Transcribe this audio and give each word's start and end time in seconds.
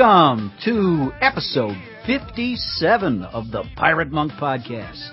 Welcome 0.00 0.54
to 0.64 1.12
episode 1.20 1.76
57 2.06 3.22
of 3.22 3.50
the 3.50 3.64
Pirate 3.76 4.10
Monk 4.10 4.32
Podcast. 4.32 5.10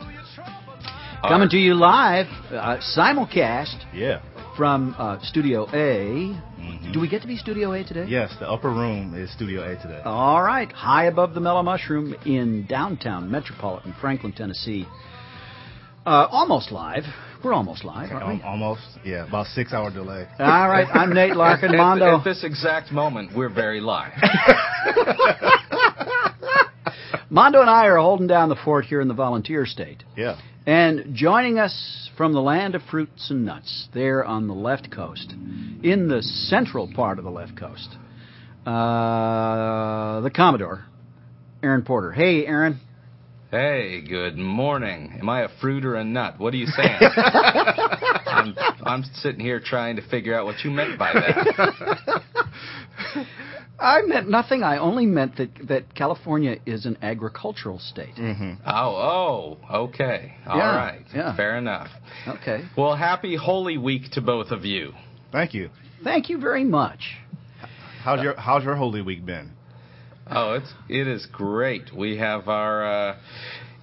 Coming 1.28 1.50
to 1.50 1.58
you 1.58 1.74
live, 1.74 2.28
uh, 2.54 2.78
simulcast 2.98 3.76
Yeah. 3.94 4.22
from 4.56 4.96
uh, 4.98 5.20
Studio 5.24 5.68
A. 5.74 6.42
Do 6.94 7.02
we 7.02 7.10
get 7.10 7.22
to 7.24 7.28
be 7.28 7.36
Studio 7.36 7.74
A 7.74 7.84
today? 7.84 8.06
Yes, 8.08 8.34
the 8.40 8.50
upper 8.50 8.70
room 8.70 9.14
is 9.14 9.30
Studio 9.34 9.62
A 9.70 9.76
today. 9.76 10.02
All 10.06 10.42
right, 10.42 10.72
high 10.72 11.08
above 11.08 11.34
the 11.34 11.42
Mellow 11.42 11.64
Mushroom 11.64 12.16
in 12.26 12.66
downtown 12.66 13.30
metropolitan 13.30 13.94
Franklin, 14.00 14.32
Tennessee. 14.32 14.86
Uh, 16.06 16.28
almost 16.32 16.72
live. 16.72 17.04
We're 17.44 17.54
almost 17.54 17.84
live, 17.86 18.12
aren't 18.12 18.24
Al- 18.24 18.36
we? 18.36 18.42
almost, 18.42 18.82
yeah, 19.06 19.28
about 19.28 19.46
six 19.48 19.72
hour 19.74 19.92
delay. 19.92 20.26
All 20.40 20.68
right, 20.70 20.88
I'm 20.94 21.14
Nate 21.14 21.36
Larkin. 21.36 21.70
At, 21.74 21.78
Mondo. 21.78 22.18
at 22.18 22.24
this 22.24 22.44
exact 22.44 22.92
moment, 22.92 23.36
we're 23.36 23.54
very 23.54 23.80
live. 23.80 24.12
Mondo 27.30 27.60
and 27.62 27.70
I 27.70 27.86
are 27.88 27.98
holding 27.98 28.28
down 28.28 28.50
the 28.50 28.56
fort 28.56 28.86
here 28.86 29.02
in 29.02 29.08
the 29.08 29.14
volunteer 29.14 29.66
state. 29.66 30.04
Yeah. 30.16 30.40
And 30.66 31.14
joining 31.14 31.60
us 31.60 32.10
from 32.18 32.34
the 32.34 32.40
land 32.42 32.74
of 32.76 32.82
fruits 32.90 33.30
and 33.30 33.46
nuts, 33.46 33.88
there 33.94 34.24
on 34.26 34.48
the 34.48 34.54
left 34.54 34.92
coast, 34.92 35.32
in 35.32 36.08
the 36.10 36.22
central 36.22 36.90
part 36.94 37.20
of 37.20 37.26
the 37.26 37.32
left 37.32 37.58
coast, 37.58 37.90
uh, 38.66 40.22
the 40.22 40.32
Commodore, 40.34 40.86
Aaron 41.64 41.84
Porter. 41.84 42.12
Hey, 42.12 42.46
Aaron. 42.46 42.80
Hey, 43.52 44.02
good 44.02 44.38
morning. 44.38 45.18
Am 45.20 45.30
I 45.30 45.42
a 45.44 45.50
fruit 45.62 45.86
or 45.86 45.96
a 45.96 46.04
nut? 46.04 46.36
What 46.40 46.54
are 46.54 46.58
you 46.58 46.68
saying? 46.68 47.00
I'm, 48.26 48.56
I'm 48.84 49.04
sitting 49.16 49.40
here 49.40 49.60
trying 49.64 49.96
to 49.96 50.08
figure 50.10 50.38
out 50.38 50.46
what 50.46 50.64
you 50.64 50.72
meant 50.72 50.98
by 51.00 51.14
that. 51.14 52.22
I 53.80 54.02
meant 54.02 54.28
nothing. 54.28 54.64
I 54.64 54.78
only 54.80 55.06
meant 55.06 55.38
that, 55.38 55.50
that 55.68 55.94
California 55.96 56.58
is 56.66 56.86
an 56.88 56.98
agricultural 57.02 57.78
state. 57.80 58.16
Mm-hmm. 58.16 58.54
Oh, 58.66 59.58
oh, 59.70 59.76
okay. 59.86 60.34
All 60.48 60.58
Yeah, 60.58 60.76
right. 60.76 61.02
yeah. 61.14 61.36
Fair 61.36 61.58
enough. 61.58 61.88
Okay. 62.28 62.64
Well, 62.76 62.96
happy 62.96 63.36
Holy 63.36 63.78
Week 63.78 64.04
to 64.14 64.22
both 64.22 64.50
of 64.50 64.66
you. 64.66 64.94
Thank 65.32 65.54
you. 65.54 65.70
Thank 66.04 66.30
you 66.30 66.40
very 66.40 66.64
much. 66.64 67.00
How's 68.04 68.24
your 68.24 68.36
How's 68.36 68.64
your 68.64 68.76
Holy 68.76 69.02
Week 69.02 69.26
been? 69.26 69.52
Oh, 70.30 70.54
it's 70.54 70.74
it 70.90 71.08
is 71.08 71.26
great. 71.32 71.94
We 71.96 72.18
have 72.18 72.48
our 72.48 73.12
uh, 73.12 73.18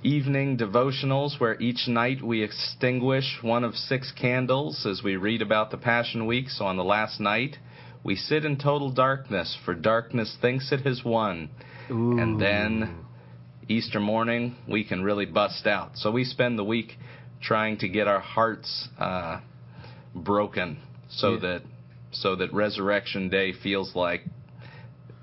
evening 0.03 0.59
devotionals 0.59 1.41
where 1.41 1.61
each 1.61 1.89
night 1.89 2.23
we 2.23 2.43
extinguish 2.43 3.39
one 3.43 3.65
of 3.65 3.75
six 3.75 4.13
candles 4.13 4.85
as 4.87 5.03
we 5.03 5.17
read 5.17 5.43
about 5.43 5.71
the 5.71 5.79
Passion 5.79 6.27
Week. 6.27 6.49
So 6.51 6.67
on 6.67 6.77
the 6.77 6.85
last 6.85 7.21
night, 7.21 7.57
we 8.03 8.15
sit 8.15 8.45
in 8.45 8.59
total 8.59 8.91
darkness, 8.91 9.57
for 9.65 9.75
darkness 9.75 10.37
thinks 10.41 10.71
it 10.73 10.81
has 10.81 11.03
won. 11.05 11.49
Ooh. 11.91 12.19
And 12.19 12.39
then 12.41 13.05
Easter 13.69 14.01
morning, 14.01 14.57
we 14.69 14.85
can 14.85 15.03
really 15.03 15.27
bust 15.27 15.67
out. 15.67 15.93
So 15.95 16.11
we 16.11 16.25
spend 16.25 16.59
the 16.59 16.65
week 16.65 16.99
trying 17.41 17.79
to 17.79 17.89
get 17.89 18.07
our 18.07 18.21
hearts 18.21 18.89
uh, 18.99 19.41
broken, 20.15 20.79
so 21.09 21.35
Yeah. 21.35 21.41
that 21.41 21.63
so 22.13 22.37
that 22.37 22.53
Resurrection 22.53 23.29
Day 23.29 23.53
feels 23.53 23.97
like 23.97 24.23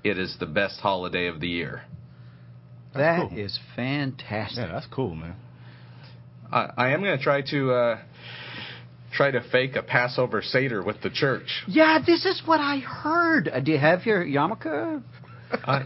it 0.04 0.18
is 0.18 0.36
the 0.40 0.46
best 0.46 0.80
holiday 0.80 1.26
of 1.26 1.40
the 1.40 1.48
year. 1.48 1.82
That 2.94 3.30
cool. 3.30 3.38
is 3.38 3.58
fantastic. 3.74 4.58
Yeah, 4.58 4.72
that's 4.72 4.86
cool, 4.86 5.14
man. 5.14 5.36
I, 6.52 6.70
I 6.76 6.88
am 6.90 7.00
going 7.02 7.16
to 7.16 7.22
try 7.22 7.42
to 7.50 7.72
uh, 7.72 7.98
try 9.14 9.30
to 9.30 9.42
fake 9.50 9.76
a 9.76 9.82
Passover 9.82 10.42
Seder 10.42 10.82
with 10.82 11.00
the 11.02 11.10
church. 11.10 11.64
Yeah, 11.66 12.00
this 12.04 12.26
is 12.26 12.42
what 12.44 12.60
I 12.60 12.78
heard. 12.78 13.48
Uh, 13.48 13.60
do 13.60 13.72
you 13.72 13.78
have 13.78 14.04
your 14.04 14.24
yarmulke? 14.24 15.02
I, 15.52 15.84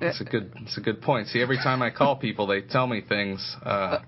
that's 0.00 0.20
a 0.20 0.24
good. 0.24 0.52
That's 0.54 0.78
a 0.78 0.80
good 0.80 1.02
point. 1.02 1.28
See, 1.28 1.40
every 1.40 1.56
time 1.56 1.82
I 1.82 1.90
call 1.90 2.16
people, 2.16 2.46
they 2.46 2.60
tell 2.60 2.86
me 2.86 3.00
things. 3.00 3.56
Uh, 3.64 3.98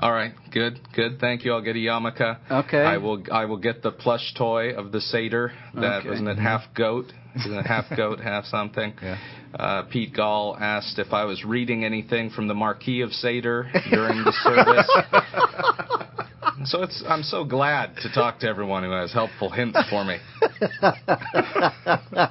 all 0.00 0.12
right, 0.12 0.32
good, 0.52 0.78
good. 0.94 1.18
Thank 1.20 1.44
you. 1.44 1.52
I'll 1.52 1.62
get 1.62 1.76
a 1.76 1.78
yarmulke. 1.78 2.38
Okay. 2.50 2.78
I 2.82 2.98
will. 2.98 3.22
I 3.32 3.44
will 3.46 3.56
get 3.56 3.82
the 3.82 3.90
plush 3.90 4.34
toy 4.36 4.70
of 4.74 4.92
the 4.92 5.00
Seder. 5.00 5.52
That 5.74 6.00
Okay. 6.00 6.10
wasn't 6.10 6.28
it 6.28 6.38
half 6.38 6.62
goat? 6.76 7.06
Isn't 7.36 7.54
it 7.54 7.66
half 7.66 7.84
goat, 7.96 8.20
half 8.20 8.44
something? 8.44 8.94
Yeah. 9.02 9.18
Uh, 9.58 9.82
Pete 9.82 10.14
Gall 10.14 10.56
asked 10.60 10.98
if 10.98 11.12
I 11.12 11.24
was 11.24 11.44
reading 11.44 11.84
anything 11.84 12.30
from 12.30 12.48
the 12.48 12.54
Marquis 12.54 13.00
of 13.00 13.12
Seder 13.12 13.70
during 13.90 14.22
the 14.22 14.32
service. 14.42 14.88
so 16.70 16.82
it's. 16.82 17.02
I'm 17.08 17.22
so 17.22 17.44
glad 17.44 17.96
to 18.02 18.12
talk 18.12 18.40
to 18.40 18.46
everyone 18.46 18.82
who 18.84 18.90
has 18.92 19.12
helpful 19.12 19.50
hints 19.50 19.78
for 19.90 20.04
me. 20.04 20.18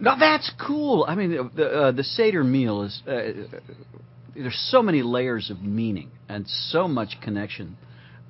Now 0.00 0.14
that's 0.16 0.48
cool. 0.64 1.04
I 1.08 1.16
mean, 1.16 1.50
the 1.56 1.66
uh, 1.66 1.90
the 1.90 2.04
Seder 2.04 2.44
meal 2.44 2.82
is 2.82 3.02
uh, 3.08 3.32
there's 4.42 4.68
so 4.70 4.82
many 4.82 5.02
layers 5.02 5.50
of 5.50 5.62
meaning 5.62 6.10
and 6.28 6.46
so 6.48 6.86
much 6.88 7.20
connection 7.22 7.76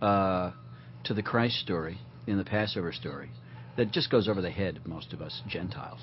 uh, 0.00 0.52
to 1.04 1.14
the 1.14 1.22
Christ 1.22 1.56
story 1.60 1.98
in 2.26 2.38
the 2.38 2.44
Passover 2.44 2.92
story 2.92 3.30
that 3.76 3.92
just 3.92 4.10
goes 4.10 4.28
over 4.28 4.40
the 4.40 4.50
head 4.50 4.76
of 4.76 4.86
most 4.86 5.12
of 5.12 5.20
us 5.20 5.42
Gentiles. 5.48 6.00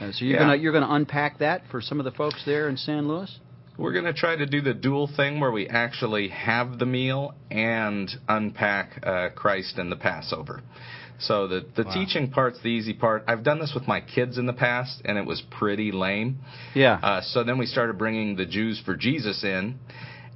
Uh, 0.00 0.12
so 0.12 0.24
you're 0.24 0.34
Yeah. 0.34 0.44
gonna 0.46 0.56
you're 0.56 0.72
gonna 0.72 0.94
unpack 0.94 1.38
that 1.38 1.62
for 1.70 1.80
some 1.80 2.00
of 2.00 2.04
the 2.04 2.10
folks 2.12 2.44
there 2.44 2.68
in 2.68 2.76
San 2.76 3.08
Luis. 3.08 3.38
We're 3.78 3.92
going 3.92 4.04
to 4.04 4.12
try 4.12 4.36
to 4.36 4.44
do 4.44 4.60
the 4.60 4.74
dual 4.74 5.06
thing 5.06 5.40
where 5.40 5.50
we 5.50 5.66
actually 5.66 6.28
have 6.28 6.78
the 6.78 6.84
meal 6.84 7.34
and 7.50 8.10
unpack 8.28 9.00
uh, 9.02 9.30
Christ 9.30 9.78
and 9.78 9.90
the 9.90 9.96
Passover. 9.96 10.60
So 11.20 11.46
the 11.46 11.64
the 11.76 11.84
Wow. 11.84 11.92
teaching 11.94 12.30
part's 12.30 12.60
the 12.62 12.68
easy 12.68 12.94
part. 12.94 13.24
I've 13.28 13.42
done 13.44 13.58
this 13.60 13.72
with 13.74 13.86
my 13.86 14.00
kids 14.00 14.38
in 14.38 14.46
the 14.46 14.52
past, 14.52 15.02
and 15.04 15.18
it 15.18 15.26
was 15.26 15.42
pretty 15.50 15.92
lame. 15.92 16.38
Yeah. 16.74 16.94
Uh, 17.02 17.20
so 17.20 17.44
then 17.44 17.58
we 17.58 17.66
started 17.66 17.98
bringing 17.98 18.36
the 18.36 18.46
Jews 18.46 18.80
for 18.84 18.96
Jesus 18.96 19.44
in, 19.44 19.78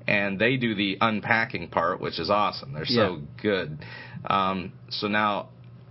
and 0.07 0.39
they 0.39 0.57
do 0.57 0.75
the 0.75 0.99
unpacking 1.01 1.69
part, 1.69 2.01
which 2.01 2.19
is 2.19 2.29
awesome. 2.31 2.73
They're 2.75 2.85
so 2.85 3.21
good. 3.43 3.79
Um, 4.29 4.73
so 4.91 5.09
now 5.09 5.49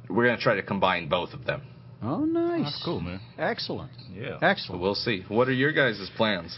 we're 0.09 0.26
going 0.26 0.38
to 0.38 0.44
try 0.44 0.56
to 0.56 0.64
combine 0.64 1.08
both 1.09 1.34
of 1.34 1.46
them. 1.46 1.62
oh, 2.03 2.26
nice. 2.26 2.64
That's 2.66 2.82
cool, 2.86 3.00
man. 3.02 3.20
Excellent. 3.40 3.92
Yeah. 4.14 4.40
So 4.40 4.46
Excellent. 4.46 4.82
we'll 4.82 4.96
see. 4.96 5.24
What 5.28 5.48
are 5.48 5.53
your 5.53 5.72
guys' 5.72 6.09
plans? 6.18 6.58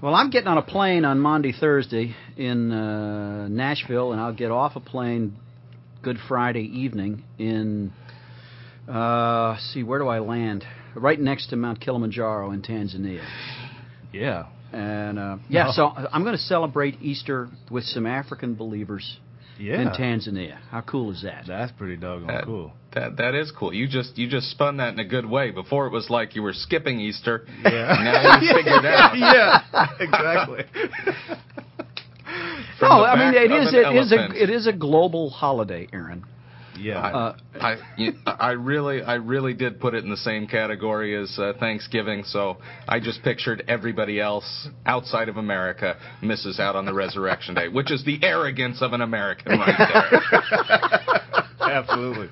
Well, 0.00 0.14
I'm 0.14 0.30
getting 0.30 0.48
on 0.48 0.58
a 0.58 0.62
plane 0.62 1.04
on 1.04 1.20
Monday, 1.20 1.52
Thursday 1.52 2.14
in 2.36 2.72
uh, 2.72 3.48
Nashville, 3.48 4.12
and 4.12 4.20
I'll 4.20 4.32
get 4.34 4.50
off 4.50 4.74
a 4.76 4.80
plane 4.80 5.36
Good 6.02 6.18
Friday 6.28 6.62
evening 6.80 7.22
in. 7.38 7.92
Uh, 8.88 9.56
see, 9.72 9.82
where 9.84 10.00
do 10.00 10.08
I 10.08 10.18
land? 10.18 10.64
Right 10.96 11.18
next 11.20 11.48
to 11.50 11.56
Mount 11.56 11.80
Kilimanjaro 11.80 12.50
in 12.50 12.62
Tanzania. 12.62 13.24
Yeah. 14.12 14.46
And 14.72 15.18
uh, 15.18 15.36
yeah, 15.48 15.68
Oh. 15.68 15.72
so 15.72 15.86
I'm 16.12 16.22
going 16.24 16.34
to 16.36 16.42
celebrate 16.42 17.00
Easter 17.00 17.48
with 17.70 17.84
some 17.84 18.06
African 18.06 18.54
believers 18.56 19.18
Yeah. 19.60 19.80
in 19.80 19.88
Tanzania. 19.90 20.58
How 20.70 20.80
cool 20.80 21.12
is 21.12 21.22
that? 21.22 21.44
That's 21.46 21.70
pretty 21.72 21.96
doggone 21.96 22.26
That- 22.26 22.44
cool. 22.44 22.72
That 22.94 23.16
that 23.16 23.34
is 23.34 23.50
cool. 23.58 23.72
You 23.72 23.88
just 23.88 24.18
you 24.18 24.28
just 24.28 24.50
spun 24.50 24.76
that 24.76 24.92
in 24.92 24.98
a 24.98 25.04
good 25.06 25.24
way. 25.24 25.50
Before 25.50 25.86
it 25.86 25.92
was 25.92 26.10
like 26.10 26.36
you 26.36 26.42
were 26.42 26.52
skipping 26.52 27.00
Easter. 27.00 27.46
Yeah. 27.64 27.70
Now 28.04 28.38
you 28.40 28.52
figured 28.54 28.84
out. 28.84 29.16
yeah. 29.16 29.88
Exactly. 29.98 30.64
From 32.82 32.88
no, 32.98 33.02
the 33.02 33.08
I 33.08 33.14
mean 33.16 33.34
back 33.34 33.44
it 33.44 33.52
of 33.52 33.62
is 33.62 33.72
an 33.72 33.78
it 33.78 33.96
is 34.00 34.12
a 34.12 34.42
it 34.42 34.50
is 34.50 34.66
a 34.66 34.72
global 34.72 35.30
holiday, 35.30 35.86
Aaron. 35.92 36.24
Yeah. 36.76 36.98
I, 36.98 37.10
Uh, 37.12 37.36
I, 37.60 37.76
you- 37.98 38.14
I 38.26 38.52
really, 38.52 39.02
I 39.02 39.14
really 39.16 39.52
did 39.54 39.78
put 39.78 39.94
it 39.94 40.02
in 40.04 40.10
the 40.10 40.16
same 40.16 40.46
category 40.48 41.14
as 41.14 41.38
uh, 41.38 41.52
Thanksgiving. 41.60 42.24
So 42.24 42.56
I 42.88 42.98
just 42.98 43.22
pictured 43.22 43.62
everybody 43.68 44.18
else 44.20 44.68
outside 44.86 45.28
of 45.28 45.36
America 45.36 45.96
misses 46.22 46.58
out 46.58 46.74
on 46.74 46.84
the 46.86 46.94
Resurrection 46.94 47.54
Day, 47.54 47.68
which 47.68 47.92
is 47.92 48.04
the 48.04 48.18
arrogance 48.24 48.80
of 48.82 48.94
an 48.94 49.02
American 49.02 49.58
right 49.60 49.76
there. 49.78 51.00
Absolutely. 51.60 52.28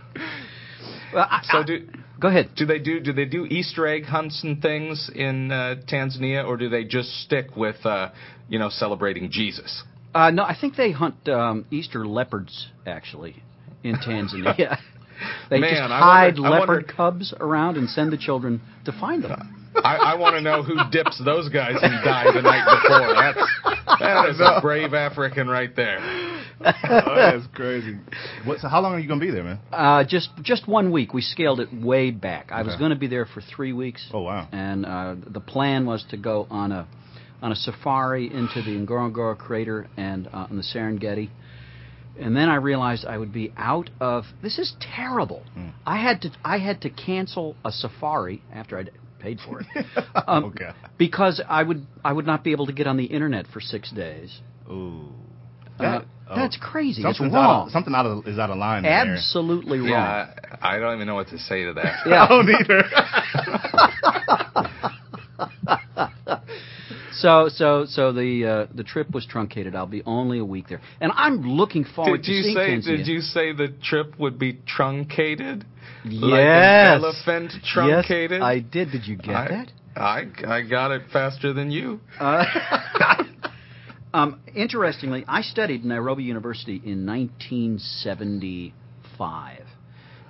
Well, 1.14 1.26
I- 1.30 1.42
So 1.44 1.62
do 1.62 1.86
go 2.18 2.28
ahead. 2.28 2.50
do 2.56 2.64
they 2.66 2.78
do 2.78 2.98
do 3.00 3.12
they 3.12 3.26
do 3.26 3.44
Easter 3.46 3.86
egg 3.86 4.04
hunts 4.06 4.42
and 4.42 4.60
things 4.60 5.10
in 5.14 5.52
uh, 5.52 5.76
Tanzania, 5.86 6.46
or 6.46 6.56
do 6.56 6.68
they 6.70 6.84
just 6.84 7.10
stick 7.24 7.56
with 7.56 7.84
uh, 7.84 8.10
you 8.48 8.58
know 8.58 8.70
celebrating 8.70 9.30
Jesus? 9.30 9.82
Uh, 10.14 10.30
no, 10.30 10.42
I 10.42 10.56
think 10.60 10.76
they 10.76 10.92
hunt 10.92 11.28
um, 11.28 11.64
Easter 11.70 12.06
leopards 12.06 12.68
actually 12.86 13.42
in 13.84 13.96
Tanzania. 13.96 14.78
they 15.50 15.60
Man, 15.60 15.70
just 15.70 15.90
hide 15.90 16.38
wonder- 16.38 16.50
leopard 16.50 16.68
wonder- 16.68 16.92
cubs 16.92 17.34
around 17.38 17.76
and 17.76 17.88
send 17.88 18.12
the 18.12 18.18
children 18.18 18.60
to 18.84 18.92
find 18.92 19.22
them. 19.24 19.56
I, 19.76 19.96
I 19.96 20.14
want 20.16 20.34
to 20.34 20.40
know 20.40 20.64
who 20.64 20.74
dips 20.90 21.22
those 21.24 21.48
guys 21.48 21.76
in 21.80 21.90
dye 22.04 22.24
the 22.34 22.42
night 22.42 22.64
before. 22.82 23.14
That's 23.14 24.00
that 24.00 24.28
is 24.30 24.40
a 24.40 24.60
brave 24.60 24.94
African 24.94 25.46
right 25.46 25.74
there. 25.76 25.98
oh, 26.60 27.14
that's 27.14 27.46
crazy. 27.54 27.96
What? 28.44 28.58
So 28.58 28.68
how 28.68 28.80
long 28.80 28.94
are 28.94 28.98
you 28.98 29.06
gonna 29.06 29.20
be 29.20 29.30
there, 29.30 29.44
man? 29.44 29.60
Uh, 29.72 30.02
just 30.02 30.30
just 30.42 30.66
one 30.66 30.90
week. 30.90 31.14
We 31.14 31.22
scaled 31.22 31.60
it 31.60 31.68
way 31.72 32.10
back. 32.10 32.50
I 32.50 32.62
was 32.62 32.74
going 32.76 32.90
to 32.90 32.96
be 32.96 33.06
there 33.06 33.26
for 33.26 33.40
three 33.40 33.72
weeks. 33.72 34.06
Oh 34.12 34.22
wow. 34.22 34.48
And 34.50 34.84
uh, 34.84 35.14
the 35.24 35.40
plan 35.40 35.86
was 35.86 36.04
to 36.10 36.16
go 36.16 36.48
on 36.50 36.72
a 36.72 36.88
on 37.42 37.52
a 37.52 37.56
safari 37.56 38.26
into 38.26 38.62
the 38.62 38.70
Ngorongoro 38.86 39.36
crater 39.38 39.88
and 39.96 40.26
uh, 40.28 40.46
on 40.50 40.56
the 40.56 40.62
Serengeti. 40.62 41.30
And 42.18 42.36
then 42.36 42.48
I 42.48 42.56
realized 42.56 43.04
I 43.06 43.16
would 43.16 43.32
be 43.32 43.52
out 43.56 43.88
of. 44.00 44.24
This 44.42 44.58
is 44.58 44.74
terrible. 44.94 45.42
Mm. 45.56 45.72
I 45.86 45.96
had 46.02 46.20
to 46.22 46.30
I 46.44 46.58
had 46.58 46.82
to 46.82 46.90
cancel 46.90 47.56
a 47.64 47.70
safari 47.72 48.42
after 48.52 48.76
I'd 48.78 48.90
paid 49.20 49.38
for 49.40 49.60
it. 49.60 49.66
Um, 50.26 50.44
okay. 50.46 50.70
Because 50.98 51.40
I 51.48 51.62
would 51.62 51.86
I 52.04 52.12
would 52.12 52.26
not 52.26 52.44
be 52.44 52.52
able 52.52 52.66
to 52.66 52.72
get 52.72 52.86
on 52.86 52.96
the 52.96 53.04
internet 53.04 53.46
for 53.46 53.60
six 53.60 53.90
days. 53.90 54.40
Ooh. 54.70 55.08
Uh, 55.78 55.82
That- 55.82 56.04
oh. 56.28 56.36
That's 56.36 56.56
crazy. 56.60 57.02
It's 57.04 57.20
wrong. 57.20 57.34
Out 57.34 57.66
of, 57.66 57.70
something 57.72 57.94
out 57.94 58.06
of 58.06 58.26
is 58.26 58.38
out 58.38 58.50
of 58.50 58.58
line. 58.58 58.82
there, 58.82 58.92
Absolutely 58.92 59.78
wrong. 59.78 59.88
Yeah, 59.88 60.34
I, 60.60 60.76
I 60.76 60.78
don't 60.78 60.94
even 60.96 61.06
know 61.06 61.14
what 61.14 61.28
to 61.28 61.38
say 61.38 61.64
to 61.64 61.72
that. 61.74 62.00
Yeah. 62.06 62.24
I 62.24 62.28
don't 62.28 62.48
either. 62.50 62.82
So 67.20 67.48
so 67.48 67.86
so 67.86 68.12
the 68.12 68.46
uh, 68.46 68.66
the 68.74 68.84
trip 68.84 69.10
was 69.10 69.26
truncated. 69.26 69.74
I'll 69.74 69.86
be 69.86 70.02
only 70.06 70.38
a 70.38 70.44
week 70.44 70.68
there, 70.68 70.80
and 71.00 71.10
I'm 71.14 71.42
looking 71.42 71.84
forward 71.84 72.22
Did 72.22 72.26
to 72.26 72.32
you 72.32 72.42
seeing 72.42 72.56
say? 72.56 72.70
Tanzania. 72.70 72.96
Did 72.96 73.06
you 73.08 73.20
say 73.20 73.52
the 73.52 73.68
trip 73.82 74.18
would 74.18 74.38
be 74.38 74.58
truncated? 74.66 75.66
Like 76.04 76.40
an 76.40 77.02
elephant 77.02 77.52
truncated. 77.62 78.40
Yes, 78.40 78.42
I 78.42 78.60
did. 78.60 78.90
Did 78.90 79.06
you 79.06 79.16
get 79.16 79.34
I, 79.34 79.48
that? 79.48 79.70
I 79.96 80.24
I 80.46 80.62
got 80.62 80.92
it 80.92 81.02
faster 81.12 81.52
than 81.52 81.70
you. 81.70 82.00
Uh, 82.18 82.42
um, 84.14 84.40
interestingly, 84.54 85.26
I 85.28 85.42
studied 85.42 85.84
Nairobi 85.84 86.22
University 86.22 86.80
in 86.82 87.04
1975, 87.04 89.66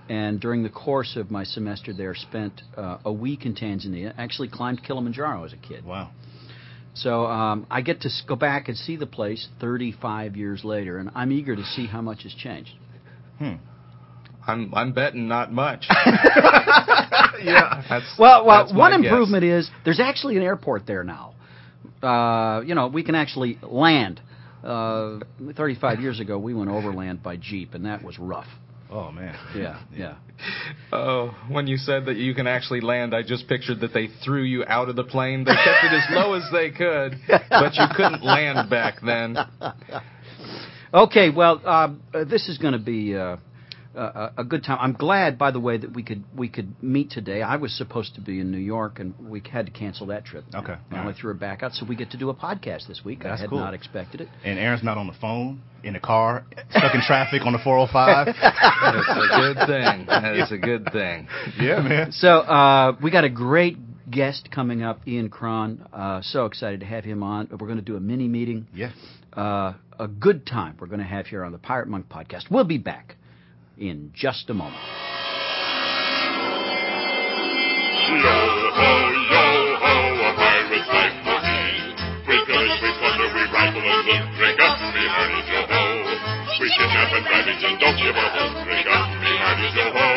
and 0.09 0.41
during 0.41 0.65
the 0.65 0.71
course 0.71 1.15
of 1.15 1.31
my 1.31 1.45
semester 1.45 1.93
there, 1.93 2.17
spent 2.17 2.63
uh, 2.77 2.99
a 3.05 3.13
week 3.13 3.47
in 3.47 3.55
Tanzania. 3.55 4.13
Actually, 4.19 4.49
climbed 4.49 4.83
Kilimanjaro 4.83 5.45
as 5.45 5.53
a 5.53 5.57
kid. 5.57 5.85
wow. 5.85 6.11
So 7.03 7.27
um, 7.27 7.67
I 7.71 7.81
get 7.81 8.03
to 8.03 8.11
go 8.27 8.37
back 8.37 8.69
and 8.69 8.77
see 8.77 8.97
the 8.97 9.07
place 9.07 9.49
35 9.61 10.37
years 10.37 10.65
later, 10.65 10.99
and 10.99 11.11
I'm 11.15 11.33
eager 11.33 11.57
to 11.57 11.65
see 11.65 11.87
how 11.87 12.03
much 12.03 12.25
has 12.25 12.35
changed. 12.35 12.73
Hmm. 13.39 13.55
I'm 14.47 14.73
I'm 14.75 14.93
betting 14.93 15.29
not 15.29 15.53
much. 15.53 15.87
Yeah. 17.43 17.83
That's, 17.89 18.05
Well, 18.19 18.45
well, 18.45 18.67
that's 18.67 18.77
one 18.77 18.93
guess. 18.93 19.11
improvement 19.11 19.45
is 19.45 19.71
there's 19.85 20.01
actually 20.01 20.37
an 20.37 20.43
airport 20.43 20.87
there 20.87 21.05
now. 21.05 21.35
Uh, 22.03 22.61
you 22.63 22.75
know, 22.75 22.89
we 22.89 23.03
can 23.03 23.15
actually 23.15 23.59
land. 23.63 24.21
Uh, 24.63 25.21
35 25.57 26.01
years 26.01 26.21
ago, 26.21 26.39
we 26.39 26.53
went 26.53 26.69
overland 26.71 27.23
by 27.23 27.37
jeep, 27.39 27.73
and 27.73 27.87
that 27.87 28.05
was 28.05 28.19
rough. 28.19 28.47
Oh 28.91 29.11
man. 29.13 29.37
Yeah, 29.55 29.81
yeah. 29.95 30.17
Oh, 30.93 31.37
when 31.49 31.67
you 31.67 31.77
said 31.77 32.07
that 32.07 32.17
you 32.17 32.35
can 32.35 32.47
actually 32.47 32.81
land, 32.81 33.15
I 33.15 33.23
just 33.23 33.47
pictured 33.47 33.81
that 33.81 33.93
they 33.95 34.09
threw 34.25 34.43
you 34.43 34.65
out 34.67 34.89
of 34.89 34.97
the 34.97 35.05
plane. 35.05 35.45
They 35.45 35.53
kept 35.53 35.85
it 35.85 35.93
as 35.93 36.05
low 36.11 36.33
as 36.33 36.45
they 36.53 36.71
could, 36.71 37.17
but 37.51 37.75
you 37.75 37.85
couldn't 37.95 38.25
land 38.25 38.69
back 38.71 38.97
then. 39.05 39.37
Okay, 40.93 41.31
well, 41.31 41.63
uh, 41.65 41.95
uh, 42.13 42.25
this 42.25 42.49
is 42.49 42.59
going 42.59 42.73
to 42.73 42.79
be 42.81 43.15
uh, 43.15 43.37
a, 43.95 44.33
a 44.39 44.45
good 44.45 44.65
time. 44.65 44.79
I'm 44.81 44.93
glad, 44.93 45.39
by 45.39 45.51
the 45.51 45.61
way, 45.61 45.77
that 45.77 45.95
we 45.95 46.03
could 46.03 46.25
we 46.37 46.49
could 46.49 46.83
meet 46.83 47.11
today. 47.11 47.43
I 47.43 47.57
was 47.57 47.77
supposed 47.77 48.15
to 48.15 48.21
be 48.21 48.41
in 48.41 48.51
New 48.51 48.59
York, 48.59 48.99
and 49.01 49.15
we 49.29 49.43
had 49.51 49.67
to 49.67 49.73
cancel 49.73 50.07
that 50.09 50.25
trip. 50.25 50.45
Okay, 50.55 50.75
I 50.91 50.99
only 50.99 51.13
right. 51.13 51.17
threw 51.17 51.33
it 51.33 51.41
back 51.41 51.63
out, 51.63 51.73
so 51.73 51.87
we 51.87 51.97
get 51.97 52.11
to 52.13 52.17
do 52.17 52.31
a 52.31 52.35
podcast 52.35 52.87
this 52.87 53.03
week. 53.05 53.21
That's 53.23 53.39
I 53.39 53.43
had 53.43 53.51
cool. 53.51 53.59
not 53.59 53.75
expected 53.75 54.21
it. 54.21 54.29
And 54.45 54.59
Aaron's 54.59 54.85
not 54.85 54.99
on 54.99 55.07
the 55.07 55.17
phone, 55.21 55.63
in 55.83 55.95
the 55.95 56.01
car, 56.01 56.45
stuck 56.71 56.95
in 56.95 57.01
traffic 57.03 57.43
on 57.43 57.53
the 57.53 57.59
405. 57.59 58.27
That's 58.43 59.09
a 59.09 59.41
good 59.41 59.67
thing. 59.67 60.07
That 60.07 60.37
is 60.37 60.53
a 60.53 60.59
good 60.59 60.89
thing. 60.93 61.29
yeah, 61.61 61.81
man. 61.81 62.13
So 62.13 62.29
uh, 62.29 62.97
we 63.03 63.11
got 63.11 63.25
a 63.25 63.31
great 63.31 63.77
guest 64.11 64.51
coming 64.53 64.83
up, 64.83 65.07
Ian 65.07 65.29
Cron. 65.29 65.87
Uh, 65.93 66.21
so 66.23 66.47
excited 66.47 66.81
to 66.81 66.87
have 66.87 67.05
him 67.05 67.23
on. 67.23 67.49
We're 67.51 67.67
going 67.67 67.77
to 67.77 67.85
do 67.85 67.97
a 67.97 68.01
mini 68.01 68.29
meeting. 68.29 68.67
Yeah. 68.75 68.93
Uh, 69.33 69.75
a 69.99 70.09
good 70.09 70.47
time 70.47 70.77
we're 70.81 70.89
going 70.89 71.01
to 71.01 71.07
have 71.07 71.27
here 71.27 71.45
on 71.45 71.53
the 71.53 71.59
Pirate 71.59 71.89
Monk 71.89 72.09
podcast. 72.09 72.51
We'll 72.51 72.65
be 72.65 72.79
back 72.79 73.17
in 73.81 74.13
just 74.15 74.51
a 74.51 74.55
moment. 74.55 74.77
Yo 78.11 78.37
ho, 78.77 78.91
yo 79.33 79.45
ho, 79.81 79.95
a 80.21 80.31
pirate's 80.37 80.89
life 80.93 81.17
for 81.25 81.41
me. 81.41 81.97
We 82.29 82.37
pillage, 82.45 82.77
we 82.85 82.91
plunder, 83.01 83.33
we 83.33 83.43
rifle 83.49 83.81
and 83.81 84.05
loot. 84.05 84.25
Drink 84.37 84.61
up, 84.61 84.77
me 84.93 85.05
hearties, 85.09 85.49
yo 85.49 85.65
ho. 85.65 85.81
We 86.61 86.69
kidnap 86.77 87.09
and 87.17 87.25
ravage 87.25 87.65
and 87.65 87.81
don't 87.81 87.97
give 87.97 88.13
a 88.13 88.29
hoot. 88.37 88.53
Drink 88.69 88.87
up, 88.93 89.09
me 89.17 89.33
hearties, 89.41 89.73
yo 89.73 89.89
ho. 89.97 90.09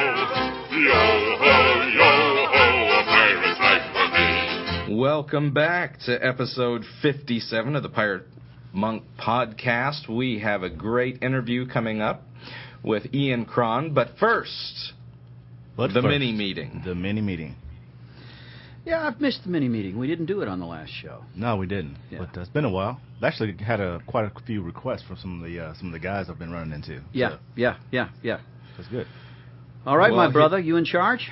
Yo 0.84 1.00
ho, 1.40 1.56
yo 1.88 2.12
ho, 2.52 2.68
a 2.92 3.04
pirate's 3.08 3.60
life 3.64 3.88
for 3.96 4.08
me. 4.12 5.00
Welcome 5.00 5.54
back 5.54 6.00
to 6.06 6.20
episode 6.20 6.84
57 7.02 7.78
of 7.78 7.82
the 7.82 7.90
Pirate 7.90 8.28
Monk 8.74 9.04
podcast. 9.18 10.10
We 10.10 10.40
have 10.40 10.64
a 10.64 10.70
great 10.70 11.24
interview 11.24 11.66
coming 11.66 12.02
up 12.02 12.24
with 12.84 13.14
Ian 13.14 13.46
Cron, 13.46 13.94
but 13.94 14.10
first, 14.20 14.94
But 15.78 15.88
the 15.88 16.02
first, 16.02 16.08
mini 16.08 16.32
meeting. 16.32 16.82
The 16.86 16.96
mini 16.96 17.22
meeting. 17.22 17.56
Yeah, 18.86 19.08
I've 19.08 19.22
missed 19.22 19.44
the 19.44 19.50
mini 19.50 19.70
meeting. 19.70 19.98
We 19.98 20.08
didn't 20.08 20.26
do 20.26 20.42
it 20.42 20.50
on 20.50 20.60
the 20.60 20.66
last 20.66 20.90
show. 20.92 21.24
No, 21.36 21.56
we 21.56 21.68
didn't. 21.68 21.96
Yeah. 22.12 22.20
But 22.20 22.38
uh, 22.38 22.42
it's 22.42 22.50
been 22.50 22.66
a 22.66 22.70
while. 22.70 23.00
I've 23.18 23.24
actually 23.24 23.56
had 23.64 23.80
a 23.80 24.02
quite 24.08 24.26
a 24.26 24.32
few 24.46 24.62
requests 24.62 25.04
from 25.04 25.16
some 25.18 25.42
of 25.42 25.50
the 25.50 25.58
uh, 25.60 25.74
some 25.76 25.88
of 25.88 25.94
the 25.94 26.00
guys 26.00 26.30
I've 26.30 26.38
been 26.40 26.52
running 26.52 26.74
into. 26.74 27.02
Yeah, 27.14 27.30
So, 27.30 27.40
yeah, 27.56 27.78
yeah, 27.92 28.10
yeah. 28.22 28.40
that's 28.76 28.90
good. 28.90 29.08
All 29.86 29.98
right, 29.98 30.12
Well, 30.12 30.18
my 30.18 30.28
he- 30.28 30.34
brother, 30.34 30.60
you 30.60 30.76
in 30.76 30.84
charge? 30.86 31.30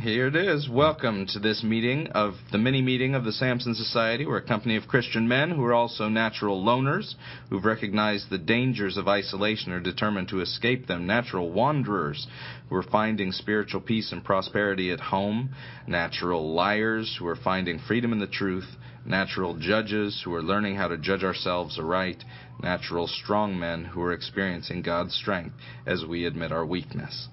Here 0.00 0.28
it 0.28 0.36
is. 0.36 0.70
Welcome 0.70 1.26
to 1.28 1.38
this 1.38 1.62
meeting 1.62 2.08
of 2.08 2.34
the 2.50 2.56
mini 2.56 2.80
meeting 2.80 3.14
of 3.14 3.24
the 3.24 3.32
Samson 3.32 3.74
Society. 3.74 4.24
We're 4.24 4.38
a 4.38 4.42
company 4.42 4.76
of 4.76 4.88
Christian 4.88 5.28
men 5.28 5.50
who 5.50 5.62
are 5.64 5.74
also 5.74 6.08
natural 6.08 6.64
loners, 6.64 7.14
who've 7.50 7.64
recognized 7.64 8.30
the 8.30 8.38
dangers 8.38 8.96
of 8.96 9.06
isolation 9.06 9.70
and 9.70 9.80
are 9.80 9.90
determined 9.90 10.28
to 10.28 10.40
escape 10.40 10.86
them. 10.86 11.06
Natural 11.06 11.50
wanderers 11.50 12.26
who 12.68 12.76
are 12.76 12.82
finding 12.82 13.32
spiritual 13.32 13.82
peace 13.82 14.12
and 14.12 14.24
prosperity 14.24 14.90
at 14.90 14.98
home. 14.98 15.50
Natural 15.86 16.54
liars 16.54 17.14
who 17.18 17.26
are 17.26 17.36
finding 17.36 17.78
freedom 17.78 18.12
in 18.12 18.18
the 18.18 18.26
truth. 18.26 18.76
Natural 19.04 19.54
judges 19.58 20.22
who 20.24 20.34
are 20.34 20.42
learning 20.42 20.76
how 20.76 20.88
to 20.88 20.96
judge 20.96 21.22
ourselves 21.22 21.78
aright. 21.78 22.24
Natural 22.62 23.06
strong 23.06 23.58
men 23.58 23.84
who 23.84 24.00
are 24.00 24.14
experiencing 24.14 24.80
God's 24.80 25.14
strength 25.14 25.54
as 25.86 26.06
we 26.06 26.24
admit 26.24 26.50
our 26.50 26.64
weakness. 26.64 27.28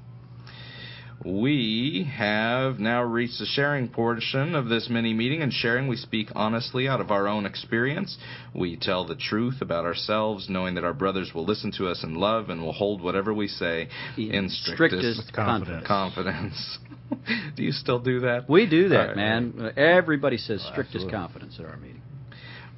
We 1.25 2.09
have 2.15 2.79
now 2.79 3.03
reached 3.03 3.39
the 3.39 3.45
sharing 3.45 3.89
portion 3.89 4.55
of 4.55 4.69
this 4.69 4.89
mini 4.89 5.13
meeting. 5.13 5.41
In 5.41 5.51
sharing, 5.51 5.87
we 5.87 5.97
speak 5.97 6.29
honestly 6.33 6.87
out 6.87 7.01
of 7.01 7.11
our 7.11 7.27
own 7.27 7.45
experience. 7.45 8.17
We 8.55 8.77
tell 8.77 9.05
the 9.05 9.15
truth 9.15 9.61
about 9.61 9.83
ourselves, 9.83 10.47
knowing 10.49 10.75
that 10.75 10.85
our 10.85 10.93
brothers 10.93 11.31
will 11.35 11.45
listen 11.45 11.73
to 11.73 11.87
us 11.87 12.03
in 12.03 12.15
love 12.15 12.49
and 12.49 12.61
will 12.61 12.71
hold 12.71 13.01
whatever 13.01 13.33
we 13.33 13.47
say 13.47 13.89
in 14.17 14.49
strictest, 14.49 15.01
strictest 15.01 15.33
confidence. 15.33 15.85
confidence. 15.85 16.77
do 17.55 17.63
you 17.63 17.73
still 17.73 17.99
do 17.99 18.21
that? 18.21 18.49
We 18.49 18.65
do 18.69 18.89
that, 18.89 19.07
right. 19.09 19.15
man. 19.17 19.73
Everybody 19.75 20.37
says 20.37 20.61
strictest 20.71 21.05
absolutely. 21.05 21.11
confidence 21.11 21.55
at 21.59 21.65
our 21.65 21.77
meeting. 21.77 22.01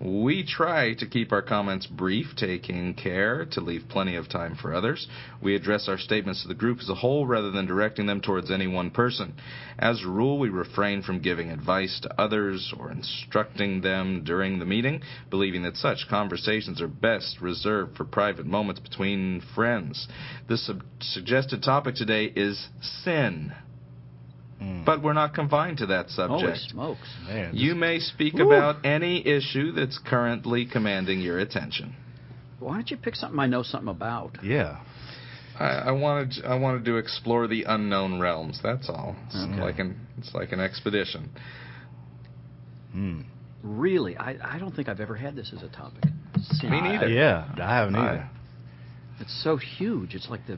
We 0.03 0.43
try 0.43 0.95
to 0.95 1.05
keep 1.05 1.31
our 1.31 1.43
comments 1.43 1.85
brief, 1.85 2.35
taking 2.35 2.95
care 2.95 3.45
to 3.51 3.61
leave 3.61 3.83
plenty 3.87 4.15
of 4.15 4.27
time 4.27 4.55
for 4.55 4.73
others. 4.73 5.07
We 5.43 5.53
address 5.55 5.87
our 5.87 5.99
statements 5.99 6.41
to 6.41 6.47
the 6.47 6.55
group 6.55 6.79
as 6.79 6.89
a 6.89 6.95
whole 6.95 7.27
rather 7.27 7.51
than 7.51 7.67
directing 7.67 8.07
them 8.07 8.19
towards 8.19 8.49
any 8.49 8.65
one 8.65 8.89
person. 8.89 9.35
As 9.77 10.01
a 10.01 10.07
rule, 10.07 10.39
we 10.39 10.49
refrain 10.49 11.03
from 11.03 11.19
giving 11.21 11.51
advice 11.51 11.99
to 11.99 12.19
others 12.19 12.73
or 12.79 12.91
instructing 12.91 13.81
them 13.81 14.23
during 14.23 14.57
the 14.57 14.65
meeting, 14.65 15.03
believing 15.29 15.61
that 15.63 15.77
such 15.77 16.07
conversations 16.09 16.81
are 16.81 16.87
best 16.87 17.39
reserved 17.39 17.95
for 17.95 18.03
private 18.03 18.47
moments 18.47 18.81
between 18.81 19.39
friends. 19.53 20.07
The 20.47 20.57
sub- 20.57 20.83
suggested 20.99 21.61
topic 21.61 21.93
today 21.93 22.25
is 22.25 22.69
sin, 22.81 23.53
Mm. 24.61 24.85
but 24.85 25.01
we're 25.01 25.13
not 25.13 25.33
confined 25.33 25.77
to 25.79 25.87
that 25.87 26.09
subject. 26.09 26.29
Holy 26.41 26.43
subject. 26.53 26.71
smokes. 26.71 27.07
Man, 27.27 27.55
You 27.55 27.73
may 27.73 27.97
speak 27.99 28.33
Woo. 28.35 28.45
about 28.45 28.85
any 28.85 29.25
issue 29.25 29.71
that's 29.71 29.97
currently 29.97 30.67
commanding 30.67 31.19
your 31.19 31.39
attention. 31.39 31.95
Why 32.59 32.75
don't 32.75 32.91
you 32.91 32.97
pick 32.97 33.15
something 33.15 33.39
I 33.39 33.47
know 33.47 33.63
something 33.63 33.89
about? 33.89 34.37
yeah. 34.43 34.81
I, 35.59 35.89
I 35.89 35.91
wanted 35.91 36.45
I 36.45 36.55
wanted 36.55 36.85
to 36.85 36.97
explore 36.97 37.47
the 37.47 37.63
unknown 37.63 38.19
realms. 38.19 38.59
That's 38.63 38.87
all. 38.89 39.15
It's 39.27 39.35
Okay. 39.35 39.61
like 39.61 39.79
an 39.79 39.99
it's 40.17 40.33
like 40.33 40.51
an 40.53 40.59
expedition. 40.59 41.29
Mm. 42.95 43.25
Really, 43.63 44.17
I, 44.17 44.55
I 44.55 44.59
don't 44.59 44.75
think 44.75 44.89
I've 44.89 44.99
ever 44.99 45.15
had 45.15 45.35
this 45.35 45.51
as 45.55 45.61
a 45.63 45.69
topic. 45.69 46.03
Sin. 46.41 46.71
Me 46.71 46.81
neither. 46.81 47.07
Yeah, 47.09 47.47
I 47.57 47.75
haven't 47.77 47.95
I- 47.95 48.09
either. 48.13 48.29
It's 49.19 49.43
so 49.43 49.57
huge. 49.57 50.15
It's 50.15 50.29
like 50.29 50.47
the 50.47 50.57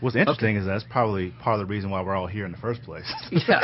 What's 0.00 0.14
interesting 0.14 0.56
is 0.56 0.64
that's 0.64 0.84
probably 0.88 1.30
part 1.42 1.60
of 1.60 1.66
the 1.66 1.70
reason 1.70 1.90
why 1.90 2.02
we're 2.02 2.14
all 2.14 2.28
here 2.28 2.46
in 2.46 2.52
the 2.52 2.58
first 2.58 2.82
place. 2.82 3.12
yeah. 3.32 3.60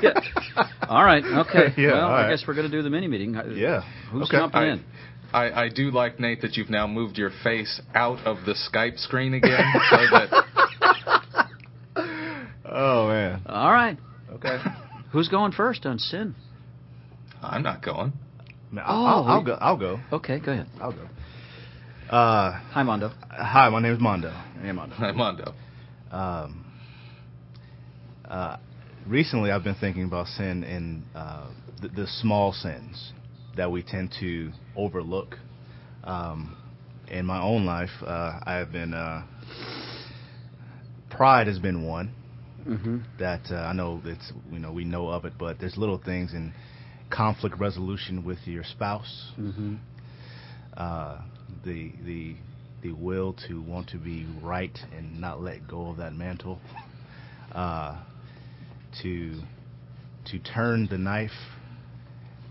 yeah. 0.00 0.68
All 0.88 1.04
right. 1.04 1.24
Okay. 1.24 1.74
Yeah, 1.76 1.92
well, 1.92 2.04
all 2.06 2.14
I 2.14 2.30
guess 2.30 2.44
we're 2.46 2.54
going 2.54 2.70
to 2.70 2.76
do 2.76 2.82
the 2.82 2.90
mini 2.90 3.08
meeting. 3.08 3.34
Yeah, 3.54 3.82
Who's 4.10 4.28
okay. 4.28 4.38
jumping 4.38 4.60
I, 4.60 4.72
in? 4.72 4.84
I, 5.32 5.64
I 5.64 5.68
do 5.68 5.90
like 5.90 6.20
Nate 6.20 6.42
that 6.42 6.56
you've 6.56 6.70
now 6.70 6.86
moved 6.86 7.18
your 7.18 7.30
face 7.42 7.80
out 7.94 8.24
of 8.26 8.46
the 8.46 8.54
Skype 8.54 8.98
screen 8.98 9.34
again, 9.34 9.60
so 9.90 9.96
that 9.96 10.44
oh 12.64 13.08
man. 13.08 13.42
All 13.46 13.72
right. 13.72 13.98
Okay. 14.32 14.58
Who's 15.12 15.28
going 15.28 15.52
first 15.52 15.84
on 15.84 15.98
sin? 15.98 16.34
I'm 17.42 17.62
not 17.62 17.82
going. 17.84 18.12
Man, 18.70 18.84
oh, 18.86 19.04
I'll, 19.04 19.06
I'll, 19.06 19.24
Oh, 19.24 19.26
I'll 19.26 19.44
go. 19.44 19.52
I'll 19.60 19.76
go. 19.76 20.00
Okay. 20.12 20.38
Go 20.38 20.52
ahead. 20.52 20.66
I'll 20.80 20.92
go. 20.92 21.08
Uh, 22.10 22.52
Hi, 22.72 22.82
Mondo. 22.84 23.10
hi, 23.30 23.68
my 23.68 23.80
name 23.80 23.92
is 23.94 24.00
Mondo. 24.00 24.30
Hey, 24.62 24.70
Mondo. 24.72 24.94
I'm 24.96 25.16
Mondo. 25.16 25.54
Um, 26.12 26.64
uh, 28.24 28.56
recently 29.08 29.50
I've 29.50 29.64
been 29.64 29.74
thinking 29.74 30.04
about 30.04 30.28
sin 30.28 30.62
and 30.62 31.02
uh, 31.16 31.48
the, 31.82 31.88
the 31.88 32.06
small 32.06 32.52
sins 32.52 33.12
that 33.56 33.70
we 33.72 33.82
tend 33.82 34.14
to 34.20 34.52
overlook. 34.76 35.34
Um, 36.04 36.56
in 37.08 37.26
my 37.26 37.42
own 37.42 37.66
life, 37.66 37.90
uh, 38.02 38.38
I 38.44 38.54
have 38.54 38.70
been 38.70 38.94
uh, 38.94 39.24
pride 41.10 41.46
has 41.48 41.58
been 41.58 41.86
one 41.86 42.12
Mm-hmm. 42.68 42.98
that 43.20 43.42
uh, 43.52 43.54
I 43.58 43.72
know 43.72 44.00
it's 44.04 44.32
you 44.50 44.58
know 44.58 44.72
we 44.72 44.84
know 44.84 45.06
of 45.08 45.24
it, 45.24 45.34
but 45.38 45.60
there's 45.60 45.76
little 45.76 45.98
things 46.04 46.32
in 46.34 46.52
conflict 47.10 47.60
resolution 47.60 48.24
with 48.24 48.38
your 48.44 48.64
spouse, 48.64 49.30
Mm-hmm. 49.38 49.76
The 51.64 51.92
the 52.04 52.36
the 52.82 52.92
will 52.92 53.34
to 53.48 53.60
want 53.62 53.88
to 53.88 53.96
be 53.98 54.26
right 54.42 54.78
and 54.96 55.20
not 55.20 55.40
let 55.40 55.66
go 55.66 55.90
of 55.90 55.96
that 55.96 56.12
mantle, 56.14 56.60
uh, 57.52 58.00
to 59.02 59.40
to 60.26 60.38
turn 60.40 60.86
the 60.90 60.98
knife 60.98 61.30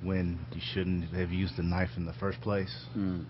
when 0.04 0.40
you 0.54 0.62
shouldn't 0.74 1.14
have 1.14 1.32
used 1.32 1.58
the 1.58 1.64
knife 1.64 1.90
in 1.98 2.06
the 2.06 2.14
first 2.14 2.40
place. 2.42 2.74
Mm. 2.98 3.26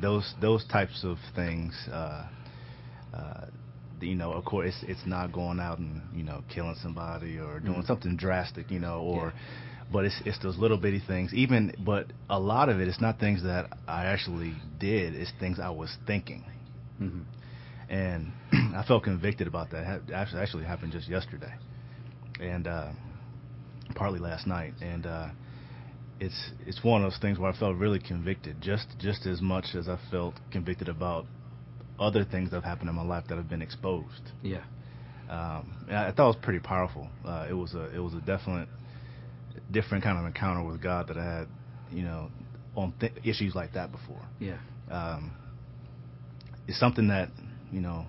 Those 0.00 0.34
those 0.40 0.64
types 0.66 1.04
of 1.04 1.18
things. 1.34 1.74
Uh, 1.90 2.28
uh, 3.14 3.46
you 4.00 4.14
know, 4.14 4.32
of 4.32 4.44
course, 4.44 4.68
it's, 4.82 4.98
it's 5.00 5.06
not 5.06 5.32
going 5.32 5.58
out 5.58 5.78
and 5.78 6.02
you 6.14 6.22
know 6.22 6.42
killing 6.48 6.76
somebody 6.82 7.38
or 7.38 7.58
doing 7.58 7.82
Mhm. 7.82 7.86
something 7.86 8.16
drastic, 8.16 8.70
you 8.70 8.78
know, 8.78 9.00
or 9.00 9.26
Yeah. 9.26 9.32
But 9.92 10.04
it's 10.04 10.20
it's 10.24 10.38
those 10.40 10.58
little 10.58 10.76
bitty 10.78 11.00
things. 11.06 11.32
Even 11.34 11.72
but 11.84 12.06
a 12.28 12.38
lot 12.38 12.68
of 12.68 12.80
it, 12.80 12.88
it's 12.88 13.00
not 13.00 13.18
things 13.18 13.42
that 13.42 13.70
I 13.86 14.06
actually 14.06 14.54
did. 14.78 15.14
It's 15.14 15.32
things 15.40 15.58
I 15.60 15.70
was 15.70 15.96
thinking, 16.06 16.44
Mm-hmm. 17.00 17.92
and 17.92 18.32
I 18.76 18.84
felt 18.86 19.04
convicted 19.04 19.46
about 19.46 19.70
that. 19.70 19.84
Ha- 19.86 20.14
Actually, 20.14 20.42
actually 20.42 20.64
happened 20.64 20.92
just 20.92 21.08
yesterday, 21.08 21.52
and 22.40 22.66
uh, 22.66 22.90
partly 23.94 24.18
last 24.18 24.46
night, 24.46 24.74
and 24.80 25.06
uh, 25.06 25.28
it's 26.20 26.50
it's 26.66 26.82
one 26.84 27.02
of 27.04 27.10
those 27.12 27.20
things 27.20 27.38
where 27.38 27.50
I 27.52 27.56
felt 27.56 27.76
really 27.76 27.98
convicted, 28.00 28.56
just 28.60 28.86
just 28.98 29.26
as 29.26 29.40
much 29.40 29.74
as 29.74 29.88
I 29.88 29.98
felt 30.10 30.34
convicted 30.50 30.88
about 30.88 31.24
other 31.98 32.24
things 32.24 32.50
that 32.50 32.56
have 32.56 32.64
happened 32.64 32.90
in 32.90 32.94
my 32.96 33.02
life 33.04 33.24
that 33.28 33.36
have 33.36 33.48
been 33.48 33.62
exposed. 33.62 34.32
Yeah. 34.42 34.62
Um, 35.28 35.72
I, 35.90 36.06
I 36.08 36.12
thought 36.12 36.24
it 36.24 36.36
was 36.36 36.44
pretty 36.44 36.60
powerful. 36.60 37.08
Uh, 37.24 37.46
it 37.48 37.52
was 37.54 37.74
a 37.74 37.94
it 37.94 37.98
was 37.98 38.14
a 38.14 38.20
definite 38.20 38.68
different 39.70 40.04
kind 40.04 40.18
of 40.18 40.24
encounter 40.26 40.62
with 40.64 40.80
God 40.82 41.08
that 41.08 41.16
I 41.16 41.24
had, 41.24 41.48
you 41.90 42.02
know, 42.02 42.30
on 42.74 42.92
th- 43.00 43.12
issues 43.24 43.54
like 43.54 43.72
that 43.74 43.90
before. 43.92 44.22
Yeah. 44.38 44.58
Um, 44.90 45.32
it's 46.66 46.78
something 46.78 47.08
that 47.08 47.30
you 47.72 47.80
know 47.80 48.06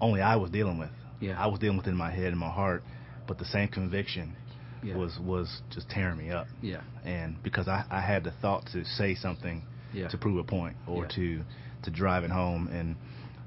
only 0.00 0.20
I 0.20 0.36
was 0.36 0.50
dealing 0.50 0.78
with. 0.78 0.90
Yeah. 1.20 1.42
I 1.42 1.46
was 1.46 1.58
dealing 1.58 1.76
with 1.78 1.86
it 1.86 1.90
in 1.90 1.96
my 1.96 2.10
head 2.10 2.26
and 2.28 2.38
my 2.38 2.50
heart, 2.50 2.82
but 3.26 3.38
the 3.38 3.44
same 3.46 3.68
conviction 3.68 4.34
Yeah. 4.82 4.96
was 4.96 5.18
was 5.18 5.62
just 5.70 5.88
tearing 5.88 6.18
me 6.18 6.30
up. 6.30 6.46
Yeah. 6.62 6.80
And 7.04 7.42
because 7.42 7.68
I, 7.68 7.84
I 7.90 8.00
had 8.00 8.24
the 8.24 8.32
thought 8.42 8.66
to 8.72 8.84
say 8.84 9.14
something 9.14 9.62
Yeah. 9.92 10.08
to 10.08 10.18
prove 10.18 10.38
a 10.38 10.44
point 10.44 10.76
or 10.86 11.02
Yeah. 11.04 11.08
to 11.16 11.40
to 11.82 11.90
drive 11.90 12.24
it 12.24 12.30
home, 12.30 12.68
and 12.68 12.96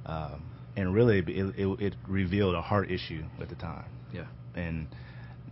um, 0.05 0.41
and 0.75 0.93
really 0.93 1.19
it, 1.19 1.29
it, 1.57 1.79
it 1.81 1.95
revealed 2.07 2.55
a 2.55 2.61
heart 2.61 2.89
issue 2.89 3.23
at 3.41 3.49
the 3.49 3.55
time, 3.55 3.85
Yeah. 4.13 4.25
and 4.55 4.87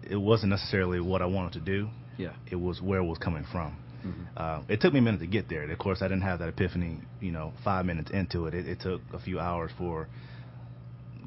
it 0.09 0.15
wasn't 0.15 0.49
necessarily 0.51 0.99
what 0.99 1.21
I 1.21 1.25
wanted 1.25 1.53
to 1.53 1.59
do. 1.59 1.89
Yeah. 2.17 2.33
It 2.49 2.55
was 2.55 2.81
where 2.81 2.99
it 2.99 3.05
was 3.05 3.17
coming 3.17 3.45
from. 3.51 3.77
Mhm. 4.05 4.27
Uh, 4.37 4.61
it 4.67 4.81
took 4.81 4.93
me 4.93 4.99
a 4.99 5.01
minute 5.01 5.19
to 5.19 5.27
get 5.27 5.49
there. 5.49 5.69
Of 5.69 5.77
course, 5.79 6.01
I 6.01 6.07
didn't 6.07 6.23
have 6.23 6.39
that 6.39 6.49
epiphany, 6.49 6.99
you 7.19 7.31
know, 7.31 7.53
five 7.63 7.85
minutes 7.85 8.11
into 8.11 8.45
it. 8.47 8.53
It, 8.53 8.67
it 8.67 8.79
took 8.79 9.01
a 9.13 9.19
few 9.19 9.39
hours 9.39 9.71
for 9.77 10.07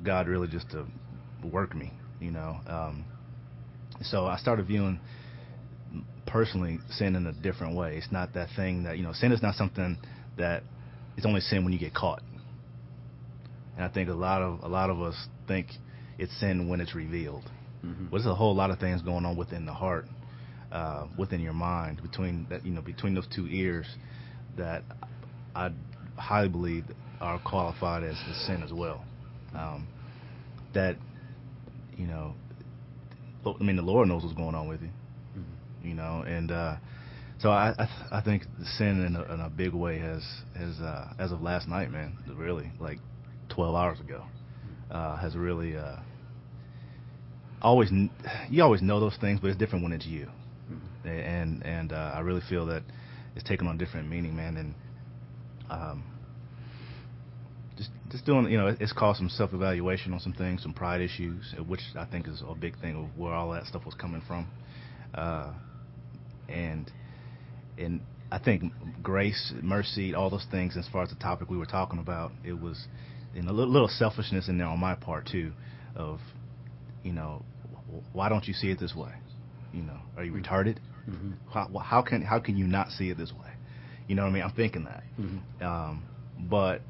God 0.03 0.29
really 0.29 0.49
just 0.49 0.71
to 0.71 0.87
work 1.45 1.75
me, 1.75 1.93
you 2.21 2.31
know. 2.31 2.61
Um, 2.67 3.05
so 4.03 4.27
I 4.27 4.37
started 4.39 4.67
viewing 4.67 5.01
personally 6.27 6.79
sin 6.91 7.17
in 7.17 7.27
a 7.27 7.33
different 7.33 7.77
way. 7.77 7.97
It's 7.97 8.13
not 8.13 8.35
that 8.35 8.49
thing 8.57 8.85
that 8.85 8.97
you 8.97 9.03
know, 9.03 9.13
sin 9.13 9.33
is 9.33 9.43
not 9.43 9.55
something 9.57 9.99
that 10.37 10.63
it's 11.17 11.27
only 11.27 11.41
sin 11.41 11.65
when 11.65 11.73
you 11.73 11.79
get 11.79 11.93
caught. 11.95 12.23
And 13.77 13.85
I 13.85 13.89
think 13.89 14.09
a 14.09 14.15
lot 14.15 14.43
of 14.43 14.63
a 14.63 14.69
lot 14.69 14.91
of 14.91 15.01
us 15.03 15.17
think 15.49 15.69
it's 16.19 16.33
sin 16.39 16.69
when 16.69 16.81
it's 16.81 16.95
revealed. 16.95 17.51
Mhm. 17.85 18.11
But 18.11 18.19
there's 18.19 18.27
a 18.27 18.35
whole 18.35 18.55
lot 18.55 18.71
of 18.71 18.79
things 18.79 19.03
going 19.03 19.25
on 19.25 19.37
within 19.37 19.65
the 19.65 19.73
heart, 19.73 20.07
uh, 20.73 21.07
within 21.17 21.41
your 21.41 21.53
mind, 21.55 22.03
between 22.03 22.47
that 22.51 22.65
you 22.67 22.73
know 22.73 22.83
between 22.83 23.15
those 23.15 23.27
two 23.29 23.47
ears, 23.47 23.87
that 24.57 24.85
I 25.55 25.71
highly 26.17 26.49
believe 26.49 26.85
are 27.21 27.39
qualified 27.39 28.03
as, 28.03 28.17
as 28.31 28.37
sin 28.47 28.63
as 28.63 28.73
well. 28.73 29.05
Um, 29.55 29.87
that 30.75 30.97
you 31.97 32.07
know, 32.07 32.35
I 33.47 33.63
mean, 33.63 33.77
the 33.77 33.83
Lord 33.83 34.09
knows 34.09 34.23
what's 34.23 34.35
going 34.37 34.55
on 34.55 34.69
with 34.69 34.83
you, 34.83 34.91
Mhm. 35.37 35.45
you 35.89 35.95
know, 35.95 36.23
and 36.27 36.51
uh, 36.51 36.77
so 37.39 37.51
I 37.51 37.71
I, 37.79 37.87
th- 37.87 38.13
I 38.13 38.21
think 38.21 38.45
sin 38.77 39.05
in 39.05 39.17
a, 39.17 39.23
in 39.35 39.41
a 39.41 39.49
big 39.51 39.73
way 39.73 39.99
has 39.99 40.23
has 40.55 40.79
uh, 40.81 41.13
as 41.19 41.33
of 41.33 41.41
last 41.43 41.69
night, 41.69 41.91
man, 41.91 42.17
really 42.37 42.71
like 42.79 42.99
12 43.49 43.75
hours 43.75 44.01
ago, 44.01 44.25
uh, 44.91 45.17
has 45.17 45.37
really 45.37 45.77
uh, 45.77 45.97
always 47.63 47.91
you 48.49 48.63
always 48.63 48.83
know 48.83 49.01
those 49.01 49.17
things, 49.17 49.41
but 49.41 49.49
it's 49.49 49.59
different 49.59 49.85
when 49.85 49.93
it's 49.93 50.07
you, 50.07 50.29
Mhm. 50.71 51.07
And 51.35 51.67
and 51.67 51.93
uh, 51.93 52.13
I 52.15 52.21
really 52.21 52.43
feel 52.49 52.67
that 52.67 52.83
it's 53.35 53.45
taken 53.49 53.67
on 53.67 53.79
different 53.79 54.09
meaning, 54.09 54.37
man, 54.37 54.57
and 54.57 54.75
um, 55.69 56.05
just 57.77 57.91
just 58.11 58.25
doing 58.25 58.51
you 58.51 58.59
know 58.59 58.77
it's 58.79 58.93
caused 58.93 59.19
some 59.19 59.29
self 59.29 59.53
evaluation 59.53 60.13
on 60.13 60.21
some 60.21 60.33
things, 60.33 60.63
some 60.63 60.73
pride 60.75 61.01
issues, 61.01 61.55
uh, 61.59 61.63
which 61.63 61.81
I 61.97 62.05
think 62.05 62.29
is 62.29 62.43
a 62.47 62.55
big 62.55 62.79
thing 62.81 62.97
of 62.97 63.19
where 63.19 63.33
all 63.33 63.51
that 63.53 63.67
stuff 63.67 63.85
was 63.85 63.95
coming 63.95 64.23
from, 64.27 64.47
uh, 65.15 65.53
and 66.49 66.91
and 67.79 68.01
I 68.31 68.39
think 68.39 68.73
grace, 69.03 69.53
mercy, 69.63 70.15
all 70.15 70.31
those 70.31 70.47
things 70.51 70.77
as 70.77 70.87
far 70.89 71.03
as 71.03 71.09
the 71.11 71.17
topic 71.17 71.51
we 71.51 71.57
were 71.57 71.67
talking 71.67 71.99
about, 71.99 72.33
it 72.45 72.61
was 72.61 72.87
in 73.35 73.49
a 73.49 73.53
little, 73.53 73.73
little 73.73 73.89
selfishness 73.89 74.49
in 74.49 74.59
there 74.59 74.67
on 74.67 74.79
my 74.79 74.95
part 74.95 75.27
too, 75.27 75.53
of 75.97 76.21
you 77.03 77.13
know 77.13 77.43
why 78.13 78.29
don't 78.29 78.47
you 78.47 78.55
see 78.55 78.71
it 78.71 78.79
this 78.79 78.95
way? 78.95 79.13
You 79.73 79.83
know, 79.83 79.99
are 80.17 80.25
you 80.25 80.33
retarded? 80.33 80.79
Mhm. 81.09 81.35
How, 81.53 81.69
how 81.79 82.03
can 82.03 82.23
how 82.23 82.39
can 82.41 82.57
you 82.57 82.67
not 82.67 82.91
see 82.91 83.11
it 83.11 83.17
this 83.17 83.33
way? 83.33 83.51
You 84.07 84.15
know 84.17 84.23
what 84.23 84.31
I 84.31 84.33
mean? 84.33 84.43
I'm 84.43 84.51
thinking 84.53 84.85
that, 84.85 85.05
Mhm. 85.19 85.63
um, 85.65 86.03
but 86.39 86.83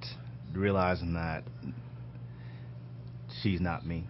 realizing 0.52 1.14
that 1.14 1.44
she's 3.42 3.60
not 3.60 3.86
me. 3.86 4.06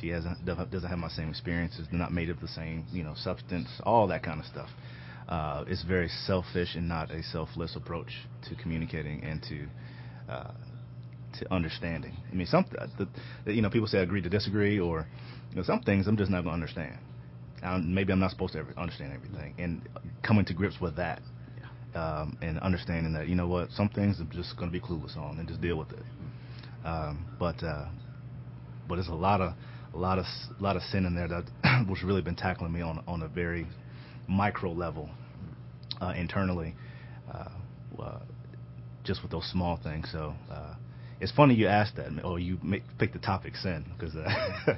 She 0.00 0.08
hasn't 0.08 0.44
doesn't 0.44 0.70
doesn't 0.70 0.88
have 0.88 0.98
my 0.98 1.08
same 1.08 1.28
experiences. 1.28 1.86
They're 1.90 1.98
not 1.98 2.12
made 2.12 2.28
of 2.30 2.40
the 2.40 2.48
same 2.48 2.84
you 2.92 3.04
know 3.04 3.14
substance. 3.14 3.68
All 3.84 4.06
that 4.08 4.22
kind 4.22 4.40
of 4.40 4.46
stuff. 4.46 4.70
Uh, 5.28 5.64
it's 5.66 5.82
very 5.82 6.08
selfish 6.08 6.74
and 6.74 6.88
not 6.88 7.10
a 7.10 7.22
selfless 7.22 7.76
approach 7.76 8.26
to 8.48 8.54
communicating 8.56 9.22
and 9.22 9.42
to 9.44 9.66
uh, 10.28 10.52
to 11.38 11.52
understanding. 11.52 12.16
I 12.30 12.34
mean, 12.34 12.46
some 12.46 12.64
the, 12.98 13.52
you 13.52 13.62
know 13.62 13.70
people 13.70 13.88
say 13.88 13.98
agree 13.98 14.22
to 14.22 14.28
disagree, 14.28 14.78
or 14.78 15.06
you 15.50 15.56
know, 15.56 15.62
some 15.62 15.80
things 15.80 16.06
I'm 16.06 16.16
just 16.16 16.30
not 16.30 16.42
going 16.44 16.56
to 16.56 16.62
understand. 16.62 16.98
Um, 17.62 17.94
maybe 17.94 18.12
I'm 18.12 18.20
not 18.20 18.30
supposed 18.30 18.52
to 18.54 18.58
ever 18.60 18.74
understand 18.76 19.12
everything, 19.12 19.54
and 19.58 19.88
coming 20.22 20.44
to 20.46 20.54
grips 20.54 20.80
with 20.80 20.96
that, 20.96 21.22
um, 21.94 22.36
and 22.42 22.58
understanding 22.60 23.12
that 23.14 23.28
you 23.28 23.34
know 23.34 23.46
what, 23.46 23.70
some 23.70 23.88
things 23.88 24.20
I'm 24.20 24.30
just 24.30 24.56
going 24.56 24.70
to 24.70 24.72
be 24.72 24.84
clueless 24.84 25.16
on 25.16 25.38
and 25.38 25.48
just 25.48 25.60
deal 25.60 25.76
with 25.76 25.92
it. 25.92 26.02
Um, 26.84 27.24
but 27.38 27.62
uh, 27.62 27.88
but 28.88 28.96
there's 28.96 29.08
a 29.08 29.14
lot 29.14 29.40
of 29.40 29.54
a 29.94 29.98
lot 29.98 30.18
of 30.18 30.24
a 30.58 30.62
lot 30.62 30.76
of 30.76 30.82
sin 30.82 31.06
in 31.06 31.14
there 31.14 31.28
that 31.28 31.86
which 31.88 32.02
really 32.02 32.22
been 32.22 32.36
tackling 32.36 32.72
me 32.72 32.82
on 32.82 33.02
on 33.06 33.22
a 33.22 33.28
very 33.28 33.66
micro 34.28 34.72
level 34.72 35.08
uh, 36.00 36.12
internally, 36.16 36.74
uh, 37.32 37.48
uh, 38.02 38.18
just 39.04 39.22
with 39.22 39.30
those 39.30 39.46
small 39.50 39.78
things. 39.82 40.08
So 40.12 40.34
uh, 40.50 40.74
it's 41.20 41.32
funny 41.32 41.54
you 41.54 41.66
asked 41.68 41.96
that, 41.96 42.10
or 42.24 42.38
you 42.38 42.58
make, 42.62 42.82
picked 42.98 43.12
the 43.14 43.18
topic 43.18 43.56
sin, 43.56 43.84
because 43.98 44.14
uh, 44.16 44.28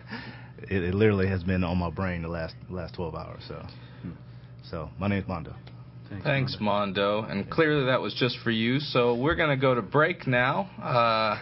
it, 0.71 0.83
it 0.83 0.95
literally 0.95 1.28
has 1.28 1.43
been 1.43 1.64
on 1.64 1.78
my 1.78 1.90
brain 1.90 2.23
the 2.23 2.28
last 2.28 2.55
last 2.71 2.95
12 2.95 3.14
hours. 3.14 3.43
So 3.49 3.66
Hmm. 4.02 4.11
so 4.71 4.90
my 4.99 5.09
name's 5.09 5.26
Mondo. 5.28 5.55
Thanks, 6.23 6.57
Mondo. 6.61 7.23
And 7.23 7.50
clearly 7.50 7.87
that 7.87 8.00
was 8.00 8.14
just 8.14 8.38
for 8.45 8.52
you. 8.52 8.78
So 8.78 9.14
we're 9.16 9.35
going 9.35 9.50
to 9.50 9.57
go 9.61 9.75
to 9.75 9.83
break 9.83 10.26
now. 10.28 10.71
Uh, 10.81 11.37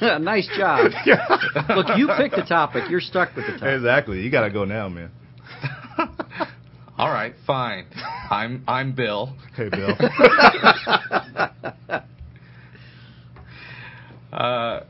nice 0.18 0.48
job. 0.56 0.90
Look, 1.76 1.88
you 1.98 2.08
picked 2.16 2.36
the 2.36 2.46
topic. 2.48 2.84
You're 2.88 3.00
stuck 3.00 3.36
with 3.36 3.44
the 3.46 3.52
topic. 3.52 3.74
Exactly. 3.76 4.22
You 4.22 4.30
got 4.30 4.42
to 4.42 4.50
go 4.50 4.64
now, 4.64 4.88
man. 4.88 5.10
all 6.96 7.10
right, 7.10 7.34
fine. 7.46 7.84
I'm 8.30 8.64
I'm 8.66 8.94
Bill. 8.94 9.36
Hey, 9.54 9.68
Bill. 9.68 9.94
Uh, 14.40 14.84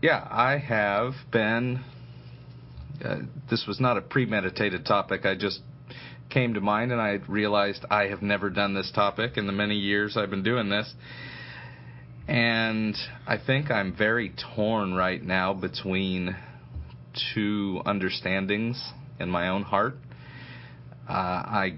yeah, 0.00 0.24
I 0.30 0.58
have 0.58 1.14
been. 1.32 1.84
Uh, 3.04 3.16
this 3.50 3.64
was 3.66 3.80
not 3.80 3.96
a 3.96 4.00
premeditated 4.00 4.86
topic. 4.86 5.26
I 5.26 5.34
just 5.34 5.58
came 6.30 6.54
to 6.54 6.60
mind, 6.60 6.92
and 6.92 7.00
I 7.00 7.18
realized 7.26 7.84
I 7.90 8.04
have 8.04 8.22
never 8.22 8.48
done 8.48 8.74
this 8.74 8.92
topic 8.94 9.38
in 9.38 9.48
the 9.48 9.52
many 9.52 9.74
years 9.74 10.16
I've 10.16 10.30
been 10.30 10.44
doing 10.44 10.68
this. 10.68 10.94
And 12.28 12.94
I 13.26 13.38
think 13.44 13.72
I'm 13.72 13.96
very 13.96 14.32
torn 14.54 14.94
right 14.94 15.20
now 15.20 15.52
between 15.52 16.36
two 17.34 17.82
understandings 17.84 18.80
in 19.18 19.28
my 19.30 19.48
own 19.48 19.64
heart. 19.64 19.96
Uh, 21.08 21.12
I 21.12 21.74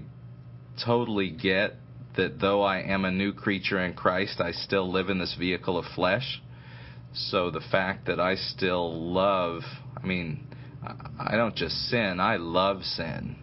totally 0.85 1.31
get 1.31 1.73
that 2.17 2.39
though 2.39 2.61
I 2.61 2.81
am 2.81 3.03
a 3.03 3.11
new 3.11 3.33
creature 3.33 3.83
in 3.83 3.95
Christ, 3.95 4.39
I 4.39 4.51
still 4.51 4.91
live 4.91 5.09
in 5.09 5.17
this 5.17 5.35
vehicle 5.39 5.75
of 5.75 5.85
flesh. 5.95 6.39
So 7.13 7.49
the 7.51 7.61
fact 7.61 8.07
that 8.07 8.19
I 8.19 8.35
still 8.35 9.11
love, 9.11 9.61
I 10.01 10.05
mean, 10.05 10.47
I 11.19 11.35
don't 11.35 11.55
just 11.55 11.75
sin, 11.89 12.19
I 12.19 12.37
love 12.37 12.83
sin. 12.83 13.35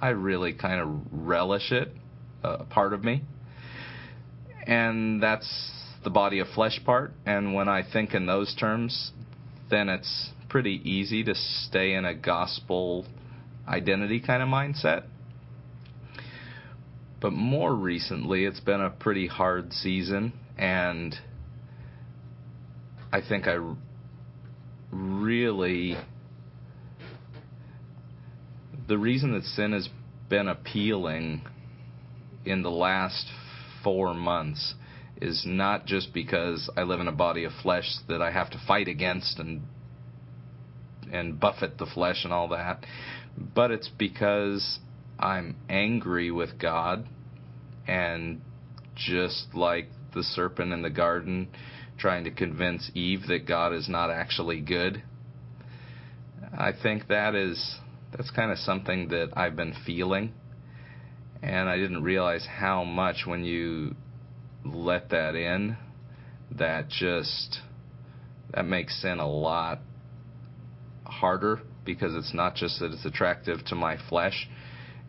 I 0.00 0.10
really 0.10 0.52
kind 0.52 0.80
of 0.80 1.00
relish 1.12 1.72
it, 1.72 1.92
uh, 2.42 2.58
a 2.60 2.64
part 2.64 2.92
of 2.92 3.04
me. 3.04 3.22
And 4.66 5.22
that's 5.22 5.72
the 6.04 6.10
body 6.10 6.38
of 6.38 6.48
flesh 6.48 6.80
part. 6.84 7.12
And 7.26 7.54
when 7.54 7.68
I 7.68 7.82
think 7.90 8.14
in 8.14 8.26
those 8.26 8.54
terms, 8.54 9.12
then 9.70 9.88
it's 9.88 10.30
pretty 10.48 10.80
easy 10.84 11.24
to 11.24 11.34
stay 11.34 11.94
in 11.94 12.04
a 12.04 12.14
gospel 12.14 13.06
identity 13.66 14.20
kind 14.20 14.42
of 14.42 14.48
mindset. 14.48 15.04
But 17.20 17.32
more 17.32 17.74
recently, 17.74 18.44
it's 18.44 18.60
been 18.60 18.80
a 18.80 18.90
pretty 18.90 19.26
hard 19.26 19.72
season, 19.72 20.34
and 20.58 21.18
I 23.14 23.20
think 23.20 23.46
I 23.46 23.58
really. 24.90 25.96
The 28.88 28.98
reason 28.98 29.34
that 29.34 29.44
sin 29.44 29.70
has 29.70 29.88
been 30.28 30.48
appealing 30.48 31.42
in 32.44 32.64
the 32.64 32.72
last 32.72 33.26
four 33.84 34.14
months 34.14 34.74
is 35.22 35.44
not 35.46 35.86
just 35.86 36.12
because 36.12 36.68
I 36.76 36.82
live 36.82 36.98
in 36.98 37.06
a 37.06 37.12
body 37.12 37.44
of 37.44 37.52
flesh 37.62 37.88
that 38.08 38.20
I 38.20 38.32
have 38.32 38.50
to 38.50 38.60
fight 38.66 38.88
against 38.88 39.38
and 39.38 39.62
and 41.12 41.38
buffet 41.38 41.78
the 41.78 41.86
flesh 41.86 42.24
and 42.24 42.32
all 42.32 42.48
that, 42.48 42.84
but 43.38 43.70
it's 43.70 43.90
because 43.96 44.80
I'm 45.20 45.54
angry 45.68 46.32
with 46.32 46.58
God 46.58 47.06
and 47.86 48.40
just 48.96 49.54
like 49.54 49.86
the 50.14 50.24
serpent 50.24 50.72
in 50.72 50.82
the 50.82 50.90
garden 50.90 51.48
trying 51.98 52.24
to 52.24 52.30
convince 52.30 52.90
Eve 52.94 53.26
that 53.28 53.46
God 53.46 53.72
is 53.72 53.88
not 53.88 54.10
actually 54.10 54.60
good. 54.60 55.02
I 56.56 56.72
think 56.72 57.08
that 57.08 57.34
is 57.34 57.78
that's 58.16 58.30
kind 58.30 58.52
of 58.52 58.58
something 58.58 59.08
that 59.08 59.30
I've 59.36 59.56
been 59.56 59.74
feeling 59.84 60.32
and 61.42 61.68
I 61.68 61.76
didn't 61.76 62.02
realize 62.02 62.46
how 62.46 62.84
much 62.84 63.24
when 63.26 63.44
you 63.44 63.96
let 64.64 65.10
that 65.10 65.34
in 65.34 65.76
that 66.52 66.88
just 66.88 67.58
that 68.52 68.64
makes 68.64 69.02
sin 69.02 69.18
a 69.18 69.28
lot 69.28 69.80
harder 71.04 71.60
because 71.84 72.14
it's 72.14 72.32
not 72.32 72.54
just 72.54 72.78
that 72.78 72.92
it's 72.92 73.04
attractive 73.04 73.64
to 73.66 73.74
my 73.74 73.98
flesh 74.08 74.48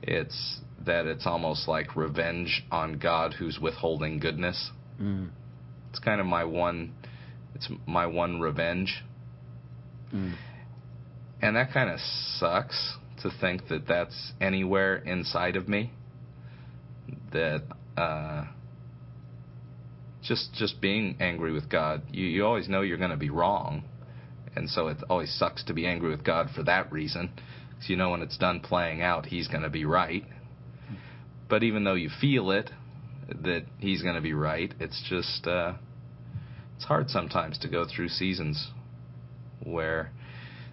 it's 0.01 0.59
that 0.85 1.05
it's 1.05 1.25
almost 1.25 1.67
like 1.67 1.95
revenge 1.95 2.63
on 2.71 2.99
God 2.99 3.33
who's 3.33 3.59
withholding 3.59 4.19
goodness. 4.19 4.71
Mm. 5.01 5.29
It's 5.95 6.03
kind 6.03 6.19
of 6.19 6.27
my 6.27 6.43
one 6.43 6.91
it's 7.55 7.69
my 7.87 8.05
one 8.05 8.41
revenge. 8.41 9.01
Mm. 10.13 10.35
And 11.41 11.55
that 11.55 11.71
kind 11.71 11.89
of 11.89 11.99
sucks 12.37 12.97
to 13.21 13.31
think 13.39 13.69
that 13.69 13.87
that's 13.87 14.33
anywhere 14.41 14.97
inside 14.97 15.55
of 15.55 15.69
me. 15.69 15.93
That 17.31 17.63
uh 17.95 18.47
just 20.21 20.53
just 20.53 20.81
being 20.81 21.15
angry 21.21 21.53
with 21.53 21.69
God, 21.69 22.01
you 22.11 22.25
you 22.25 22.45
always 22.45 22.67
know 22.67 22.81
you're 22.81 22.97
going 22.97 23.11
to 23.11 23.15
be 23.15 23.29
wrong. 23.29 23.85
And 24.53 24.69
so 24.69 24.89
it 24.89 24.97
always 25.09 25.33
sucks 25.33 25.63
to 25.65 25.73
be 25.73 25.87
angry 25.87 26.09
with 26.09 26.25
God 26.25 26.49
for 26.53 26.63
that 26.63 26.91
reason. 26.91 27.29
Cuz 27.79 27.89
you 27.89 27.95
know 27.95 28.09
when 28.09 28.21
it's 28.21 28.37
done 28.37 28.59
playing 28.59 29.01
out, 29.01 29.27
he's 29.27 29.47
going 29.47 29.63
to 29.63 29.69
be 29.69 29.85
right. 29.85 30.25
But 31.47 31.63
even 31.63 31.85
though 31.85 31.93
you 31.93 32.09
feel 32.09 32.51
it 32.51 32.69
that 33.29 33.65
he's 33.77 34.01
going 34.01 34.15
to 34.15 34.21
be 34.21 34.33
right, 34.33 34.73
it's 34.81 35.01
just 35.07 35.47
uh 35.47 35.75
it's 36.75 36.85
hard 36.85 37.09
sometimes 37.09 37.57
to 37.59 37.67
go 37.67 37.85
through 37.85 38.09
seasons 38.09 38.71
where 39.63 40.11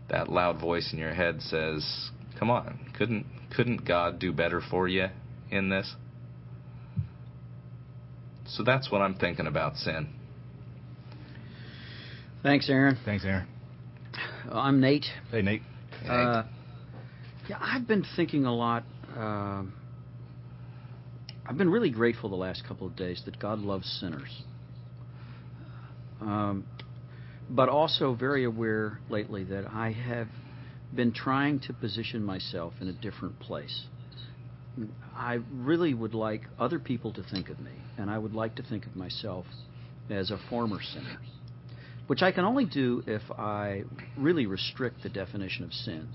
that 0.09 0.29
loud 0.29 0.61
voice 0.61 0.93
in 0.93 0.99
your 0.99 1.15
head 1.15 1.41
says, 1.41 2.11
"Come 2.39 2.51
on, 2.51 2.91
couldn't 2.97 3.27
couldn't 3.51 3.85
God 3.85 4.19
do 4.19 4.33
better 4.33 4.61
for 4.61 4.89
you 4.89 5.09
in 5.51 5.69
this?" 5.69 5.95
So 8.47 8.63
that's 8.63 8.91
what 8.91 9.01
I'm 9.01 9.15
thinking 9.15 9.47
about 9.47 9.77
sin. 9.77 10.09
Thanks, 12.43 12.69
Aaron. 12.69 12.99
Thanks, 13.05 13.25
Aaron. 13.25 13.47
I'm 14.51 14.81
Nate. 14.81 15.07
Hey, 15.31 15.43
Nate. 15.43 15.63
Uh, 16.09 16.43
yeah, 17.49 17.59
I've 17.61 17.87
been 17.87 18.05
thinking 18.17 18.45
a 18.45 18.55
lot. 18.55 18.85
Um 19.17 19.75
I've 21.45 21.59
been 21.59 21.71
really 21.71 21.91
grateful 21.91 22.31
the 22.31 22.37
last 22.37 22.65
couple 22.67 22.87
of 22.87 22.97
days 22.97 23.23
that 23.25 23.39
God 23.39 23.59
loves 23.59 23.87
sinners. 24.01 24.43
Um, 26.23 26.67
but 27.51 27.69
also 27.69 28.15
very 28.15 28.45
aware 28.45 28.99
lately 29.11 29.45
that 29.45 29.67
I 29.67 29.93
have 29.93 30.29
been 30.95 31.13
trying 31.13 31.61
to 31.61 31.73
position 31.73 32.23
myself 32.23 32.75
in 32.81 32.89
a 32.89 32.93
different 32.93 33.39
place. 33.41 33.85
I 35.15 35.41
really 35.53 35.93
would 35.93 36.15
like 36.15 36.43
other 36.59 36.79
people 36.79 37.13
to 37.15 37.23
think 37.23 37.51
of 37.51 37.59
me, 37.61 37.73
and 37.99 38.11
I 38.11 38.19
would 38.19 38.33
like 38.33 38.55
to 38.57 38.63
think 38.63 38.87
of 38.87 38.97
myself 38.97 39.45
as 40.09 40.31
a 40.31 40.39
former 40.49 40.81
sinner, 40.81 41.19
which 42.07 42.23
I 42.23 42.33
can 42.33 42.45
only 42.45 42.65
do 42.65 43.03
if 43.07 43.23
I 43.33 43.83
really 44.17 44.47
restrict 44.47 45.03
the 45.03 45.11
definition 45.11 45.65
of 45.65 45.73
sin 45.73 46.09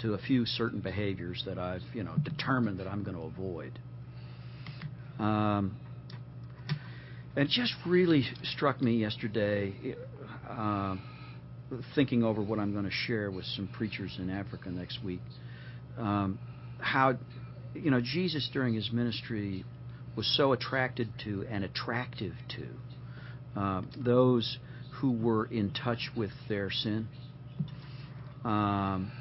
to 0.00 0.14
a 0.14 0.18
few 0.18 0.46
certain 0.46 0.80
behaviors 0.80 1.42
that 1.46 1.58
I've, 1.58 1.82
you 1.92 2.04
know, 2.04 2.14
determined 2.22 2.78
that 2.80 2.86
I'm 2.86 3.02
going 3.02 3.16
to 3.16 3.22
avoid. 3.24 3.78
Um, 5.18 5.76
it 7.40 7.48
just 7.48 7.72
really 7.86 8.24
struck 8.42 8.82
me 8.82 8.96
yesterday, 8.96 9.96
uh, 10.48 10.96
thinking 11.94 12.24
over 12.24 12.42
what 12.42 12.58
I'm 12.58 12.72
going 12.72 12.84
to 12.84 12.90
share 12.90 13.30
with 13.30 13.44
some 13.44 13.68
preachers 13.68 14.16
in 14.18 14.30
Africa 14.30 14.70
next 14.70 15.02
week, 15.02 15.20
um, 15.96 16.38
how, 16.78 17.16
you 17.74 17.90
know, 17.90 18.00
Jesus 18.00 18.48
during 18.52 18.74
his 18.74 18.90
ministry 18.92 19.64
was 20.16 20.26
so 20.36 20.52
attracted 20.52 21.08
to 21.24 21.46
and 21.48 21.64
attractive 21.64 22.34
to 22.56 23.60
uh, 23.60 23.82
those 23.96 24.58
who 25.00 25.12
were 25.12 25.46
in 25.46 25.70
touch 25.70 26.10
with 26.16 26.32
their 26.48 26.70
sin. 26.70 27.08
Um, 28.44 29.12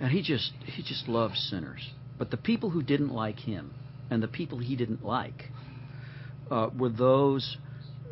and 0.00 0.10
he 0.10 0.22
just 0.22 0.52
he 0.64 0.82
just 0.82 1.08
loved 1.08 1.36
sinners. 1.36 1.90
But 2.18 2.30
the 2.30 2.36
people 2.36 2.70
who 2.70 2.82
didn't 2.82 3.12
like 3.12 3.40
him 3.40 3.74
and 4.10 4.22
the 4.22 4.28
people 4.28 4.58
he 4.58 4.76
didn't 4.76 5.04
like 5.04 5.50
uh, 6.50 6.68
were 6.76 6.88
those 6.88 7.56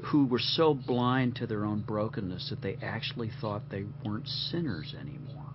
who 0.06 0.26
were 0.26 0.40
so 0.40 0.74
blind 0.74 1.36
to 1.36 1.46
their 1.46 1.64
own 1.64 1.80
brokenness 1.80 2.50
that 2.50 2.60
they 2.60 2.76
actually 2.82 3.30
thought 3.40 3.62
they 3.70 3.84
weren't 4.04 4.28
sinners 4.28 4.94
anymore. 4.98 5.46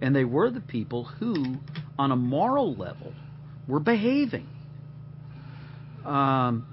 And 0.00 0.14
they 0.14 0.24
were 0.24 0.50
the 0.50 0.60
people 0.60 1.04
who, 1.04 1.56
on 1.98 2.12
a 2.12 2.16
moral 2.16 2.74
level, 2.74 3.12
were 3.66 3.80
behaving. 3.80 4.46
Um, 6.04 6.66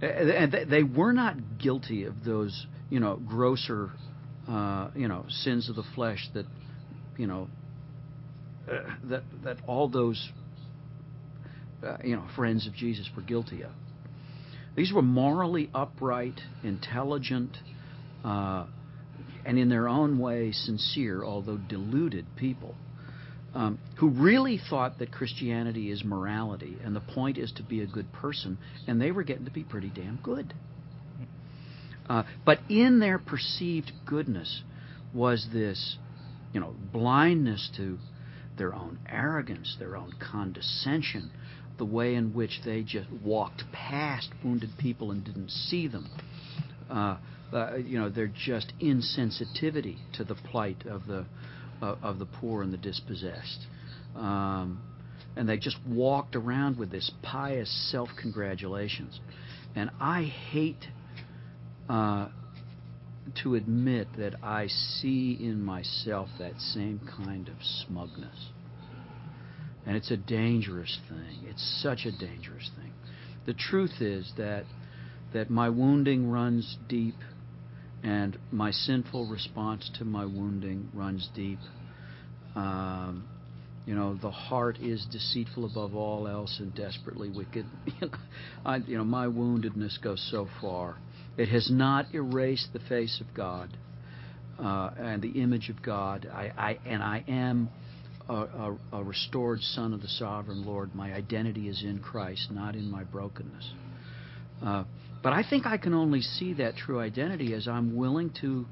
and 0.00 0.54
they 0.70 0.82
were 0.82 1.12
not 1.12 1.58
guilty 1.58 2.04
of 2.04 2.24
those, 2.24 2.66
you 2.90 3.00
know, 3.00 3.16
grosser, 3.16 3.90
uh, 4.46 4.90
you 4.94 5.08
know, 5.08 5.24
sins 5.28 5.68
of 5.70 5.76
the 5.76 5.84
flesh 5.94 6.28
that, 6.34 6.46
you 7.16 7.26
know, 7.26 7.48
uh, 8.70 8.80
that 9.04 9.22
that 9.42 9.56
all 9.66 9.88
those 9.88 10.30
uh, 11.82 11.96
you 12.04 12.16
know, 12.16 12.24
friends 12.34 12.66
of 12.66 12.74
Jesus 12.74 13.08
were 13.16 13.22
guilty 13.22 13.62
of. 13.62 13.70
These 14.76 14.92
were 14.92 15.02
morally 15.02 15.70
upright, 15.74 16.40
intelligent, 16.62 17.56
uh, 18.24 18.66
and 19.44 19.58
in 19.58 19.68
their 19.68 19.88
own 19.88 20.18
way 20.18 20.52
sincere, 20.52 21.24
although 21.24 21.56
deluded 21.56 22.26
people 22.36 22.74
um, 23.56 23.78
who 23.98 24.10
really 24.10 24.60
thought 24.68 24.98
that 24.98 25.10
Christianity 25.10 25.90
is 25.90 26.04
morality 26.04 26.76
and 26.84 26.94
the 26.94 27.00
point 27.00 27.38
is 27.38 27.50
to 27.52 27.62
be 27.62 27.80
a 27.80 27.86
good 27.86 28.12
person, 28.12 28.58
and 28.86 29.00
they 29.00 29.10
were 29.10 29.22
getting 29.22 29.46
to 29.46 29.50
be 29.50 29.64
pretty 29.64 29.90
damn 29.94 30.20
good. 30.22 30.52
Uh, 32.06 32.24
but 32.44 32.58
in 32.68 33.00
their 33.00 33.18
perceived 33.18 33.90
goodness 34.04 34.62
was 35.14 35.48
this, 35.54 35.96
you 36.52 36.60
know, 36.60 36.74
blindness 36.92 37.70
to 37.78 37.98
their 38.58 38.74
own 38.74 38.98
arrogance, 39.08 39.74
their 39.78 39.96
own 39.96 40.12
condescension, 40.20 41.30
the 41.78 41.84
way 41.84 42.14
in 42.14 42.32
which 42.32 42.60
they 42.64 42.82
just 42.82 43.10
walked 43.24 43.62
past 43.72 44.30
wounded 44.44 44.70
people 44.78 45.10
and 45.10 45.24
didn't 45.24 45.50
see 45.50 45.88
them. 45.88 46.08
Uh, 46.90 47.16
uh, 47.52 47.76
you 47.76 47.98
know, 47.98 48.08
they're 48.08 48.32
just 48.34 48.72
insensitivity 48.80 49.96
to 50.14 50.24
the 50.24 50.34
plight 50.34 50.84
of 50.86 51.06
the 51.06 51.26
uh, 51.82 51.96
of 52.02 52.18
the 52.18 52.26
poor 52.26 52.62
and 52.62 52.72
the 52.72 52.78
dispossessed. 52.78 53.66
Um, 54.14 54.80
and 55.36 55.48
they 55.48 55.58
just 55.58 55.76
walked 55.86 56.34
around 56.34 56.78
with 56.78 56.90
this 56.90 57.10
pious 57.22 57.90
self 57.90 58.08
congratulations. 58.20 59.20
And 59.74 59.90
I 60.00 60.22
hate 60.22 60.86
uh, 61.88 62.28
to 63.42 63.54
admit 63.54 64.08
that 64.16 64.36
I 64.42 64.68
see 64.68 65.36
in 65.38 65.62
myself 65.62 66.28
that 66.38 66.58
same 66.58 67.00
kind 67.16 67.48
of 67.48 67.56
smugness. 67.86 68.50
And 69.86 69.96
it's 69.96 70.10
a 70.10 70.16
dangerous 70.16 70.98
thing. 71.08 71.48
It's 71.48 71.80
such 71.82 72.06
a 72.06 72.12
dangerous 72.12 72.70
thing. 72.76 72.92
The 73.46 73.54
truth 73.54 74.00
is 74.00 74.32
that 74.36 74.64
that 75.32 75.50
my 75.50 75.68
wounding 75.68 76.30
runs 76.30 76.76
deep 76.88 77.14
and 78.02 78.38
my 78.50 78.70
sinful 78.70 79.26
response 79.26 79.90
to 79.98 80.04
my 80.04 80.24
wounding 80.24 80.88
runs 80.94 81.28
deep. 81.34 81.58
Um, 82.54 83.28
you 83.84 83.94
know, 83.94 84.16
the 84.20 84.30
heart 84.30 84.78
is 84.78 85.06
deceitful 85.12 85.64
above 85.64 85.94
all 85.94 86.26
else 86.26 86.56
and 86.58 86.74
desperately 86.74 87.30
wicked. 87.30 87.66
I, 88.64 88.76
you 88.76 88.96
know, 88.96 89.04
my 89.04 89.26
woundedness 89.26 90.00
goes 90.02 90.26
so 90.30 90.48
far. 90.60 90.96
It 91.36 91.48
has 91.48 91.70
not 91.70 92.14
erased 92.14 92.72
the 92.72 92.80
face 92.80 93.20
of 93.20 93.34
God 93.34 93.76
uh, 94.58 94.90
and 94.98 95.22
the 95.22 95.40
image 95.40 95.68
of 95.68 95.82
God. 95.82 96.26
I, 96.32 96.52
I 96.56 96.78
and 96.86 97.02
I 97.02 97.24
am 97.28 97.68
a, 98.28 99.04
restored 99.04 99.60
son 99.60 99.92
of 99.92 100.02
the 100.02 100.08
sovereign 100.08 100.64
Lord. 100.64 100.94
My 100.94 101.12
identity 101.12 101.68
is 101.68 101.82
in 101.82 102.00
Christ, 102.00 102.48
not 102.50 102.74
in 102.74 102.90
my 102.90 103.04
brokenness. 103.04 103.72
Uh, 104.64 104.84
but 105.22 105.32
I 105.32 105.42
think 105.48 105.66
I 105.66 105.76
can 105.76 105.94
only 105.94 106.20
see 106.20 106.54
that 106.54 106.76
true 106.76 107.00
identity 107.00 107.54
as 107.54 107.68
I'm 107.68 107.96
willing 107.96 108.30
to 108.40 108.66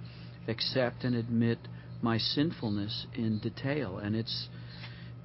accept 0.49 1.05
and 1.05 1.15
admit 1.15 1.59
my 2.03 2.19
sinfulness 2.19 3.07
in 3.15 3.39
detail, 3.39 3.99
and 3.99 4.15
it's 4.15 4.49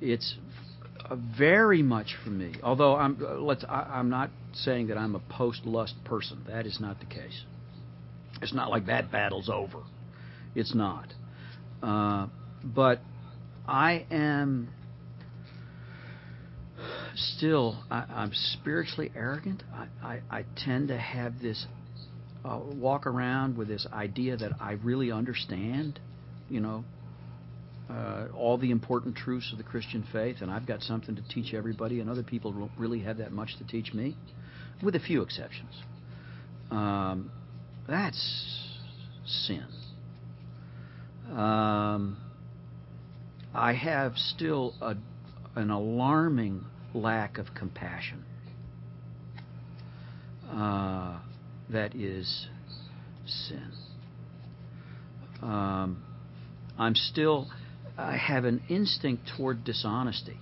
it's 0.02 0.36
very 1.38 1.82
much 1.82 2.16
for 2.24 2.30
me. 2.30 2.56
Although 2.64 2.96
I'm 2.96 3.18
let's 3.42 3.64
I, 3.68 3.92
I'm 3.94 4.10
not 4.10 4.30
saying 4.54 4.88
that 4.88 4.98
I'm 4.98 5.16
a 5.16 5.20
post 5.20 5.66
lust 5.66 5.96
person. 6.06 6.44
That 6.48 6.66
is 6.66 6.80
not 6.80 7.00
the 7.00 7.06
case. 7.06 7.44
It's 8.42 8.54
not 8.54 8.70
like 8.70 8.86
that 8.86 9.12
battle's 9.12 9.50
over. 9.50 9.84
It's 10.56 10.74
not. 10.74 11.08
Uh, 11.84 12.28
but 12.64 13.02
I 13.70 14.06
am 14.10 14.70
still 17.16 17.84
I, 17.92 18.06
I'm 18.10 18.32
spiritually 18.34 19.12
arrogant. 19.16 19.64
I, 19.72 19.88
I, 20.04 20.22
I 20.32 20.46
tend 20.56 20.88
to 20.88 20.98
have 20.98 21.40
this 21.40 21.68
uh, 22.44 22.60
walk 22.60 23.06
around 23.06 23.58
with 23.58 23.68
this 23.68 23.86
idea 23.94 24.38
that 24.38 24.54
I 24.60 24.72
really 24.72 25.12
understand, 25.12 26.00
you 26.50 26.62
know, 26.62 26.84
uh, 27.92 28.28
all 28.36 28.58
the 28.58 28.72
important 28.72 29.16
truths 29.16 29.52
of 29.52 29.58
the 29.58 29.64
Christian 29.64 30.06
faith, 30.12 30.38
and 30.42 30.50
I've 30.50 30.66
got 30.66 30.82
something 30.82 31.16
to 31.16 31.22
teach 31.30 31.54
everybody, 31.54 32.00
and 32.00 32.10
other 32.10 32.24
people 32.24 32.52
don't 32.52 32.72
really 32.78 33.02
have 33.02 33.18
that 33.18 33.32
much 33.32 33.58
to 33.58 33.68
teach 33.68 33.94
me, 33.94 34.16
with 34.82 34.96
a 34.96 35.00
few 35.00 35.22
exceptions. 35.22 35.74
Um, 36.72 37.32
that's 37.88 38.68
sin. 39.26 39.66
Um, 41.32 42.18
I 43.54 43.74
have 43.74 44.18
still 44.18 44.74
a, 44.82 44.96
an 45.56 45.70
alarming 45.70 46.66
lack 46.94 47.38
of 47.38 47.48
compassion. 47.56 48.24
Uh, 50.50 51.20
that 51.70 51.96
is 51.96 52.48
sin. 53.26 53.72
Um, 55.42 56.04
I'm 56.78 56.96
still, 56.96 57.48
I 57.98 58.18
have 58.18 58.46
an 58.46 58.62
instinct 58.70 59.32
toward 59.38 59.64
dishonesty. 59.64 60.38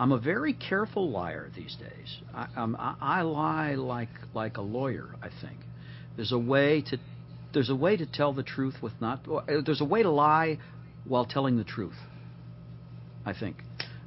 I'm 0.00 0.12
a 0.12 0.18
very 0.18 0.52
careful 0.52 1.10
liar 1.10 1.50
these 1.54 1.76
days. 1.76 2.18
I, 2.32 2.46
I, 2.56 2.94
I 3.00 3.22
lie 3.22 3.74
like 3.74 4.10
like 4.32 4.56
a 4.56 4.62
lawyer. 4.62 5.16
I 5.20 5.28
think 5.28 5.58
there's 6.16 6.30
a 6.30 6.38
way 6.38 6.82
to 6.90 6.98
there's 7.52 7.70
a 7.70 7.74
way 7.74 7.96
to 7.96 8.06
tell 8.06 8.32
the 8.32 8.44
truth 8.44 8.76
with 8.80 8.92
not 9.00 9.26
there's 9.48 9.80
a 9.80 9.84
way 9.84 10.04
to 10.04 10.10
lie 10.10 10.58
while 11.04 11.24
telling 11.24 11.56
the 11.56 11.64
truth. 11.64 11.96
I 13.24 13.34
think 13.38 13.62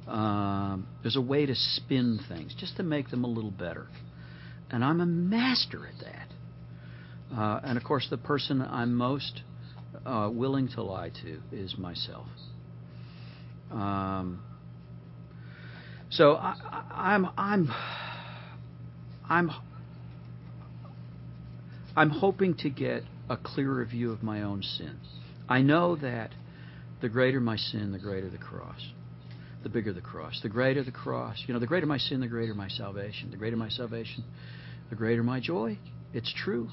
um, 0.08 0.86
there's 1.02 1.16
a 1.16 1.20
way 1.20 1.46
to 1.46 1.54
spin 1.54 2.18
things 2.28 2.54
just 2.58 2.76
to 2.76 2.82
make 2.82 3.10
them 3.10 3.24
a 3.24 3.28
little 3.28 3.50
better, 3.50 3.86
and 4.70 4.84
I'm 4.84 5.00
a 5.00 5.06
master 5.06 5.86
at 5.86 6.04
that. 6.04 6.28
Uh, 7.36 7.60
and 7.64 7.78
of 7.78 7.84
course, 7.84 8.08
the 8.10 8.18
person 8.18 8.60
I'm 8.60 8.94
most 8.94 9.42
uh, 10.04 10.28
willing 10.32 10.68
to 10.70 10.82
lie 10.82 11.10
to 11.22 11.40
is 11.50 11.76
myself. 11.78 12.26
Um, 13.70 14.42
so 16.10 16.34
I, 16.34 16.54
I'm 16.90 17.26
I'm 17.38 17.70
I'm 19.28 19.50
I'm 21.96 22.10
hoping 22.10 22.54
to 22.58 22.70
get 22.70 23.04
a 23.30 23.36
clearer 23.36 23.84
view 23.84 24.12
of 24.12 24.22
my 24.22 24.42
own 24.42 24.62
sin. 24.62 24.98
I 25.48 25.62
know 25.62 25.96
that 25.96 26.32
the 27.00 27.08
greater 27.08 27.40
my 27.40 27.56
sin, 27.56 27.92
the 27.92 27.98
greater 27.98 28.28
the 28.28 28.38
cross. 28.38 28.80
The 29.62 29.68
bigger 29.68 29.92
the 29.92 30.00
cross. 30.00 30.40
The 30.42 30.48
greater 30.48 30.82
the 30.82 30.90
cross. 30.90 31.42
You 31.46 31.54
know, 31.54 31.60
the 31.60 31.66
greater 31.66 31.86
my 31.86 31.98
sin, 31.98 32.20
the 32.20 32.26
greater 32.26 32.54
my 32.54 32.68
salvation. 32.68 33.30
The 33.30 33.36
greater 33.36 33.56
my 33.56 33.68
salvation, 33.68 34.24
the 34.90 34.96
greater 34.96 35.22
my 35.22 35.40
joy. 35.40 35.78
It's 36.12 36.32
true. 36.44 36.68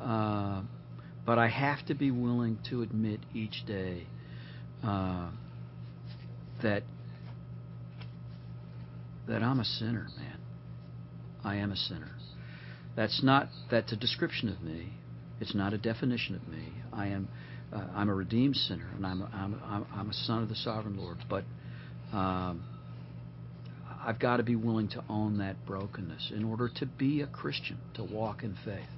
Uh, 0.00 0.62
but 1.24 1.38
I 1.38 1.48
have 1.48 1.84
to 1.86 1.94
be 1.94 2.10
willing 2.10 2.58
to 2.70 2.82
admit 2.82 3.20
each 3.34 3.64
day 3.66 4.06
uh, 4.82 5.30
that 6.62 6.82
that 9.28 9.42
I'm 9.42 9.60
a 9.60 9.64
sinner, 9.64 10.08
man. 10.16 10.38
I 11.44 11.56
am 11.56 11.70
a 11.70 11.76
sinner. 11.76 12.10
That's 12.96 13.22
not 13.22 13.48
that's 13.70 13.92
a 13.92 13.96
description 13.96 14.48
of 14.48 14.60
me. 14.62 14.92
It's 15.40 15.54
not 15.54 15.72
a 15.72 15.78
definition 15.78 16.34
of 16.34 16.48
me. 16.48 16.72
I 16.92 17.08
am 17.08 17.28
uh, 17.72 17.84
I'm 17.94 18.08
a 18.08 18.14
redeemed 18.14 18.56
sinner, 18.56 18.88
and 18.94 19.06
I'm 19.06 19.22
a, 19.22 19.30
I'm, 19.32 19.54
a, 19.54 19.86
I'm 19.94 20.10
a 20.10 20.14
son 20.14 20.42
of 20.42 20.48
the 20.48 20.54
sovereign 20.56 20.96
Lord. 20.98 21.18
But 21.28 21.44
um, 22.12 22.62
I've 24.04 24.18
got 24.18 24.38
to 24.38 24.42
be 24.42 24.56
willing 24.56 24.88
to 24.90 25.04
own 25.08 25.38
that 25.38 25.64
brokenness 25.64 26.32
in 26.34 26.44
order 26.44 26.68
to 26.76 26.86
be 26.86 27.20
a 27.20 27.26
Christian, 27.26 27.78
to 27.94 28.04
walk 28.04 28.42
in 28.42 28.56
faith, 28.64 28.88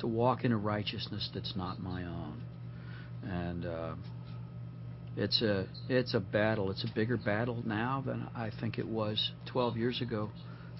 to 0.00 0.06
walk 0.06 0.44
in 0.44 0.52
a 0.52 0.56
righteousness 0.56 1.30
that's 1.34 1.56
not 1.56 1.80
my 1.80 2.04
own. 2.04 2.42
And 3.24 3.66
uh, 3.66 3.94
it's 5.16 5.40
a 5.42 5.66
it's 5.88 6.14
a 6.14 6.20
battle. 6.20 6.70
It's 6.70 6.84
a 6.84 6.94
bigger 6.94 7.16
battle 7.16 7.62
now 7.64 8.02
than 8.04 8.28
I 8.34 8.50
think 8.60 8.78
it 8.78 8.86
was 8.86 9.32
12 9.46 9.76
years 9.76 10.00
ago, 10.02 10.30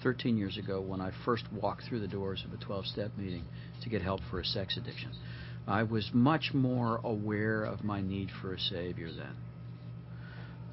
13 0.03 0.37
years 0.37 0.57
ago 0.57 0.81
when 0.81 1.01
I 1.01 1.11
first 1.25 1.45
walked 1.51 1.83
through 1.87 2.01
the 2.01 2.07
doors 2.07 2.43
of 2.45 2.53
a 2.53 2.63
12-step 2.63 3.11
meeting 3.17 3.43
to 3.81 3.89
get 3.89 4.01
help 4.01 4.21
for 4.29 4.39
a 4.39 4.45
sex 4.45 4.77
addiction. 4.77 5.11
I 5.67 5.83
was 5.83 6.09
much 6.13 6.51
more 6.53 6.99
aware 7.03 7.63
of 7.63 7.83
my 7.83 8.01
need 8.01 8.29
for 8.41 8.53
a 8.53 8.59
savior 8.59 9.09
then. 9.11 9.35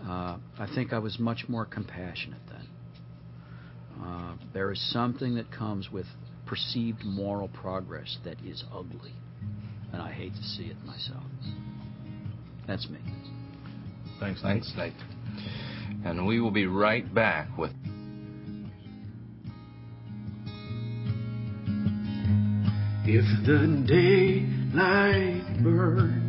Uh, 0.03 0.39
I 0.59 0.67
think 0.75 0.93
I 0.93 0.99
was 0.99 1.19
much 1.19 1.45
more 1.49 1.65
compassionate 1.65 2.41
then. 2.49 2.67
Uh, 4.03 4.35
there 4.55 4.73
is 4.73 4.93
something 4.93 5.35
that 5.35 5.53
comes 5.53 5.91
with 5.91 6.07
perceived 6.47 7.05
moral 7.05 7.49
progress 7.49 8.19
that 8.25 8.37
is 8.45 8.65
ugly, 8.73 9.13
and 9.93 10.01
I 10.01 10.11
hate 10.11 10.35
to 10.35 10.43
see 10.43 10.65
it 10.65 10.77
myself. 10.85 11.23
That's 12.67 12.89
me. 12.89 12.99
Thanks, 14.21 14.43
Thanks, 14.43 14.73
Nate. 14.77 14.93
And 16.05 16.27
we 16.27 16.41
will 16.41 16.51
be 16.51 16.67
right 16.67 17.13
back 17.15 17.57
with. 17.59 17.73
If 23.05 23.25
the 23.45 23.85
daylight 23.89 25.63
burns 25.65 26.20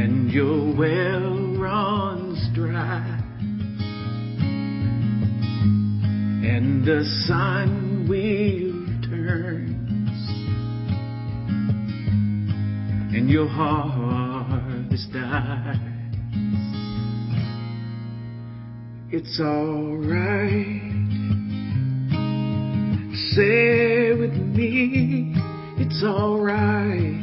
and 0.00 0.30
your 0.30 0.76
well 0.76 1.58
runs 1.58 2.48
dry 2.54 3.18
and 6.46 6.84
the 6.84 7.02
sun 7.26 8.06
wheel 8.08 8.74
turns 9.10 9.98
and 13.16 13.28
your 13.28 13.48
harvest 13.48 15.12
dies, 15.12 15.76
it's 19.10 19.40
alright. 19.40 20.84
Say 23.34 24.12
with 24.12 24.34
me, 24.34 25.34
it's 25.78 26.04
alright. 26.04 27.17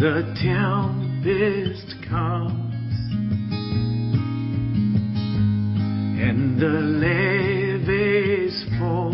The 0.00 0.22
tempest 0.40 1.96
comes 2.08 2.54
and 6.22 6.60
the 6.60 6.80
levees 7.02 8.64
fall 8.78 9.12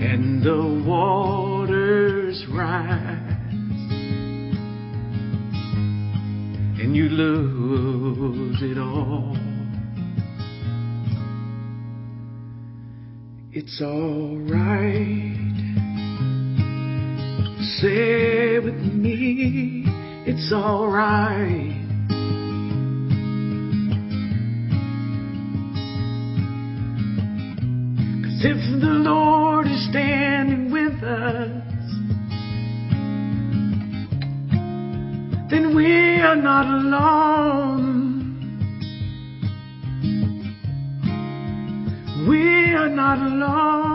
and 0.00 0.42
the 0.42 0.82
waters 0.88 2.46
rise 2.50 3.18
and 6.80 6.96
you 6.96 7.10
lose 7.10 8.62
it 8.62 8.78
all. 8.78 9.36
It's 13.52 13.82
alright. 13.82 15.29
Say 17.80 18.58
with 18.58 18.74
me, 18.74 19.84
it's 20.26 20.52
alright. 20.52 21.80
Cause 28.22 28.44
if 28.44 28.80
the 28.82 28.86
Lord 28.86 29.66
is 29.66 29.88
standing 29.88 30.70
with 30.70 31.02
us, 31.02 31.48
then 35.50 35.74
we 35.74 36.20
are 36.20 36.36
not 36.36 36.66
alone. 36.66 38.36
We 42.28 42.74
are 42.74 42.90
not 42.90 43.18
alone. 43.20 43.89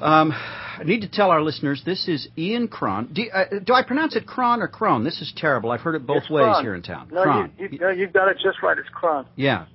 Um, 0.00 0.32
I 0.32 0.82
need 0.84 1.02
to 1.02 1.08
tell 1.08 1.30
our 1.30 1.42
listeners 1.42 1.82
this 1.84 2.08
is 2.08 2.28
Ian 2.38 2.68
Cron. 2.68 3.10
Do, 3.12 3.22
uh, 3.30 3.58
do 3.62 3.74
I 3.74 3.82
pronounce 3.82 4.16
it 4.16 4.26
Cron 4.26 4.62
or 4.62 4.68
Cron? 4.68 5.04
This 5.04 5.20
is 5.20 5.30
terrible. 5.36 5.70
I've 5.70 5.80
heard 5.80 5.94
it 5.94 6.06
both 6.06 6.22
It's 6.22 6.30
ways 6.30 6.56
here 6.62 6.74
in 6.74 6.82
town. 6.82 7.10
No, 7.12 7.22
Cron. 7.22 7.52
You, 7.58 7.68
you, 7.70 7.78
no, 7.78 7.90
you've 7.90 8.12
got 8.12 8.28
it 8.28 8.38
just 8.42 8.62
right. 8.62 8.78
It's 8.78 8.88
Cron. 8.88 9.26
Yeah. 9.36 9.66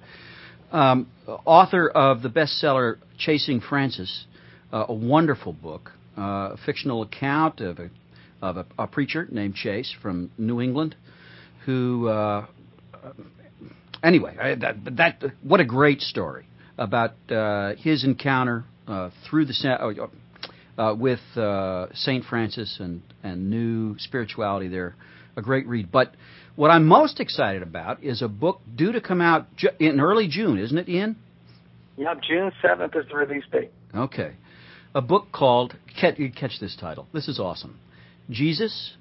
Um, 0.72 1.08
author 1.28 1.88
of 1.88 2.24
the 2.24 2.30
bestseller 2.30 2.98
Chasing 3.20 3.62
Francis, 3.62 4.26
uh, 4.74 4.86
a 4.90 4.94
wonderful 4.94 5.54
book, 5.54 5.92
uh, 6.18 6.22
a 6.54 6.58
fictional 6.66 7.04
account 7.04 7.62
of 7.62 7.80
a 7.80 7.90
of 8.42 8.58
a, 8.58 8.66
a 8.78 8.88
preacher 8.88 9.28
named 9.32 9.56
Chase 9.56 9.94
from 10.02 10.32
New 10.38 10.60
England, 10.60 10.96
who 11.66 12.08
uh, 12.08 12.48
anyway 14.04 14.36
I, 14.42 14.56
that 14.56 14.76
that 14.98 15.24
what 15.44 15.60
a 15.60 15.66
great 15.66 16.02
story 16.02 16.48
about 16.78 17.14
uh, 17.30 17.76
his 17.76 18.04
encounter 18.04 18.66
through 19.30 19.46
the 19.46 19.54
uh, 20.78 20.82
uh, 20.82 20.96
with 20.96 21.20
uh, 21.36 21.88
Saint 21.94 22.26
Francis 22.26 22.78
and 22.80 23.02
and 23.24 23.50
new 23.50 23.98
spirituality 24.00 24.68
there. 24.68 24.96
A 25.38 25.42
great 25.42 25.68
read, 25.68 25.92
but 25.92 26.14
what 26.56 26.72
I'm 26.72 26.86
most 26.86 27.20
excited 27.20 27.62
about 27.62 28.02
is 28.02 28.22
a 28.22 28.30
book 28.30 28.62
due 28.74 28.94
to 28.94 29.02
come 29.02 29.20
out 29.20 29.48
in 29.80 30.00
early 30.00 30.30
June, 30.30 30.58
isn't 30.58 30.78
it, 30.78 30.88
Ian? 30.88 31.18
Yep, 31.98 32.22
June 32.28 32.52
7th 32.64 32.96
is 32.96 33.06
the 33.10 33.16
release 33.16 33.44
date. 33.52 33.72
Okay. 33.94 34.34
A 34.94 35.02
book 35.02 35.28
called 35.34 35.76
catch, 36.00 36.18
you 36.20 36.32
catch 36.32 36.60
this 36.62 36.78
title. 36.80 37.08
This 37.14 37.28
is 37.28 37.40
awesome. 37.40 37.78
Jesus, 38.30 38.94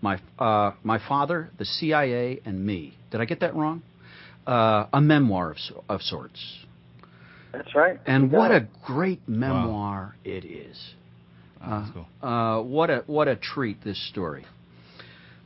my 0.00 0.20
uh, 0.38 0.72
my 0.84 1.00
father, 1.08 1.50
the 1.58 1.64
CIA, 1.64 2.40
and 2.44 2.64
me. 2.64 2.96
Did 3.10 3.20
I 3.20 3.24
get 3.24 3.40
that 3.40 3.54
wrong? 3.54 3.82
Uh, 4.46 4.86
a 4.92 5.00
memoir 5.00 5.50
of, 5.50 5.56
of 5.88 6.02
sorts. 6.02 6.40
That's 7.52 7.74
right. 7.74 7.98
And 8.06 8.30
You 8.30 8.36
what 8.38 8.50
it. 8.50 8.62
a 8.62 8.86
great 8.86 9.28
memoir 9.28 10.16
it 10.24 10.44
is. 10.44 10.78
That's 11.60 11.90
cool. 11.92 12.06
Uh, 12.22 12.62
what 12.62 12.90
a 12.90 13.04
what 13.06 13.28
a 13.28 13.36
treat 13.36 13.84
this 13.84 14.08
story. 14.08 14.46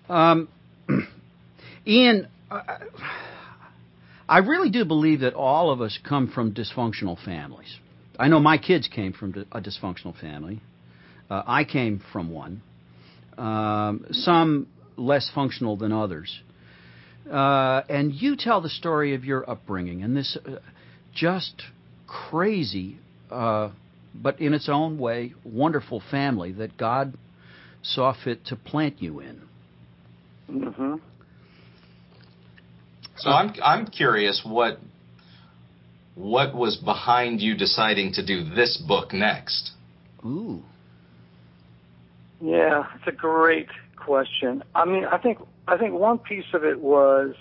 Um, 0.09 0.49
Ian, 1.87 2.29
uh, 2.51 2.61
I 4.29 4.38
really 4.38 4.71
do 4.71 4.85
believe 4.85 5.21
that 5.21 5.35
all 5.35 5.71
of 5.71 5.81
us 5.81 5.99
come 6.09 6.31
from 6.31 6.55
dysfunctional 6.55 7.23
families. 7.25 7.79
I 8.19 8.29
know 8.29 8.38
my 8.38 8.59
kids 8.59 8.88
came 8.88 9.12
from 9.12 9.47
a 9.51 9.61
dysfunctional 9.61 10.19
family. 10.21 10.61
Uh, 11.29 11.43
I 11.47 11.64
came 11.64 12.01
from 12.12 12.31
one. 12.31 12.62
Um, 13.37 14.07
some 14.12 14.69
less 14.97 15.31
functional 15.35 15.77
than 15.77 15.90
others. 15.90 16.40
Uh, 17.29 17.83
and 17.88 18.12
you 18.12 18.37
tell 18.37 18.61
the 18.61 18.69
story 18.69 19.14
of 19.14 19.25
your 19.25 19.49
upbringing 19.49 20.03
and 20.03 20.17
this 20.17 20.37
uh, 20.47 20.59
just 21.14 21.62
crazy, 22.07 22.99
uh, 23.31 23.71
but 24.14 24.40
in 24.40 24.55
its 24.55 24.69
own 24.69 24.99
way, 24.99 25.35
wonderful 25.45 26.03
family 26.11 26.53
that 26.53 26.77
God 26.77 27.14
saw 27.83 28.14
fit 28.25 28.45
to 28.47 28.57
plant 28.57 29.03
you 29.03 29.21
in. 29.21 29.43
Mm-hmm. 30.51 30.95
So 33.17 33.31
I'm 33.31 33.55
I'm 33.62 33.87
curious 33.87 34.43
what 34.45 34.79
what 36.14 36.55
was 36.55 36.77
behind 36.77 37.40
you 37.40 37.57
deciding 37.57 38.12
to 38.14 38.25
do 38.25 38.45
this 38.45 38.77
book 38.87 39.12
next. 39.12 39.73
Ooh. 40.25 40.62
Yeah, 42.40 42.85
it's 42.97 43.07
a 43.07 43.12
great 43.12 43.69
question. 43.97 44.62
I 44.75 44.85
mean, 44.85 45.05
I 45.05 45.19
think 45.19 45.38
I 45.67 45.77
think 45.77 45.95
one 45.95 46.19
piece 46.19 46.45
of 46.53 46.64
it 46.64 46.81
was 46.81 47.35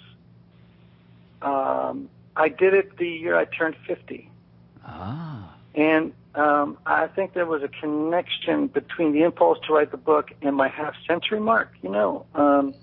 um, 1.41 2.09
I 2.35 2.49
did 2.49 2.73
it 2.73 2.97
the 2.97 3.07
year 3.07 3.37
I 3.37 3.45
turned 3.45 3.75
50. 3.87 4.29
Ah. 4.85 5.55
And 5.75 6.13
um, 6.35 6.77
I 6.85 7.07
think 7.07 7.33
there 7.33 7.45
was 7.45 7.63
a 7.63 7.67
connection 7.67 8.67
between 8.67 9.11
the 9.11 9.23
impulse 9.23 9.59
to 9.67 9.73
write 9.73 9.91
the 9.91 9.97
book 9.97 10.31
and 10.41 10.55
my 10.55 10.67
half 10.67 10.95
century 11.07 11.39
mark. 11.39 11.73
You 11.81 11.89
know, 11.89 12.25
um, 12.35 12.73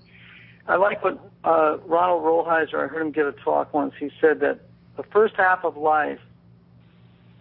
I 0.67 0.75
like 0.75 1.03
what 1.03 1.19
uh, 1.43 1.77
Ronald 1.85 2.23
Rolheiser, 2.23 2.83
I 2.83 2.87
heard 2.87 3.01
him 3.01 3.11
give 3.11 3.27
a 3.27 3.31
talk 3.31 3.73
once. 3.73 3.93
He 3.99 4.11
said 4.19 4.39
that 4.41 4.59
the 4.97 5.03
first 5.03 5.35
half 5.35 5.63
of 5.63 5.77
life 5.77 6.19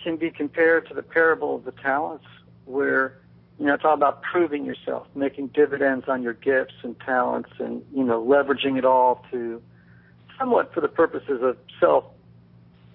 can 0.03 0.16
be 0.16 0.31
compared 0.31 0.88
to 0.88 0.94
the 0.94 1.03
parable 1.03 1.57
of 1.57 1.64
the 1.64 1.73
talents, 1.73 2.25
where, 2.64 3.18
you 3.59 3.66
know, 3.66 3.75
it's 3.75 3.85
all 3.85 3.94
about 3.94 4.23
proving 4.23 4.64
yourself, 4.64 5.07
making 5.14 5.49
dividends 5.49 6.07
on 6.09 6.23
your 6.23 6.33
gifts 6.33 6.75
and 6.83 6.99
talents, 7.01 7.51
and, 7.59 7.85
you 7.94 8.03
know, 8.03 8.25
leveraging 8.25 8.79
it 8.79 8.85
all 8.85 9.25
to 9.31 9.61
somewhat 10.38 10.73
for 10.73 10.81
the 10.81 10.88
purposes 10.88 11.42
of 11.42 11.59
self, 11.79 12.05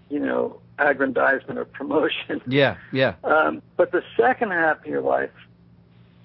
you 0.10 0.20
know, 0.20 0.60
aggrandizement 0.78 1.58
or 1.60 1.66
promotion. 1.66 2.42
Yeah, 2.48 2.78
yeah. 2.92 3.16
Um, 3.24 3.62
but 3.78 3.92
the 3.92 4.04
second 4.18 4.52
half 4.52 4.80
of 4.80 4.86
your 4.86 5.02
life 5.02 5.32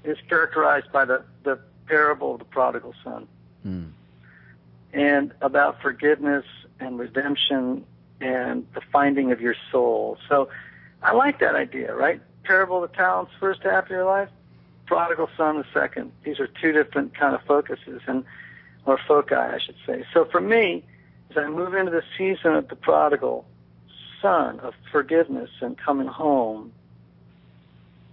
is 0.04 0.18
characterized 0.28 0.90
by 0.92 1.04
the, 1.04 1.22
the 1.44 1.58
parable 1.86 2.34
of 2.34 2.38
the 2.38 2.44
prodigal 2.44 2.94
son 3.04 3.26
Hmm. 3.62 3.88
and 4.94 5.32
about 5.42 5.82
forgiveness 5.82 6.46
and 6.78 6.98
redemption 6.98 7.84
and 8.22 8.66
the 8.74 8.80
finding 8.92 9.32
of 9.32 9.40
your 9.40 9.54
soul. 9.70 10.16
So 10.28 10.48
I 11.02 11.12
like 11.12 11.40
that 11.40 11.54
idea, 11.54 11.94
right? 11.94 12.20
Parable 12.44 12.82
of 12.82 12.90
the 12.90 12.96
talents, 12.96 13.32
first 13.38 13.62
half 13.62 13.84
of 13.84 13.90
your 13.90 14.04
life, 14.04 14.30
prodigal 14.86 15.28
son, 15.36 15.58
the 15.58 15.64
second. 15.74 16.12
These 16.24 16.40
are 16.40 16.46
two 16.46 16.72
different 16.72 17.14
kind 17.14 17.34
of 17.34 17.42
focuses 17.42 18.00
and 18.06 18.24
or 18.86 18.98
foci, 19.06 19.34
I 19.34 19.58
should 19.58 19.76
say. 19.86 20.04
So 20.14 20.24
for 20.24 20.40
me, 20.40 20.82
as 21.30 21.36
I 21.36 21.46
move 21.48 21.74
into 21.74 21.90
the 21.90 22.02
season 22.16 22.54
of 22.54 22.68
the 22.68 22.76
prodigal 22.76 23.44
son 24.20 24.60
of 24.60 24.74
forgiveness 24.92 25.50
and 25.60 25.76
coming 25.78 26.06
home, 26.06 26.72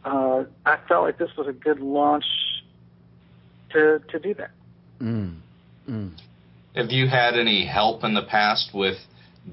uh, 0.06 0.43
I 0.65 0.78
felt 0.88 1.04
like 1.04 1.17
this 1.17 1.32
was 1.38 1.48
a 1.48 1.54
good 1.54 1.80
launch 1.80 2.26
to 3.72 4.00
to 4.10 4.20
do 4.20 4.34
that. 4.36 4.52
Mm. 5.02 5.39
Mm. 5.89 6.12
Have 6.76 6.91
you 6.91 7.08
had 7.08 7.34
any 7.36 7.65
help 7.65 8.04
in 8.04 8.13
the 8.13 8.24
past 8.24 8.72
with 8.74 8.98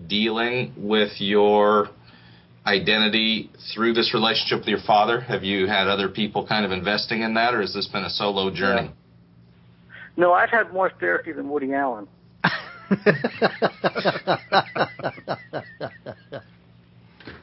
dealing 0.06 0.74
with 0.76 1.12
your 1.18 1.88
identity 2.66 3.50
through 3.74 3.94
this 3.94 4.12
relationship 4.14 4.60
with 4.60 4.68
your 4.68 4.82
father? 4.86 5.20
Have 5.20 5.42
you 5.42 5.66
had 5.66 5.86
other 5.86 6.08
people 6.08 6.46
kind 6.46 6.64
of 6.64 6.72
investing 6.72 7.22
in 7.22 7.34
that, 7.34 7.54
or 7.54 7.60
has 7.60 7.74
this 7.74 7.88
been 7.88 8.04
a 8.04 8.10
solo 8.10 8.50
journey? 8.50 8.90
No, 10.16 10.32
I've 10.32 10.50
had 10.50 10.72
more 10.72 10.90
therapy 11.00 11.32
than 11.32 11.48
Woody 11.48 11.72
Allen. 11.72 12.06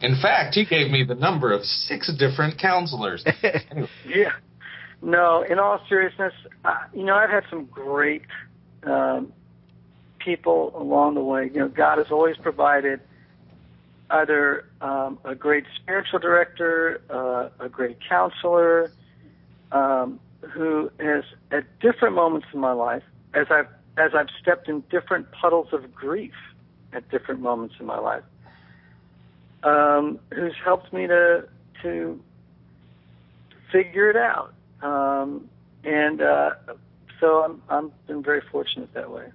In 0.01 0.19
fact, 0.19 0.55
he 0.55 0.65
gave 0.65 0.91
me 0.91 1.03
the 1.03 1.15
number 1.15 1.51
of 1.51 1.63
six 1.63 2.11
different 2.17 2.59
counselors. 2.59 3.23
Yeah. 4.07 4.31
No, 5.03 5.41
in 5.41 5.57
all 5.57 5.79
seriousness, 5.89 6.33
uh, 6.63 6.75
you 6.93 7.03
know, 7.03 7.15
I've 7.15 7.31
had 7.31 7.43
some 7.49 7.65
great 7.65 8.21
um, 8.83 9.33
people 10.19 10.71
along 10.75 11.15
the 11.15 11.23
way. 11.23 11.49
You 11.51 11.61
know, 11.61 11.69
God 11.69 11.97
has 11.97 12.11
always 12.11 12.37
provided 12.37 12.99
either 14.11 14.65
um, 14.79 15.17
a 15.25 15.33
great 15.33 15.63
spiritual 15.81 16.19
director, 16.19 17.01
uh, 17.09 17.65
a 17.65 17.69
great 17.69 17.97
counselor, 18.07 18.91
um, 19.71 20.19
who 20.53 20.91
has, 20.99 21.23
at 21.51 21.63
different 21.79 22.13
moments 22.13 22.45
in 22.53 22.59
my 22.59 22.73
life, 22.73 23.03
as 23.33 23.47
I've 23.49 23.69
as 23.97 24.11
I've 24.15 24.29
stepped 24.41 24.69
in 24.69 24.83
different 24.89 25.27
puddles 25.31 25.67
of 25.73 25.93
grief 25.93 26.33
at 26.93 27.09
different 27.09 27.41
moments 27.41 27.75
in 27.79 27.85
my 27.85 27.99
life, 27.99 28.23
um, 29.63 30.19
who's 30.33 30.55
helped 30.63 30.91
me 30.93 31.07
to 31.07 31.47
to 31.83 32.19
figure 33.71 34.09
it 34.09 34.15
out. 34.17 34.53
Um, 34.81 35.49
and 35.83 36.21
uh, 36.21 36.51
so 37.19 37.43
I'm 37.43 37.61
I'm 37.69 37.91
been 38.07 38.23
very 38.23 38.41
fortunate 38.51 38.93
that 38.93 39.09
way. 39.09 39.27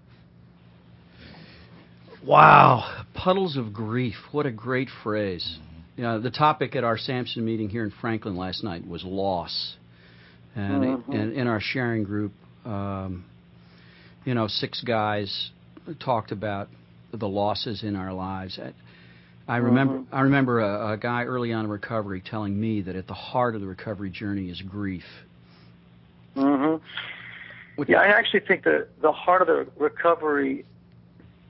Wow, 2.25 3.05
puddles 3.14 3.57
of 3.57 3.73
grief. 3.73 4.16
What 4.33 4.47
a 4.47 4.51
great 4.51 4.88
phrase. 5.03 5.59
You 5.97 6.03
know, 6.03 6.21
the 6.21 6.31
topic 6.31 6.75
at 6.77 6.85
our 6.85 6.99
Samson 6.99 7.45
meeting 7.45 7.69
here 7.69 7.85
in 7.85 7.92
Franklin 8.01 8.37
last 8.37 8.64
night 8.64 8.87
was 8.87 9.05
loss. 9.05 9.77
and 10.55 10.83
Mhm. 10.83 11.14
in, 11.14 11.33
in 11.33 11.47
our 11.47 11.61
sharing 11.61 12.03
group, 12.03 12.33
um, 12.64 13.27
you 14.27 14.35
know, 14.35 14.49
six 14.49 14.83
guys 14.83 15.51
talked 16.01 16.33
about 16.33 16.69
the 17.12 17.29
losses 17.29 17.83
in 17.85 17.97
our 17.97 18.12
lives. 18.12 18.59
I, 18.59 18.73
I 19.49 19.59
remember 19.59 19.99
Mhm. 19.99 20.07
I 20.12 20.21
remember 20.23 20.61
a, 20.61 20.93
a 20.93 20.97
guy 20.99 21.25
early 21.25 21.53
on 21.53 21.65
in 21.65 21.71
recovery 21.71 22.21
telling 22.21 22.61
me 22.61 22.83
that 22.83 22.97
at 22.97 23.07
the 23.07 23.15
heart 23.15 23.55
of 23.55 23.61
the 23.61 23.67
recovery 23.69 24.11
journey 24.11 24.51
is 24.51 24.61
grief. 24.61 25.05
hmm 26.35 26.77
Yeah, 27.87 28.01
I 28.01 28.07
actually 28.07 28.41
think 28.41 28.65
that 28.65 28.89
the 29.01 29.12
heart 29.12 29.43
of 29.43 29.47
the 29.47 29.67
recovery 29.79 30.65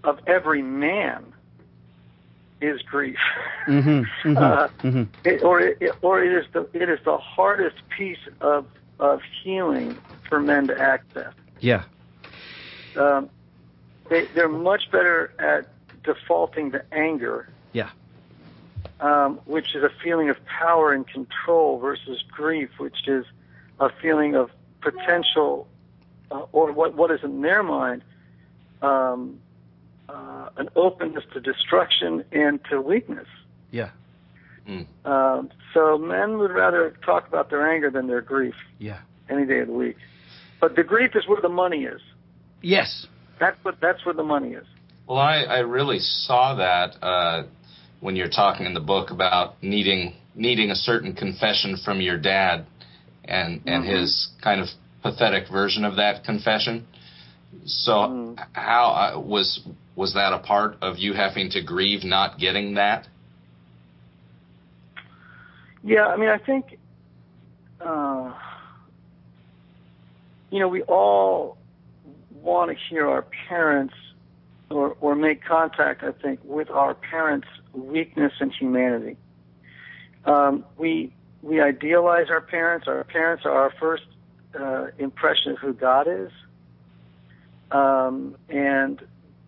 of 0.05 0.19
every 0.27 0.63
man 0.63 1.33
is 2.61 2.83
grief. 2.83 3.17
Mm-hmm, 3.67 3.89
mm-hmm, 4.29 4.37
Uh, 4.37 4.69
mm-hmm. 4.83 5.03
it, 5.25 5.43
or 5.43 5.61
it, 5.61 5.93
or 6.03 6.23
it 6.23 6.33
is 6.33 6.45
the 6.53 6.69
it 6.75 6.91
is 6.91 6.99
the 7.07 7.17
hardest 7.17 7.77
piece 7.97 8.19
of 8.43 8.67
of 9.01 9.21
healing 9.43 9.97
for 10.29 10.41
men 10.41 10.67
to 10.67 10.79
access. 10.79 11.33
Yeah. 11.61 11.85
Um, 12.97 13.31
they 14.09 14.27
they're 14.35 14.49
much 14.49 14.91
better 14.91 15.33
at 15.39 15.69
defaulting 16.05 16.73
to 16.73 16.85
anger. 16.93 17.49
Yeah. 17.73 17.91
Um, 19.01 19.41
which 19.45 19.75
is 19.75 19.83
a 19.83 19.91
feeling 20.03 20.31
of 20.31 20.43
power 20.47 20.93
and 20.93 21.07
control 21.07 21.79
versus 21.79 22.23
grief, 22.31 22.71
which 22.79 23.07
is 23.07 23.27
a 23.79 23.91
feeling 23.91 24.35
of 24.35 24.51
potential, 24.81 25.67
uh, 26.31 26.47
or 26.53 26.73
what 26.73 26.95
what 26.95 27.11
is 27.11 27.23
in 27.23 27.43
their 27.43 27.63
mind, 27.63 28.03
um, 28.81 29.39
uh, 30.09 30.49
an 30.57 30.69
openness 30.77 31.25
to 31.35 31.41
destruction 31.41 32.25
and 32.33 32.65
to 32.71 32.81
weakness. 32.81 33.29
Yeah. 33.71 33.91
Mm. 34.67 34.87
Um, 35.05 35.51
so 35.75 35.99
men 35.99 36.39
would 36.39 36.51
rather 36.51 36.91
talk 37.05 37.29
about 37.29 37.51
their 37.51 37.69
anger 37.71 37.91
than 37.91 38.07
their 38.07 38.21
grief 38.21 38.55
Yeah. 38.79 38.99
any 39.29 39.45
day 39.45 39.61
of 39.61 39.69
the 39.69 39.73
week. 39.75 39.97
But 40.61 40.75
the 40.75 40.83
grief 40.83 41.15
is 41.15 41.27
where 41.29 41.41
the 41.41 41.49
money 41.49 41.85
is. 41.85 42.01
Yes. 42.63 43.07
That's 43.39 43.57
what 43.63 43.77
that's 43.81 44.05
where 44.05 44.15
the 44.15 44.23
money 44.23 44.51
is. 44.55 44.65
Well, 45.07 45.19
I, 45.19 45.43
I 45.43 45.59
really 45.59 45.99
saw 45.99 46.55
that 46.57 46.97
uh, 47.03 47.45
when 48.01 48.17
you're 48.17 48.29
talking 48.29 48.67
in 48.67 48.75
the 48.75 48.81
book 48.81 49.11
about 49.11 49.63
needing 49.63 50.15
needing 50.35 50.71
a 50.71 50.75
certain 50.75 51.15
confession 51.15 51.77
from 51.85 52.01
your 52.01 52.19
dad, 52.19 52.67
and 53.25 53.61
and 53.67 53.85
Mhm. 53.85 54.01
his 54.01 54.29
kind 54.43 54.61
of 54.61 54.69
pathetic 55.03 55.49
version 55.49 55.85
of 55.85 55.97
that 55.97 56.25
confession. 56.25 56.87
So 57.67 57.93
Mm. 57.93 58.47
how 58.53 59.15
uh, 59.17 59.21
was 59.21 59.61
was 59.95 60.15
that 60.15 60.33
a 60.33 60.39
part 60.39 60.77
of 60.83 60.99
you 60.99 61.13
having 61.15 61.51
to 61.51 61.63
grieve 61.63 62.05
not 62.05 62.39
getting 62.39 62.75
that? 62.75 63.07
Yeah, 65.83 66.07
I 66.07 66.17
mean, 66.17 66.29
I 66.29 66.39
think, 66.39 66.79
uh, 67.81 68.33
you 70.51 70.59
know, 70.59 70.69
we 70.69 70.83
all 70.83 71.57
want 72.47 72.71
to 72.71 72.77
hear 72.89 73.07
our 73.09 73.23
parents 73.49 73.95
or, 74.71 74.97
or 75.01 75.15
make 75.15 75.45
contact, 75.45 76.03
I 76.03 76.13
think, 76.13 76.41
with 76.45 76.71
our 76.71 76.95
parents' 76.95 77.49
weakness 77.75 78.33
and 78.41 78.53
humanity. 78.53 79.17
Um, 80.25 80.65
we, 80.79 81.13
we 81.43 81.61
idealize 81.61 82.29
our 82.31 82.41
parents. 82.41 82.87
Our 82.89 83.05
parents 83.05 83.45
are 83.45 83.53
our 83.53 83.73
first 83.79 84.05
uh, 84.59 84.87
impression 84.99 85.53
of 85.53 85.59
who 85.59 85.73
God 85.73 86.07
is. 86.09 86.31
Um, 87.71 88.37
and 88.49 89.01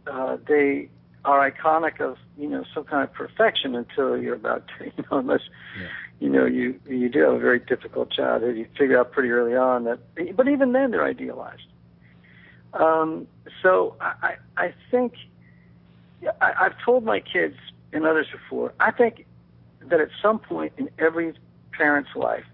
uh, 0.06 0.36
they 0.46 0.88
are 1.24 1.50
iconic 1.50 2.00
of, 2.00 2.16
you 2.36 2.48
know, 2.48 2.64
some 2.74 2.84
kind 2.84 3.04
of 3.04 3.12
perfection 3.12 3.74
until 3.74 4.16
you're 4.20 4.34
about 4.34 4.64
to, 4.78 4.84
you 4.96 5.04
know, 5.10 5.18
unless 5.18 5.42
Yeah. 5.80 5.86
you 6.20 6.28
know, 6.28 6.46
you 6.46 6.78
you 6.88 7.08
do 7.08 7.20
have 7.20 7.34
a 7.34 7.38
very 7.38 7.60
difficult 7.60 8.10
childhood. 8.10 8.56
You 8.56 8.66
figure 8.76 8.98
out 8.98 9.12
pretty 9.12 9.30
early 9.30 9.54
on 9.54 9.84
that, 9.84 9.98
but 10.36 10.48
even 10.48 10.72
then 10.72 10.90
they're 10.90 11.04
idealized. 11.04 11.62
Um, 12.74 13.26
so 13.62 13.96
I 14.00 14.36
I 14.56 14.64
I 14.64 14.74
think 14.90 15.14
I, 16.40 16.52
I've 16.60 16.78
told 16.84 17.04
my 17.04 17.20
kids 17.20 17.56
and 17.92 18.06
others 18.06 18.26
before. 18.30 18.72
I 18.80 18.90
think 18.90 19.26
that 19.80 20.00
at 20.00 20.10
some 20.20 20.38
point 20.38 20.72
in 20.76 20.90
every 20.98 21.34
parent's 21.72 22.14
life, 22.14 22.44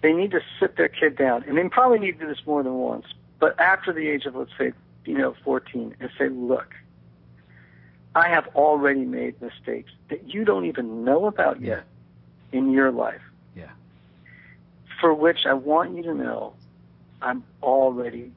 they 0.00 0.12
need 0.12 0.30
to 0.30 0.40
sit 0.58 0.76
their 0.76 0.88
kid 0.88 1.16
down, 1.16 1.44
and 1.44 1.58
they 1.58 1.68
probably 1.68 1.98
need 1.98 2.18
to 2.18 2.26
do 2.26 2.28
this 2.28 2.46
more 2.46 2.62
than 2.62 2.74
once. 2.74 3.06
But 3.38 3.58
after 3.60 3.92
the 3.92 4.08
age 4.08 4.24
of 4.26 4.34
let's 4.34 4.50
say 4.58 4.72
you 5.04 5.16
know 5.16 5.34
14, 5.44 5.96
and 6.00 6.10
say, 6.18 6.28
look. 6.28 6.74
I 8.14 8.28
have 8.28 8.48
already 8.54 9.04
made 9.04 9.40
mistakes 9.40 9.92
that 10.08 10.32
you 10.34 10.44
don't 10.44 10.64
even 10.64 11.04
know 11.04 11.26
about 11.26 11.60
yet 11.60 11.84
in 12.52 12.72
your 12.72 12.90
life. 12.90 13.20
Yeah. 13.54 13.70
For 15.00 15.14
which 15.14 15.46
I 15.46 15.52
want 15.52 15.96
you 15.96 16.02
to 16.04 16.14
know 16.14 16.54
I'm 17.22 17.44
already 17.62 18.32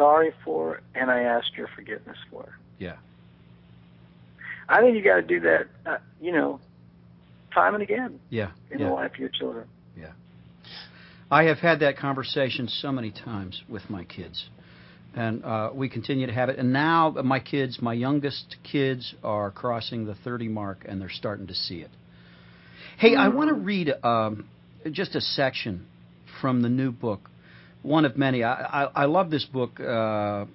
sorry 0.00 0.32
for 0.46 0.80
and 0.94 1.10
I 1.10 1.20
ask 1.20 1.46
your 1.58 1.68
forgiveness 1.76 2.16
for. 2.30 2.56
Yeah. 2.78 2.96
I 4.66 4.80
think 4.80 4.96
you 4.96 5.04
got 5.04 5.16
to 5.16 5.22
do 5.22 5.40
that, 5.40 5.66
uh, 5.84 5.98
you 6.22 6.32
know, 6.32 6.58
time 7.52 7.74
and 7.74 7.82
again 7.82 8.18
Yeah. 8.30 8.52
in 8.70 8.78
yeah. 8.78 8.86
the 8.88 8.92
life 8.94 9.12
of 9.12 9.18
your 9.18 9.28
children. 9.28 9.66
Yeah. 9.98 10.12
I 11.30 11.44
have 11.44 11.58
had 11.58 11.80
that 11.80 11.98
conversation 11.98 12.66
so 12.68 12.90
many 12.90 13.10
times 13.10 13.62
with 13.68 13.90
my 13.90 14.04
kids, 14.04 14.48
and 15.14 15.44
uh, 15.44 15.70
we 15.74 15.90
continue 15.90 16.26
to 16.26 16.32
have 16.32 16.48
it. 16.48 16.58
And 16.58 16.72
now 16.72 17.10
my 17.22 17.40
kids, 17.40 17.82
my 17.82 17.92
youngest 17.92 18.56
kids, 18.62 19.14
are 19.22 19.50
crossing 19.50 20.06
the 20.06 20.14
30 20.14 20.48
mark, 20.48 20.86
and 20.88 20.98
they're 20.98 21.10
starting 21.10 21.48
to 21.48 21.54
see 21.54 21.80
it. 21.80 21.90
Hey, 22.96 23.16
I 23.16 23.28
want 23.28 23.48
to 23.48 23.54
read 23.54 23.92
um, 24.02 24.48
just 24.90 25.14
a 25.14 25.20
section 25.20 25.86
from 26.40 26.62
the 26.62 26.68
new 26.70 26.90
book, 26.90 27.28
one 27.82 28.04
of 28.04 28.16
many. 28.16 28.44
I, 28.44 28.84
I, 28.84 29.02
I 29.02 29.04
love 29.06 29.30
this 29.30 29.44
book. 29.44 29.80
Uh, 29.80 30.46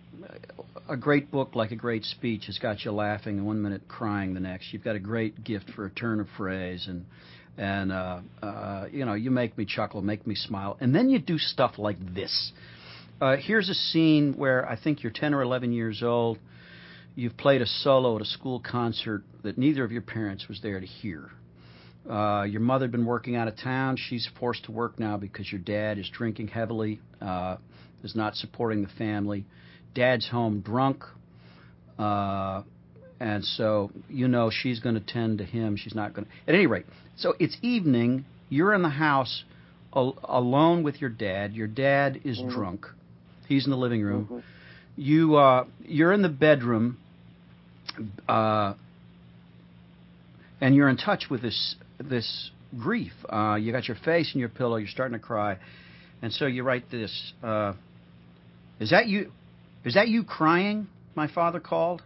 a 0.87 0.97
great 0.97 1.31
book, 1.31 1.55
like 1.55 1.71
a 1.71 1.75
great 1.75 2.03
speech, 2.03 2.45
has 2.45 2.59
got 2.59 2.85
you 2.85 2.91
laughing 2.91 3.37
and 3.37 3.47
one 3.47 3.61
minute 3.61 3.87
crying 3.87 4.33
the 4.33 4.39
next. 4.39 4.71
You've 4.71 4.83
got 4.83 4.95
a 4.95 4.99
great 4.99 5.43
gift 5.43 5.71
for 5.75 5.85
a 5.85 5.89
turn 5.89 6.19
of 6.19 6.27
phrase 6.37 6.85
and 6.87 7.05
and 7.57 7.91
uh, 7.91 8.19
uh, 8.43 8.87
you 8.91 9.05
know 9.05 9.13
you 9.13 9.31
make 9.31 9.57
me 9.57 9.65
chuckle, 9.65 10.01
make 10.01 10.27
me 10.27 10.35
smile, 10.35 10.77
and 10.79 10.93
then 10.93 11.09
you 11.09 11.19
do 11.19 11.37
stuff 11.37 11.77
like 11.77 11.97
this. 12.13 12.51
Uh, 13.21 13.37
here's 13.37 13.69
a 13.69 13.73
scene 13.73 14.33
where 14.35 14.67
I 14.67 14.77
think 14.77 15.01
you're 15.01 15.11
10 15.13 15.33
or 15.33 15.41
11 15.41 15.71
years 15.71 16.03
old. 16.03 16.37
You've 17.15 17.37
played 17.37 17.61
a 17.61 17.65
solo 17.65 18.17
at 18.17 18.21
a 18.21 18.25
school 18.25 18.59
concert 18.59 19.23
that 19.43 19.57
neither 19.57 19.85
of 19.85 19.91
your 19.93 20.01
parents 20.01 20.49
was 20.49 20.59
there 20.61 20.81
to 20.81 20.85
hear. 20.85 21.29
Uh, 22.09 22.43
your 22.43 22.61
mother 22.61 22.85
had 22.85 22.91
been 22.91 23.05
working 23.05 23.35
out 23.35 23.47
of 23.47 23.57
town. 23.57 23.97
She's 23.97 24.29
forced 24.39 24.65
to 24.65 24.71
work 24.71 24.99
now 24.99 25.17
because 25.17 25.51
your 25.51 25.61
dad 25.61 25.97
is 25.97 26.07
drinking 26.09 26.49
heavily, 26.49 26.99
uh, 27.19 27.57
is 28.03 28.15
not 28.15 28.35
supporting 28.35 28.83
the 28.83 28.89
family. 28.89 29.45
Dad's 29.95 30.27
home 30.27 30.59
drunk, 30.59 31.03
uh, 31.97 32.61
and 33.19 33.43
so 33.43 33.91
you 34.09 34.27
know 34.27 34.51
she's 34.51 34.79
going 34.79 34.95
to 34.95 35.01
tend 35.01 35.39
to 35.39 35.45
him. 35.45 35.77
She's 35.77 35.95
not 35.95 36.13
going 36.13 36.25
to. 36.25 36.31
At 36.47 36.53
any 36.55 36.67
rate, 36.67 36.85
so 37.17 37.33
it's 37.39 37.57
evening. 37.61 38.25
You're 38.49 38.73
in 38.73 38.83
the 38.83 38.89
house 38.89 39.43
al- 39.95 40.17
alone 40.23 40.83
with 40.83 41.01
your 41.01 41.09
dad. 41.09 41.53
Your 41.53 41.67
dad 41.67 42.21
is 42.23 42.39
Mhm. 42.39 42.51
drunk. 42.51 42.85
He's 43.47 43.65
in 43.65 43.71
the 43.71 43.77
living 43.77 44.03
room. 44.03 44.27
Mhm. 44.29 44.41
You 44.97 45.35
uh, 45.37 45.65
you're 45.87 46.11
in 46.13 46.21
the 46.21 46.29
bedroom, 46.29 46.97
uh, 48.27 48.73
and 50.61 50.75
you're 50.75 50.89
in 50.89 50.97
touch 50.97 51.29
with 51.29 51.41
this 51.41 51.75
this 51.99 52.51
grief. 52.77 53.13
Uh, 53.29 53.55
you 53.55 53.71
got 53.71 53.87
your 53.87 53.97
face 54.03 54.31
in 54.33 54.39
your 54.39 54.49
pillow. 54.49 54.77
You're 54.77 54.87
starting 54.87 55.17
to 55.17 55.23
cry, 55.23 55.57
and 56.21 56.31
so 56.31 56.45
you 56.45 56.63
write 56.63 56.89
this. 56.89 57.33
Uh, 57.43 57.73
is 58.79 58.89
that 58.91 59.07
you? 59.07 59.31
Is 59.83 59.93
that 59.93 60.07
you 60.07 60.23
crying? 60.23 60.87
My 61.15 61.27
father 61.27 61.59
called. 61.59 62.01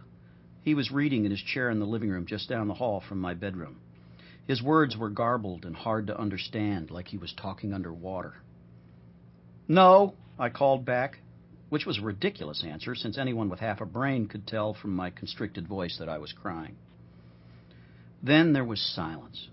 He 0.62 0.74
was 0.74 0.90
reading 0.90 1.24
in 1.24 1.30
his 1.30 1.40
chair 1.40 1.70
in 1.70 1.80
the 1.80 1.86
living 1.86 2.10
room 2.10 2.26
just 2.26 2.48
down 2.48 2.68
the 2.68 2.74
hall 2.74 3.02
from 3.08 3.18
my 3.18 3.34
bedroom. 3.34 3.80
His 4.46 4.62
words 4.62 4.96
were 4.96 5.10
garbled 5.10 5.64
and 5.64 5.74
hard 5.74 6.08
to 6.08 6.18
understand, 6.18 6.90
like 6.90 7.08
he 7.08 7.16
was 7.16 7.32
talking 7.32 7.72
underwater. 7.72 8.34
No, 9.68 10.14
I 10.38 10.48
called 10.48 10.84
back, 10.84 11.18
which 11.68 11.86
was 11.86 11.98
a 11.98 12.02
ridiculous 12.02 12.64
answer, 12.66 12.94
since 12.94 13.16
anyone 13.16 13.48
with 13.48 13.60
half 13.60 13.80
a 13.80 13.86
brain 13.86 14.26
could 14.26 14.46
tell 14.46 14.74
from 14.74 14.94
my 14.94 15.10
constricted 15.10 15.68
voice 15.68 15.96
that 15.98 16.08
I 16.08 16.18
was 16.18 16.32
crying. 16.32 16.76
Then 18.22 18.52
there 18.52 18.64
was 18.64 18.80
silence. 18.80 19.48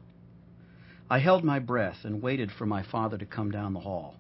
I 1.09 1.19
held 1.19 1.43
my 1.43 1.59
breath 1.59 2.03
and 2.03 2.21
waited 2.21 2.51
for 2.51 2.65
my 2.65 2.83
father 2.83 3.17
to 3.17 3.25
come 3.25 3.49
down 3.49 3.73
the 3.73 3.79
hall. 3.79 4.15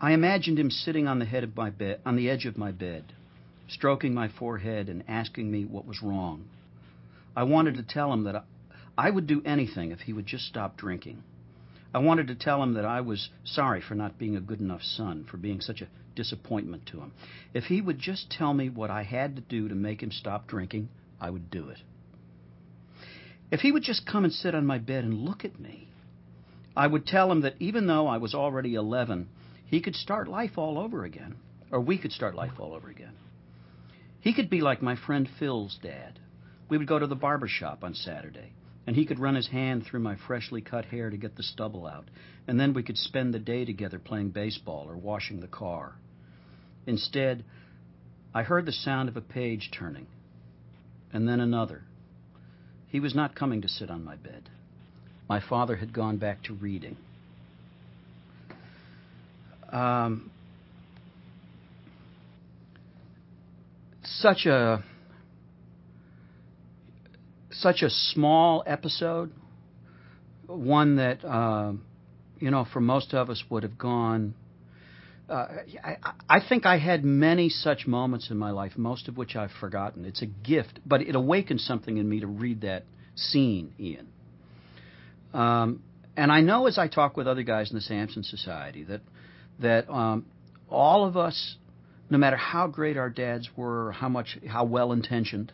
I 0.00 0.12
imagined 0.12 0.58
him 0.58 0.70
sitting 0.70 1.06
on 1.06 1.20
the 1.20 1.24
head 1.24 1.44
of 1.44 1.56
my 1.56 1.70
bed, 1.70 2.00
on 2.04 2.16
the 2.16 2.28
edge 2.28 2.44
of 2.44 2.58
my 2.58 2.72
bed, 2.72 3.12
stroking 3.68 4.12
my 4.12 4.28
forehead 4.28 4.88
and 4.88 5.04
asking 5.06 5.50
me 5.50 5.64
what 5.64 5.86
was 5.86 6.02
wrong. 6.02 6.46
I 7.36 7.44
wanted 7.44 7.74
to 7.76 7.84
tell 7.84 8.12
him 8.12 8.24
that 8.24 8.34
I, 8.34 8.42
I 8.98 9.10
would 9.10 9.28
do 9.28 9.42
anything 9.44 9.92
if 9.92 10.00
he 10.00 10.12
would 10.12 10.26
just 10.26 10.46
stop 10.46 10.76
drinking. 10.76 11.22
I 11.94 11.98
wanted 11.98 12.26
to 12.28 12.34
tell 12.34 12.62
him 12.62 12.74
that 12.74 12.84
I 12.84 13.00
was 13.00 13.30
sorry 13.44 13.80
for 13.80 13.94
not 13.94 14.18
being 14.18 14.36
a 14.36 14.40
good 14.40 14.60
enough 14.60 14.82
son, 14.82 15.24
for 15.30 15.36
being 15.36 15.60
such 15.60 15.82
a 15.82 15.88
disappointment 16.16 16.86
to 16.86 16.98
him. 16.98 17.12
If 17.54 17.64
he 17.64 17.80
would 17.80 17.98
just 17.98 18.30
tell 18.30 18.54
me 18.54 18.68
what 18.68 18.90
I 18.90 19.04
had 19.04 19.36
to 19.36 19.42
do 19.42 19.68
to 19.68 19.74
make 19.74 20.02
him 20.02 20.10
stop 20.10 20.48
drinking, 20.48 20.88
I 21.20 21.30
would 21.30 21.50
do 21.50 21.68
it. 21.68 21.78
If 23.50 23.60
he 23.60 23.72
would 23.72 23.82
just 23.82 24.06
come 24.06 24.24
and 24.24 24.32
sit 24.32 24.54
on 24.54 24.64
my 24.66 24.78
bed 24.78 25.04
and 25.04 25.24
look 25.24 25.44
at 25.44 25.58
me, 25.58 25.88
I 26.76 26.86
would 26.86 27.06
tell 27.06 27.30
him 27.32 27.40
that 27.40 27.56
even 27.58 27.86
though 27.86 28.06
I 28.06 28.18
was 28.18 28.34
already 28.34 28.74
11, 28.74 29.28
he 29.66 29.80
could 29.80 29.96
start 29.96 30.28
life 30.28 30.56
all 30.56 30.78
over 30.78 31.04
again, 31.04 31.36
or 31.70 31.80
we 31.80 31.98
could 31.98 32.12
start 32.12 32.34
life 32.34 32.58
all 32.58 32.74
over 32.74 32.88
again. 32.88 33.14
He 34.20 34.34
could 34.34 34.50
be 34.50 34.60
like 34.60 34.82
my 34.82 34.96
friend 34.96 35.28
Phil's 35.38 35.78
dad. 35.82 36.18
We 36.68 36.78
would 36.78 36.86
go 36.86 36.98
to 36.98 37.06
the 37.06 37.16
barber 37.16 37.48
shop 37.48 37.82
on 37.82 37.94
Saturday, 37.94 38.52
and 38.86 38.94
he 38.94 39.04
could 39.04 39.18
run 39.18 39.34
his 39.34 39.48
hand 39.48 39.84
through 39.84 40.00
my 40.00 40.16
freshly 40.26 40.60
cut 40.60 40.84
hair 40.84 41.10
to 41.10 41.16
get 41.16 41.36
the 41.36 41.42
stubble 41.42 41.86
out, 41.86 42.08
and 42.46 42.58
then 42.58 42.72
we 42.72 42.82
could 42.82 42.98
spend 42.98 43.34
the 43.34 43.38
day 43.40 43.64
together 43.64 43.98
playing 43.98 44.30
baseball 44.30 44.88
or 44.88 44.96
washing 44.96 45.40
the 45.40 45.48
car. 45.48 45.96
Instead, 46.86 47.44
I 48.32 48.44
heard 48.44 48.66
the 48.66 48.72
sound 48.72 49.08
of 49.08 49.16
a 49.16 49.20
page 49.20 49.70
turning, 49.72 50.06
and 51.12 51.28
then 51.28 51.40
another. 51.40 51.82
He 52.90 52.98
was 52.98 53.14
not 53.14 53.34
coming 53.36 53.62
to 53.62 53.68
sit 53.68 53.88
on 53.88 54.04
my 54.04 54.16
bed. 54.16 54.50
My 55.28 55.40
father 55.40 55.76
had 55.76 55.92
gone 55.92 56.16
back 56.16 56.42
to 56.44 56.54
reading. 56.54 56.96
Um, 59.70 60.30
such 64.02 64.46
a 64.46 64.82
such 67.52 67.82
a 67.82 67.90
small 67.90 68.64
episode, 68.66 69.30
one 70.46 70.96
that 70.96 71.24
uh, 71.24 71.72
you 72.40 72.50
know 72.50 72.66
for 72.72 72.80
most 72.80 73.14
of 73.14 73.30
us 73.30 73.44
would 73.48 73.62
have 73.62 73.78
gone. 73.78 74.34
Uh, 75.30 75.46
I, 75.84 75.96
I 76.28 76.40
think 76.46 76.66
I 76.66 76.78
had 76.78 77.04
many 77.04 77.48
such 77.50 77.86
moments 77.86 78.30
in 78.30 78.36
my 78.36 78.50
life, 78.50 78.72
most 78.76 79.06
of 79.06 79.16
which 79.16 79.36
I've 79.36 79.52
forgotten. 79.60 80.04
It's 80.04 80.22
a 80.22 80.26
gift, 80.26 80.80
but 80.84 81.02
it 81.02 81.14
awakened 81.14 81.60
something 81.60 81.96
in 81.96 82.08
me 82.08 82.20
to 82.20 82.26
read 82.26 82.62
that 82.62 82.82
scene, 83.14 83.72
Ian. 83.78 84.08
Um, 85.32 85.82
and 86.16 86.32
I 86.32 86.40
know 86.40 86.66
as 86.66 86.78
I 86.78 86.88
talk 86.88 87.16
with 87.16 87.28
other 87.28 87.44
guys 87.44 87.70
in 87.70 87.76
the 87.76 87.80
Samson 87.82 88.24
Society 88.24 88.82
that 88.84 89.02
that 89.60 89.88
um, 89.88 90.26
all 90.68 91.06
of 91.06 91.16
us, 91.16 91.56
no 92.08 92.18
matter 92.18 92.36
how 92.36 92.66
great 92.66 92.96
our 92.96 93.10
dads 93.10 93.48
were, 93.56 93.92
how 93.92 94.08
much 94.08 94.36
how 94.48 94.64
well 94.64 94.90
intentioned, 94.90 95.52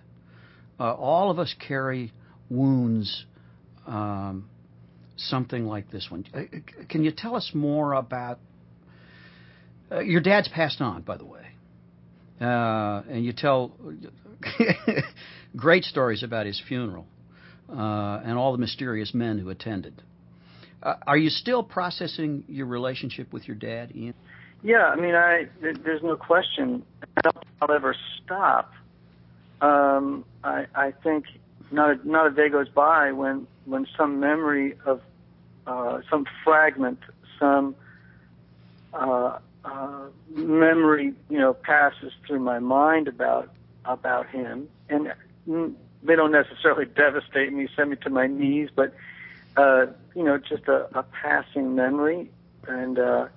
uh, 0.81 0.95
all 0.95 1.31
of 1.31 1.39
us 1.39 1.55
carry 1.69 2.13
wounds. 2.49 3.27
Um, 3.87 4.49
something 5.17 5.67
like 5.67 5.91
this 5.91 6.09
one. 6.11 6.25
Uh, 6.35 6.43
can 6.89 7.05
you 7.05 7.11
tell 7.11 7.37
us 7.37 7.51
more 7.55 7.93
about? 7.93 8.39
Uh, 9.91 10.01
your 10.01 10.21
dad's 10.21 10.49
passed 10.49 10.81
on, 10.81 11.03
by 11.03 11.17
the 11.17 11.25
way, 11.25 11.47
uh, 12.41 13.03
and 13.09 13.25
you 13.25 13.33
tell 13.33 13.73
great 15.57 15.85
stories 15.85 16.23
about 16.23 16.47
his 16.47 16.61
funeral 16.67 17.07
uh, 17.71 18.21
and 18.25 18.37
all 18.37 18.53
the 18.53 18.59
mysterious 18.59 19.15
men 19.15 19.39
who 19.39 19.49
attended. 19.51 20.03
Uh, 20.83 20.95
are 21.07 21.17
you 21.17 21.31
still 21.31 21.63
processing 21.63 22.45
your 22.49 22.67
relationship 22.67 23.33
with 23.33 23.47
your 23.47 23.57
dad, 23.57 23.93
Ian? 23.95 24.15
Yeah, 24.63 24.85
I 24.85 24.97
mean, 24.97 25.15
I 25.15 25.49
there's 25.61 26.03
no 26.03 26.17
question. 26.17 26.83
I'll 27.61 27.73
ever 27.73 27.95
stop. 28.25 28.73
Um, 29.61 30.25
I, 30.45 30.67
I 30.75 30.93
think 31.03 31.27
not 31.71 31.91
a, 31.91 32.09
not 32.09 32.27
a 32.27 32.31
day 32.31 32.49
goes 32.49 32.69
by 32.69 33.13
when 33.13 33.47
when 33.65 33.87
some 33.97 34.21
memory 34.21 34.77
of 34.85 35.01
uh, 35.67 36.01
some 36.11 36.27
fragment, 36.45 36.99
some 37.39 37.75
uh, 38.93 39.39
memory, 40.31 41.13
you 41.29 41.39
know, 41.39 41.55
passes 41.55 42.13
through 42.27 42.41
my 42.41 42.59
mind 42.59 43.09
about 43.09 43.51
about 43.85 44.29
him, 44.29 44.69
and 44.89 45.13
they 45.47 46.17
don't 46.17 46.33
necessarily 46.33 46.85
devastate 46.97 47.53
me, 47.53 47.69
send 47.77 47.91
me 47.91 47.97
to 47.97 48.11
my 48.11 48.27
knees, 48.27 48.69
but 48.75 48.95
uh, 49.57 49.87
you 50.15 50.23
know, 50.23 50.39
just 50.39 50.69
a, 50.69 50.87
a 50.99 51.03
passing 51.03 51.75
memory, 51.75 52.31
and 52.67 52.99
uh, 52.99 53.29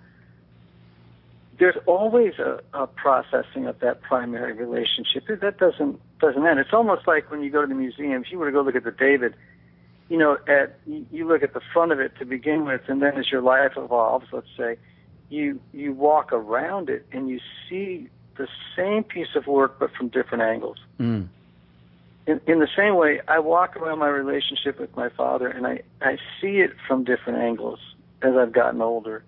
there's 1.60 1.78
always 1.86 2.34
a, 2.40 2.62
a 2.74 2.88
processing 2.88 3.68
of 3.68 3.80
that 3.80 4.02
primary 4.02 4.54
relationship. 4.54 5.28
That 5.28 5.58
doesn't 5.58 6.00
doesn't 6.20 6.46
end. 6.46 6.60
It's 6.60 6.74
almost 6.74 7.08
like 7.08 7.30
when 7.32 7.42
you 7.42 7.50
go 7.50 7.62
to 7.62 7.68
the 7.68 7.76
museum. 7.76 8.24
If 8.24 8.32
you 8.32 8.40
were 8.40 8.48
to 8.48 8.52
go 8.52 8.62
look 8.62 8.76
at 8.76 8.84
the 8.84 8.92
David, 8.92 9.36
you 10.10 10.18
know, 10.18 10.38
at 10.48 10.80
you 10.86 11.28
look 11.28 11.44
at 11.44 11.54
the 11.54 11.62
front 11.74 11.92
of 11.92 12.00
it 12.00 12.14
to 12.20 12.26
begin 12.26 12.66
with, 12.66 12.82
and 12.88 13.02
then 13.02 13.18
as 13.18 13.32
your 13.32 13.42
life 13.42 13.74
evolves, 13.78 14.28
let's 14.32 14.48
say, 14.58 14.78
you 15.30 15.60
you 15.74 15.94
walk 15.94 16.32
around 16.34 16.90
it 16.90 17.06
and 17.12 17.30
you 17.30 17.40
see 17.70 18.10
the 18.38 18.48
same 18.76 19.04
piece 19.04 19.36
of 19.36 19.48
work 19.48 19.80
but 19.80 19.92
from 19.94 20.08
different 20.08 20.44
angles. 20.44 20.78
Mm. 21.00 21.28
In, 22.26 22.42
in 22.46 22.60
the 22.60 22.68
same 22.76 22.96
way, 22.96 23.22
I 23.28 23.40
walk 23.40 23.76
around 23.76 24.00
my 24.00 24.08
relationship 24.08 24.80
with 24.80 24.96
my 24.96 25.10
father 25.10 25.48
and 25.48 25.66
I, 25.66 25.82
I 26.02 26.18
see 26.40 26.60
it 26.60 26.72
from 26.88 27.04
different 27.04 27.40
angles 27.40 27.80
as 28.22 28.36
I've 28.36 28.52
gotten 28.52 28.82
older. 28.82 29.24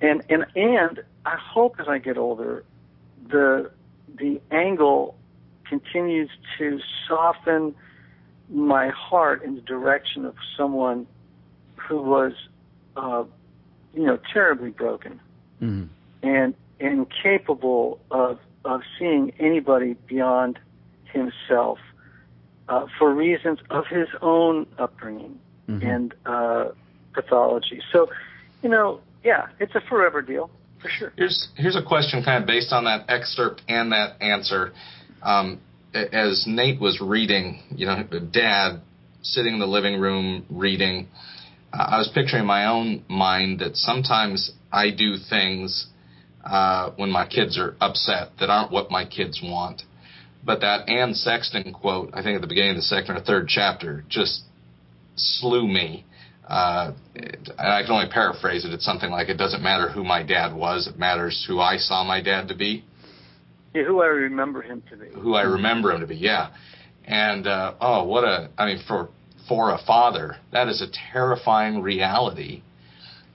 And 0.00 0.22
and 0.28 0.46
and 0.54 1.02
I 1.24 1.36
hope 1.36 1.76
as 1.80 1.88
I 1.88 1.98
get 1.98 2.16
older, 2.16 2.64
the 3.28 3.70
the 4.16 4.40
angle 4.50 5.16
continues 5.68 6.30
to 6.58 6.80
soften 7.06 7.74
my 8.50 8.88
heart 8.88 9.42
in 9.42 9.54
the 9.54 9.60
direction 9.60 10.24
of 10.24 10.34
someone 10.56 11.06
who 11.76 12.00
was, 12.00 12.32
uh, 12.96 13.24
you 13.98 14.06
know, 14.06 14.18
terribly 14.32 14.70
broken 14.70 15.20
mm-hmm. 15.60 15.86
and 16.22 16.54
incapable 16.78 17.98
of 18.12 18.38
of 18.64 18.82
seeing 18.98 19.32
anybody 19.40 19.96
beyond 20.06 20.58
himself 21.12 21.78
uh, 22.68 22.86
for 22.98 23.12
reasons 23.12 23.58
of 23.70 23.86
his 23.86 24.08
own 24.22 24.66
upbringing 24.78 25.38
mm-hmm. 25.68 25.84
and 25.84 26.14
uh, 26.26 26.66
pathology. 27.12 27.80
So, 27.92 28.08
you 28.62 28.68
know, 28.68 29.00
yeah, 29.24 29.46
it's 29.58 29.74
a 29.74 29.80
forever 29.80 30.22
deal 30.22 30.48
for 30.80 30.88
sure. 30.88 31.12
Here's 31.16 31.48
here's 31.56 31.76
a 31.76 31.82
question, 31.82 32.22
kind 32.22 32.42
of 32.42 32.46
based 32.46 32.72
on 32.72 32.84
that 32.84 33.06
excerpt 33.08 33.62
and 33.68 33.90
that 33.90 34.22
answer. 34.22 34.72
Um, 35.22 35.60
as 35.92 36.44
Nate 36.46 36.80
was 36.80 37.00
reading, 37.00 37.62
you 37.74 37.86
know, 37.86 38.04
Dad 38.04 38.80
sitting 39.22 39.54
in 39.54 39.58
the 39.58 39.66
living 39.66 39.98
room 39.98 40.46
reading, 40.48 41.08
I 41.72 41.98
was 41.98 42.08
picturing 42.14 42.42
in 42.42 42.46
my 42.46 42.66
own 42.66 43.04
mind 43.08 43.60
that 43.60 43.76
sometimes 43.76 44.52
I 44.72 44.90
do 44.90 45.16
things 45.16 45.86
uh, 46.44 46.92
when 46.96 47.10
my 47.10 47.26
kids 47.26 47.58
are 47.58 47.76
upset 47.80 48.30
that 48.40 48.48
aren't 48.48 48.70
what 48.70 48.90
my 48.90 49.04
kids 49.04 49.40
want. 49.42 49.82
But 50.44 50.60
that 50.60 50.88
Anne 50.88 51.14
Sexton 51.14 51.72
quote, 51.72 52.10
I 52.14 52.22
think 52.22 52.36
at 52.36 52.40
the 52.40 52.46
beginning 52.46 52.70
of 52.70 52.76
the 52.76 52.82
second 52.82 53.16
or 53.16 53.20
third 53.20 53.48
chapter, 53.48 54.04
just 54.08 54.44
slew 55.16 55.66
me. 55.66 56.06
Uh, 56.46 56.92
it, 57.14 57.50
I 57.58 57.82
can 57.82 57.92
only 57.92 58.08
paraphrase 58.08 58.64
it. 58.64 58.72
It's 58.72 58.84
something 58.84 59.10
like, 59.10 59.28
"It 59.28 59.36
doesn't 59.36 59.62
matter 59.62 59.90
who 59.90 60.02
my 60.02 60.22
dad 60.22 60.54
was; 60.54 60.86
it 60.86 60.98
matters 60.98 61.44
who 61.46 61.60
I 61.60 61.76
saw 61.76 62.04
my 62.04 62.22
dad 62.22 62.48
to 62.48 62.54
be." 62.54 62.84
Yeah, 63.74 63.82
who 63.82 64.00
I 64.00 64.06
remember 64.06 64.62
him 64.62 64.82
to 64.88 64.96
be. 64.96 65.08
Who 65.08 65.34
I 65.34 65.42
remember 65.42 65.92
him 65.92 66.00
to 66.00 66.06
be, 66.06 66.16
yeah. 66.16 66.50
And 67.04 67.46
uh, 67.46 67.74
oh, 67.82 68.04
what 68.04 68.24
a! 68.24 68.48
I 68.56 68.64
mean, 68.64 68.80
for 68.88 69.10
for 69.48 69.72
a 69.72 69.78
father, 69.86 70.36
that 70.52 70.68
is 70.68 70.82
a 70.82 70.86
terrifying 71.12 71.80
reality. 71.82 72.62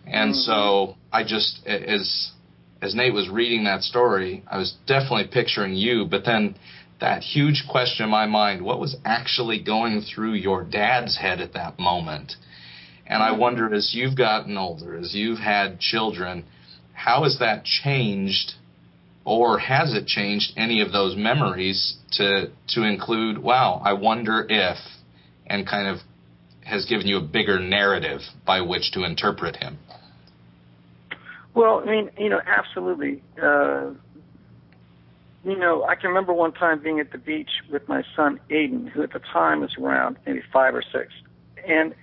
And 0.05 0.33
mm-hmm. 0.33 0.39
so 0.39 0.95
I 1.11 1.23
just, 1.23 1.65
as 1.65 2.31
as 2.81 2.93
Nate 2.93 3.13
was 3.13 3.29
reading 3.29 3.63
that 3.63 3.81
story, 3.81 4.43
I 4.49 4.57
was 4.57 4.75
definitely 4.85 5.29
picturing 5.31 5.73
you, 5.73 6.05
but 6.05 6.25
then 6.25 6.55
that 6.99 7.21
huge 7.21 7.63
question 7.69 8.03
in 8.05 8.09
my 8.09 8.25
mind 8.25 8.61
what 8.61 8.79
was 8.79 8.97
actually 9.05 9.61
going 9.63 10.01
through 10.01 10.33
your 10.33 10.63
dad's 10.63 11.17
head 11.17 11.39
at 11.39 11.53
that 11.53 11.79
moment? 11.79 12.33
And 13.07 13.21
I 13.21 13.31
wonder, 13.31 13.73
as 13.73 13.93
you've 13.93 14.17
gotten 14.17 14.57
older, 14.57 14.97
as 14.97 15.13
you've 15.13 15.39
had 15.39 15.79
children, 15.79 16.45
how 16.93 17.23
has 17.23 17.39
that 17.39 17.65
changed, 17.65 18.53
or 19.25 19.59
has 19.59 19.93
it 19.93 20.05
changed 20.05 20.53
any 20.57 20.81
of 20.81 20.91
those 20.91 21.15
memories 21.15 21.97
to 22.13 22.51
to 22.69 22.83
include? 22.83 23.37
Wow, 23.37 23.81
I 23.83 23.93
wonder 23.93 24.45
if, 24.47 24.77
and 25.53 25.67
kind 25.67 25.87
of 25.87 25.99
has 26.65 26.83
given 26.85 27.05
you 27.05 27.17
a 27.17 27.21
bigger 27.21 27.59
narrative 27.59 28.21
by 28.43 28.59
which 28.59 28.91
to 28.91 29.03
interpret 29.03 29.55
him. 29.57 29.77
Well, 31.53 31.83
I 31.85 31.85
mean, 31.85 32.09
you 32.17 32.29
know, 32.29 32.41
absolutely. 32.43 33.21
Uh, 33.39 33.91
you 35.43 35.55
know, 35.55 35.83
I 35.83 35.93
can 35.93 36.07
remember 36.07 36.33
one 36.33 36.53
time 36.53 36.81
being 36.81 36.99
at 36.99 37.11
the 37.11 37.19
beach 37.19 37.51
with 37.71 37.87
my 37.87 38.01
son 38.15 38.39
Aiden, 38.49 38.89
who 38.89 39.03
at 39.03 39.13
the 39.13 39.19
time 39.19 39.59
was 39.61 39.75
around 39.79 40.17
maybe 40.25 40.41
five 40.51 40.73
or 40.73 40.81
six, 40.81 41.13
and 41.67 41.93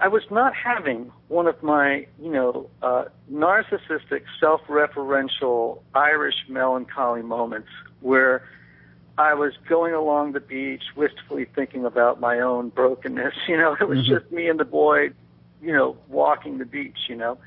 I 0.00 0.08
was 0.08 0.24
not 0.28 0.52
having 0.56 1.12
one 1.28 1.46
of 1.46 1.62
my, 1.62 2.06
you 2.20 2.32
know, 2.32 2.70
uh, 2.82 3.04
narcissistic, 3.32 4.22
self-referential 4.40 5.80
Irish 5.94 6.36
melancholy 6.48 7.22
moments 7.22 7.68
where 8.00 8.42
I 9.18 9.34
was 9.34 9.52
going 9.68 9.94
along 9.94 10.32
the 10.32 10.40
beach, 10.40 10.84
wistfully 10.94 11.44
thinking 11.44 11.84
about 11.84 12.20
my 12.20 12.38
own 12.38 12.68
brokenness. 12.68 13.34
You 13.48 13.56
know, 13.56 13.76
it 13.78 13.88
was 13.88 14.00
mm-hmm. 14.00 14.14
just 14.14 14.30
me 14.30 14.48
and 14.48 14.60
the 14.60 14.64
boy, 14.64 15.10
you 15.60 15.72
know, 15.72 15.96
walking 16.08 16.58
the 16.58 16.64
beach. 16.64 16.98
You 17.08 17.16
know, 17.16 17.38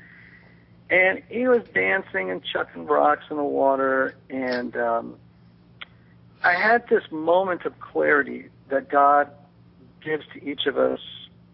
and 0.90 1.22
he 1.30 1.48
was 1.48 1.62
dancing 1.74 2.30
and 2.30 2.42
chucking 2.44 2.86
rocks 2.86 3.24
in 3.30 3.38
the 3.38 3.44
water, 3.44 4.14
and 4.28 4.76
um, 4.76 5.16
I 6.44 6.52
had 6.52 6.86
this 6.88 7.04
moment 7.10 7.64
of 7.64 7.80
clarity 7.80 8.48
that 8.68 8.90
God 8.90 9.30
gives 10.04 10.24
to 10.34 10.44
each 10.44 10.66
of 10.66 10.76
us 10.76 11.00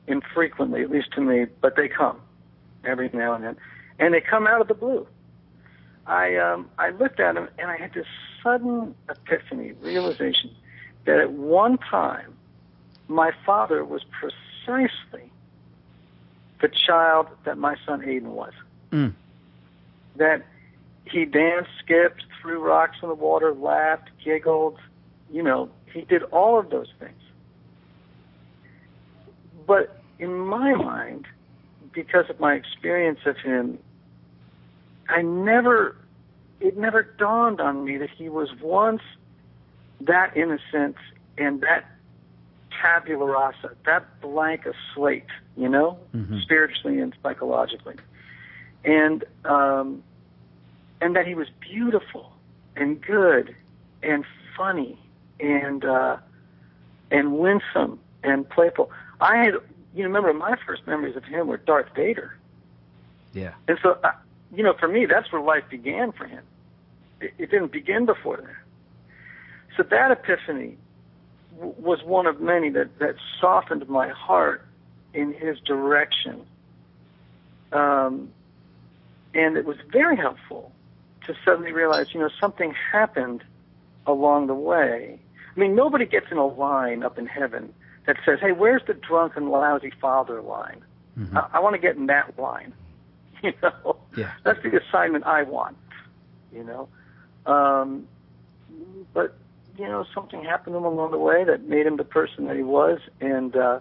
infrequently, 0.08 0.82
at 0.82 0.90
least 0.90 1.12
to 1.12 1.20
me, 1.20 1.46
but 1.60 1.76
they 1.76 1.88
come. 1.88 2.20
every 2.84 3.10
now 3.12 3.34
and 3.34 3.44
then, 3.44 3.56
and 3.98 4.14
they 4.14 4.20
come 4.20 4.46
out 4.46 4.60
of 4.60 4.66
the 4.66 4.74
blue. 4.74 5.06
I 6.06 6.36
um, 6.36 6.70
I 6.78 6.90
looked 6.90 7.20
at 7.20 7.34
them 7.34 7.48
and 7.58 7.70
I 7.70 7.76
had 7.76 7.92
this 7.92 8.06
sudden 8.42 8.94
epiphany, 9.08 9.72
realization 9.80 10.50
that 11.04 11.18
at 11.18 11.32
one 11.32 11.78
time 11.78 12.34
my 13.08 13.32
father 13.44 13.84
was 13.84 14.02
precisely 14.04 15.30
the 16.60 16.68
child 16.68 17.28
that 17.44 17.56
my 17.58 17.76
son 17.86 18.02
Aiden 18.02 18.32
was. 18.32 18.52
Mm. 18.92 19.12
That 20.16 20.44
he 21.04 21.24
danced, 21.24 21.70
skipped, 21.78 22.24
threw 22.40 22.60
rocks 22.60 22.96
in 23.02 23.08
the 23.08 23.14
water, 23.14 23.54
laughed, 23.54 24.10
giggled. 24.22 24.78
You 25.30 25.42
know, 25.42 25.70
he 25.92 26.02
did 26.02 26.22
all 26.24 26.58
of 26.58 26.70
those 26.70 26.88
things. 26.98 27.20
But 29.66 30.00
in 30.18 30.36
my 30.38 30.74
mind, 30.74 31.26
because 31.92 32.28
of 32.28 32.40
my 32.40 32.54
experience 32.54 33.20
of 33.26 33.36
him, 33.36 33.78
I 35.08 35.22
never, 35.22 35.96
it 36.60 36.76
never 36.76 37.02
dawned 37.02 37.60
on 37.60 37.84
me 37.84 37.96
that 37.98 38.10
he 38.10 38.28
was 38.28 38.48
once 38.60 39.02
that 40.00 40.36
innocent 40.36 40.96
and 41.36 41.60
that 41.60 41.84
tabula 42.80 43.26
rasa, 43.26 43.70
that 43.84 44.20
blank 44.20 44.66
of 44.66 44.74
slate, 44.94 45.24
you 45.56 45.68
know, 45.68 45.98
Mhm. 46.14 46.40
spiritually 46.42 47.00
and 47.00 47.14
psychologically. 47.22 47.96
And, 48.84 49.24
um, 49.44 50.02
and 51.00 51.16
that 51.16 51.26
he 51.26 51.34
was 51.34 51.48
beautiful 51.60 52.32
and 52.76 53.00
good 53.00 53.54
and 54.02 54.24
funny 54.56 54.98
and, 55.40 55.84
uh, 55.84 56.16
and 57.10 57.38
winsome 57.38 57.98
and 58.22 58.48
playful. 58.48 58.90
I 59.20 59.38
had, 59.38 59.54
you 59.94 60.04
remember 60.04 60.32
my 60.32 60.56
first 60.66 60.86
memories 60.86 61.16
of 61.16 61.24
him 61.24 61.46
were 61.48 61.56
Darth 61.56 61.92
Vader. 61.94 62.34
Yeah. 63.32 63.54
And 63.66 63.78
so, 63.82 63.98
uh, 64.04 64.12
you 64.54 64.62
know, 64.62 64.74
for 64.78 64.88
me, 64.88 65.06
that's 65.06 65.30
where 65.32 65.42
life 65.42 65.64
began 65.70 66.12
for 66.12 66.26
him. 66.26 66.42
It, 67.20 67.32
it 67.38 67.50
didn't 67.50 67.72
begin 67.72 68.06
before 68.06 68.38
that. 68.38 68.56
So 69.76 69.82
that 69.84 70.10
epiphany 70.10 70.76
w- 71.56 71.74
was 71.78 72.02
one 72.02 72.26
of 72.26 72.40
many 72.40 72.70
that, 72.70 72.98
that 72.98 73.16
softened 73.40 73.88
my 73.88 74.08
heart 74.08 74.64
in 75.14 75.32
his 75.32 75.58
direction. 75.60 76.44
Um, 77.72 78.30
and 79.34 79.56
it 79.56 79.64
was 79.64 79.76
very 79.92 80.16
helpful 80.16 80.72
to 81.26 81.34
suddenly 81.44 81.72
realize, 81.72 82.14
you 82.14 82.20
know, 82.20 82.30
something 82.40 82.74
happened 82.92 83.44
along 84.06 84.46
the 84.46 84.54
way. 84.54 85.20
I 85.54 85.60
mean, 85.60 85.74
nobody 85.74 86.06
gets 86.06 86.26
in 86.30 86.38
a 86.38 86.46
line 86.46 87.02
up 87.02 87.18
in 87.18 87.26
heaven 87.26 87.72
that 88.06 88.16
says, 88.24 88.38
hey, 88.40 88.52
where's 88.52 88.82
the 88.86 88.94
drunken, 88.94 89.50
lousy 89.50 89.92
father 90.00 90.40
line? 90.40 90.82
Mhm. 91.18 91.36
I, 91.36 91.58
I 91.58 91.60
want 91.60 91.74
to 91.74 91.78
get 91.78 91.96
in 91.96 92.06
that 92.06 92.38
line. 92.38 92.72
You 93.40 93.52
know, 93.62 93.96
Yeah. 94.18 94.32
that's 94.44 94.62
the 94.62 94.76
assignment 94.82 95.24
I 95.24 95.42
want. 95.44 95.76
You 96.52 96.64
know, 96.64 96.88
um, 97.46 98.08
but 99.12 99.36
you 99.76 99.86
know, 99.86 100.04
something 100.14 100.42
happened 100.42 100.74
to 100.74 100.78
him 100.78 100.84
along 100.84 101.12
the 101.12 101.18
way 101.18 101.44
that 101.44 101.68
made 101.68 101.86
him 101.86 101.96
the 101.96 102.04
person 102.04 102.46
that 102.46 102.56
he 102.56 102.62
was, 102.62 102.98
and 103.20 103.54
uh, 103.54 103.80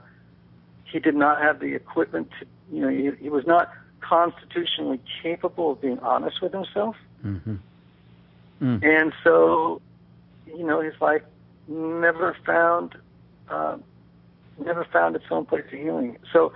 he 0.84 1.00
did 1.00 1.16
not 1.16 1.42
have 1.42 1.60
the 1.60 1.74
equipment 1.74 2.30
to. 2.40 2.46
You 2.72 2.82
know, 2.82 2.90
he, 2.90 3.24
he 3.24 3.30
was 3.30 3.48
not 3.48 3.72
constitutionally 4.02 5.00
capable 5.24 5.72
of 5.72 5.82
being 5.82 6.00
honest 6.00 6.42
with 6.42 6.54
himself, 6.54 6.96
Mhm. 7.26 7.60
Mm. 8.62 8.84
and 8.84 9.14
so, 9.24 9.82
you 10.46 10.64
know, 10.66 10.82
his 10.82 10.94
life 11.02 11.24
never 11.68 12.36
found. 12.46 12.96
Uh, 13.50 13.78
never 14.64 14.84
found 14.86 15.16
its 15.16 15.26
own 15.30 15.46
place 15.46 15.64
of 15.72 15.80
healing. 15.80 16.18
So, 16.34 16.52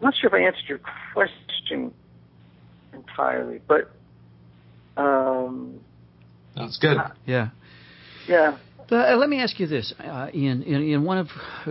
I'm 0.00 0.04
not 0.06 0.14
sure 0.16 0.28
if 0.28 0.34
I 0.34 0.38
answered 0.46 0.68
your 0.68 0.80
question 1.12 1.92
entirely, 2.98 3.60
but 3.66 3.90
um, 4.96 5.80
That's 6.56 6.78
good. 6.78 6.96
Yeah. 7.26 7.50
yeah, 8.28 8.56
Uh, 8.90 9.16
let 9.16 9.28
me 9.28 9.40
ask 9.40 9.58
you 9.60 9.66
this, 9.66 9.92
uh, 10.00 10.28
Ian. 10.34 10.62
In, 10.62 10.82
in 10.82 11.04
one 11.04 11.18
of 11.18 11.28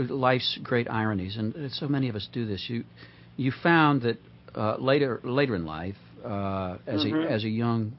life's 0.10 0.58
great 0.64 0.90
ironies, 0.90 1.38
and 1.38 1.72
so 1.74 1.88
many 1.88 2.10
of 2.10 2.16
us 2.16 2.28
do 2.32 2.46
this, 2.46 2.66
you 2.70 2.84
you 3.38 3.52
found 3.64 4.04
that 4.04 4.18
uh, 4.56 4.78
later 4.78 5.20
later 5.24 5.56
in 5.56 5.66
life, 5.66 5.96
uh, 6.24 6.78
as 6.86 7.04
Mhm. 7.04 7.26
a 7.26 7.32
as 7.32 7.44
a 7.44 7.50
young 7.50 7.94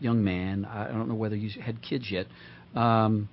young 0.00 0.24
man, 0.24 0.64
I 0.64 0.88
don't 0.88 1.08
know 1.08 1.14
whether 1.14 1.36
you 1.36 1.60
had 1.60 1.82
kids 1.82 2.10
yet, 2.10 2.26
um, 2.74 3.28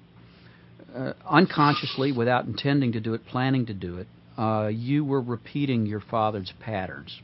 uh, 0.95 1.13
unconsciously, 1.29 2.11
without 2.11 2.45
intending 2.45 2.91
to 2.93 2.99
do 2.99 3.13
it, 3.13 3.25
planning 3.25 3.65
to 3.67 3.73
do 3.73 3.97
it, 3.97 4.07
uh, 4.37 4.67
you 4.67 5.03
were 5.05 5.21
repeating 5.21 5.85
your 5.85 5.99
father's 6.01 6.53
patterns, 6.59 7.21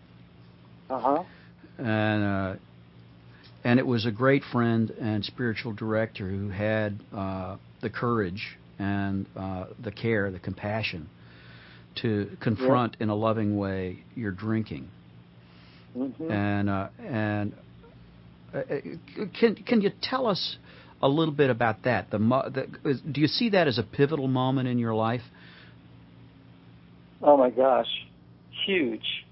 uh 0.90 1.00
huh, 1.00 1.24
and 1.80 2.24
uh, 2.24 2.56
and 3.64 3.80
it 3.80 3.86
was 3.86 4.06
a 4.06 4.12
great 4.12 4.44
friend 4.52 4.90
and 4.92 5.24
spiritual 5.24 5.74
director 5.74 6.30
who 6.30 6.50
had 6.50 7.00
uh, 7.16 7.58
the 7.82 7.90
courage 7.90 8.58
and 8.78 9.26
uh, 9.36 9.66
the 9.84 9.92
care, 9.92 10.32
the 10.32 10.40
compassion 10.40 11.10
to 12.02 12.30
confront 12.42 12.96
in 13.00 13.10
a 13.10 13.16
loving 13.16 13.58
way 13.58 14.04
your 14.16 14.32
drinking. 14.32 14.90
hmm 15.94 16.32
And 16.32 16.70
uh, 16.70 16.88
and 17.00 17.54
uh, 18.54 18.58
uh, 18.58 18.64
can 19.40 19.56
can 19.56 19.82
you 19.82 19.92
tell 20.02 20.28
us 20.28 20.58
a 21.02 21.08
little 21.08 21.34
bit 21.34 21.50
about 21.50 21.84
that? 21.84 22.12
The, 22.12 22.18
the 22.18 23.02
do 23.12 23.22
you 23.22 23.28
see 23.28 23.50
that 23.50 23.68
as 23.68 23.78
a 23.78 23.84
pivotal 23.84 24.28
moment 24.28 24.68
in 24.68 24.80
your 24.80 24.94
life? 24.94 25.22
Oh 27.22 27.36
my 27.36 27.50
gosh, 27.50 27.90
huge. 28.66 29.26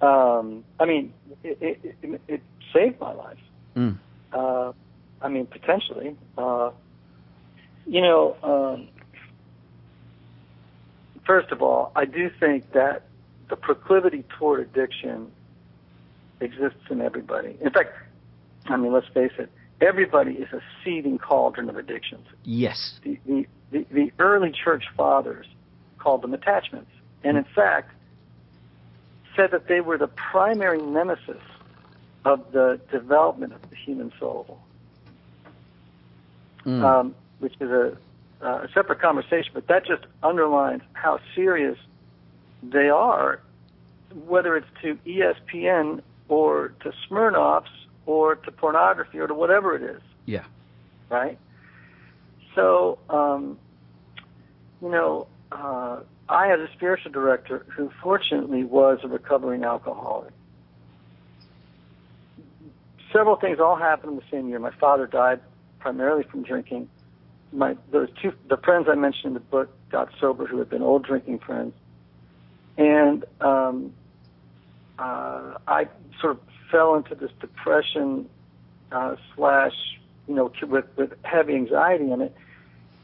Um, 0.00 0.64
I 0.78 0.84
mean, 0.84 1.12
it, 1.42 1.58
it, 1.60 1.96
it, 2.02 2.20
it 2.28 2.42
saved 2.72 3.00
my 3.00 3.12
life. 3.12 3.38
Mm. 3.76 3.98
Uh, 4.32 4.72
I 5.20 5.28
mean, 5.28 5.46
potentially. 5.46 6.16
Uh, 6.36 6.70
you 7.86 8.00
know, 8.00 8.36
um, 8.42 8.88
first 11.26 11.50
of 11.50 11.62
all, 11.62 11.92
I 11.96 12.04
do 12.04 12.30
think 12.38 12.72
that 12.72 13.04
the 13.48 13.56
proclivity 13.56 14.24
toward 14.38 14.60
addiction 14.60 15.32
exists 16.40 16.80
in 16.90 17.00
everybody. 17.00 17.56
In 17.60 17.70
fact, 17.70 17.90
I 18.66 18.76
mean, 18.76 18.92
let's 18.92 19.08
face 19.08 19.32
it, 19.38 19.50
everybody 19.80 20.32
is 20.32 20.52
a 20.52 20.60
seething 20.84 21.18
cauldron 21.18 21.68
of 21.68 21.76
addictions. 21.76 22.26
Yes. 22.44 23.00
The, 23.02 23.18
the, 23.26 23.46
the, 23.72 23.86
the 23.90 24.12
early 24.18 24.52
church 24.52 24.84
fathers 24.96 25.46
called 25.98 26.22
them 26.22 26.34
attachments, 26.34 26.90
and 27.24 27.36
in 27.36 27.46
fact, 27.54 27.92
said 29.36 29.50
that 29.52 29.68
they 29.68 29.80
were 29.80 29.98
the 29.98 30.08
primary 30.08 30.80
nemesis 30.80 31.42
of 32.24 32.52
the 32.52 32.80
development 32.90 33.52
of 33.52 33.70
the 33.70 33.76
human 33.76 34.12
soul 34.18 34.60
Mm. 36.68 36.84
um, 36.84 37.14
which 37.38 37.54
is 37.60 37.70
a, 37.70 37.96
uh, 38.42 38.64
a 38.64 38.68
separate 38.74 39.00
conversation, 39.00 39.52
but 39.54 39.68
that 39.68 39.86
just 39.86 40.04
underlines 40.22 40.82
how 40.92 41.18
serious 41.34 41.78
they 42.62 42.90
are, 42.90 43.40
whether 44.26 44.54
it's 44.56 44.66
to 44.82 44.98
ESPN 45.06 46.02
or 46.28 46.74
to 46.80 46.92
Smirnoffs 47.08 47.70
or 48.04 48.34
to 48.34 48.50
pornography 48.50 49.18
or 49.18 49.26
to 49.26 49.34
whatever 49.34 49.76
it 49.76 49.82
is, 49.82 50.02
yeah. 50.26 50.44
right? 51.08 51.38
So, 52.54 52.98
um, 53.08 53.58
you 54.82 54.90
know, 54.90 55.26
uh, 55.50 56.00
I 56.28 56.46
had 56.46 56.60
a 56.60 56.70
spiritual 56.72 57.10
director 57.10 57.64
who 57.74 57.90
fortunately 58.02 58.64
was 58.64 58.98
a 59.02 59.08
recovering 59.08 59.64
alcoholic. 59.64 60.32
Several 63.12 63.36
things 63.36 63.58
all 63.58 63.76
happened 63.76 64.12
in 64.12 64.18
the 64.18 64.24
same 64.30 64.48
year. 64.48 64.58
My 64.58 64.72
father 64.72 65.06
died 65.06 65.40
primarily 65.78 66.24
from 66.24 66.42
drinking. 66.42 66.88
My 67.52 67.76
those 67.90 68.10
two 68.20 68.34
the 68.48 68.58
friends 68.58 68.88
I 68.90 68.94
mentioned 68.94 69.24
in 69.26 69.34
the 69.34 69.40
book 69.40 69.70
got 69.90 70.10
sober 70.20 70.46
who 70.46 70.58
had 70.58 70.68
been 70.68 70.82
old 70.82 71.04
drinking 71.04 71.38
friends, 71.38 71.72
and 72.76 73.24
um, 73.40 73.94
uh, 74.98 75.54
I 75.66 75.88
sort 76.20 76.32
of 76.32 76.40
fell 76.70 76.94
into 76.94 77.14
this 77.14 77.30
depression 77.40 78.28
uh, 78.92 79.16
slash 79.34 79.72
you 80.26 80.34
know 80.34 80.52
with 80.62 80.84
with 80.96 81.14
heavy 81.24 81.54
anxiety 81.54 82.12
in 82.12 82.20
it, 82.20 82.36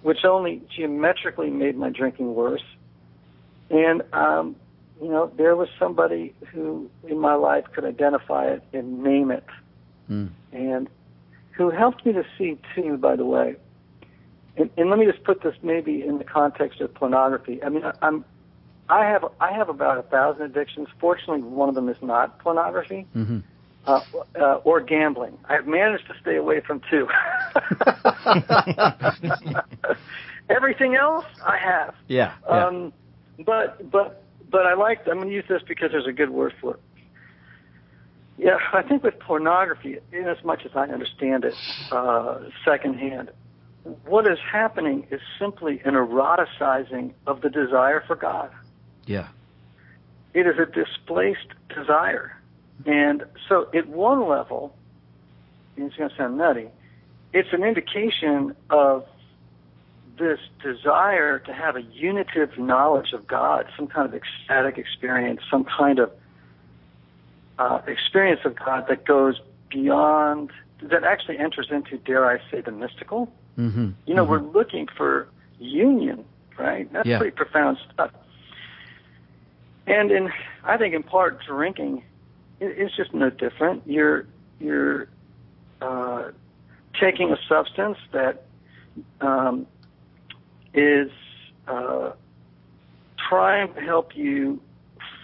which 0.03 0.27
only 0.27 0.61
geometrically 0.77 1.49
made 1.49 1.79
my 1.79 1.89
drinking 1.89 2.35
worse. 2.35 2.63
And 3.75 4.03
um, 4.13 4.57
you 5.03 5.09
know 5.09 5.33
there 5.37 5.57
was 5.57 5.69
somebody 5.79 6.35
who 6.53 6.89
in 7.09 7.19
my 7.19 7.35
life 7.35 7.65
could 7.75 7.85
identify 7.85 8.47
it 8.47 8.63
and 8.73 9.03
name 9.03 9.31
it 9.31 9.45
Mm. 10.11 10.29
and 10.53 10.89
who 11.53 11.71
helped 11.71 12.05
me 12.05 12.13
to 12.13 12.25
see 12.37 12.59
too, 12.75 12.99
by 12.99 13.17
the 13.17 13.25
way. 13.25 13.57
And, 14.57 14.69
and 14.77 14.91
let 14.91 14.99
me 14.99 15.07
just 15.07 15.25
put 15.25 15.43
this 15.43 15.55
maybe 15.63 16.03
in 16.03 16.19
the 16.19 16.25
context 16.25 16.83
of 16.83 16.93
pornography. 16.93 17.63
I 17.63 17.71
mean, 17.71 17.85
I, 17.85 17.93
I'm, 18.03 18.25
I 18.91 19.07
have 19.07 19.25
I 19.41 19.53
have 19.53 19.71
about 19.71 19.97
a 19.99 20.03
thousand 20.03 20.43
addictions. 20.43 20.89
Fortunately, 21.01 21.43
one 21.43 21.71
of 21.71 21.75
them 21.75 21.89
is 21.89 21.97
not 22.03 22.39
pornography 22.39 23.07
hmm 23.15 23.39
uh, 23.87 24.01
uh, 24.39 24.55
or 24.65 24.81
gambling. 24.81 25.39
I've 25.49 25.67
managed 25.67 26.07
to 26.09 26.15
stay 26.21 26.37
away 26.37 26.61
from 26.61 26.83
two. 26.91 27.09
Everything 30.49 30.97
else, 30.97 31.25
I 31.45 31.59
have. 31.59 31.95
Yeah. 32.09 32.35
yeah. 32.49 32.67
Um, 32.67 32.93
but 33.39 33.91
but 33.91 34.23
but 34.51 34.67
I 34.67 34.75
like. 34.75 35.07
I'm 35.07 35.17
going 35.17 35.29
to 35.29 35.35
use 35.35 35.45
this 35.49 35.63
because 35.67 35.91
there's 35.93 36.07
a 36.07 36.13
good 36.13 36.31
word 36.31 36.55
for 36.61 36.75
it. 36.75 36.81
Yeah, 38.37 38.59
I 38.73 38.83
think 38.83 39.03
with 39.03 39.19
pornography, 39.21 39.99
in 40.13 40.27
as 40.27 40.43
much 40.45 40.65
as 40.65 40.73
I 40.75 40.87
understand 40.89 41.45
it 41.45 41.55
uh, 41.93 42.41
secondhand, 42.65 43.31
what 44.07 44.27
is 44.27 44.39
happening 44.41 45.07
is 45.11 45.21
simply 45.39 45.81
an 45.85 45.95
eroticizing 45.95 47.13
of 47.27 47.43
the 47.43 47.51
desire 47.51 48.03
for 48.07 48.17
God. 48.17 48.51
Yeah. 49.07 49.29
It 50.33 50.47
is 50.47 50.57
a 50.59 50.67
displaced 50.67 51.49
desire. 51.69 52.37
And 52.87 53.25
so, 53.49 53.69
at 53.73 53.89
one 53.89 54.29
level, 54.29 54.75
and 55.77 55.87
it's 55.87 55.97
going 55.97 56.11
to 56.11 56.17
sound 56.17 56.39
nutty, 56.39 56.69
it's 57.33 57.53
an 57.53 57.63
indication 57.63 58.57
of 58.71 59.07
this 60.19 60.39
desire 60.63 61.39
to 61.41 61.53
have 61.53 61.77
a 61.77 61.83
unitive 61.83 62.59
knowledge 62.59 63.13
of 63.13 63.27
God, 63.27 63.67
some 63.77 63.87
kind 63.87 64.07
of 64.07 64.15
ecstatic 64.15 64.79
experience, 64.79 65.41
some 65.51 65.65
kind 65.65 65.99
of 65.99 66.11
uh, 67.59 67.81
experience 67.87 68.41
of 68.45 68.55
God 68.57 68.87
that 68.89 69.05
goes 69.05 69.41
beyond, 69.71 70.51
that 70.83 71.05
actually 71.05 71.39
enters 71.39 71.69
into, 71.71 71.99
dare 71.99 72.27
I 72.29 72.39
say, 72.51 72.61
the 72.61 72.71
mystical. 72.73 73.33
Mm-hmm. 73.59 73.91
You 74.07 74.15
know, 74.15 74.25
Mhm. 74.25 74.29
we're 74.29 74.39
looking 74.41 74.89
for 74.89 75.29
union, 75.59 76.25
right? 76.59 76.93
That's 76.93 77.07
Yeah. 77.07 77.19
pretty 77.19 77.35
profound 77.37 77.79
stuff. 77.93 78.11
And 79.87 80.11
in, 80.11 80.33
I 80.65 80.77
think 80.77 80.95
in 80.95 81.03
part, 81.03 81.45
drinking 81.45 82.03
i- 82.61 82.65
is 82.65 82.93
just 82.97 83.13
no 83.15 83.31
different. 83.31 83.83
You're 83.87 84.27
you're 84.61 85.09
uh, 85.83 86.31
taking 86.99 87.31
a 87.33 87.37
substance 87.49 87.99
that 88.13 88.45
um, 89.21 89.67
is 90.75 91.11
uh, 91.69 92.11
trying 93.29 93.73
to 93.75 93.81
help 93.81 94.17
you 94.17 94.61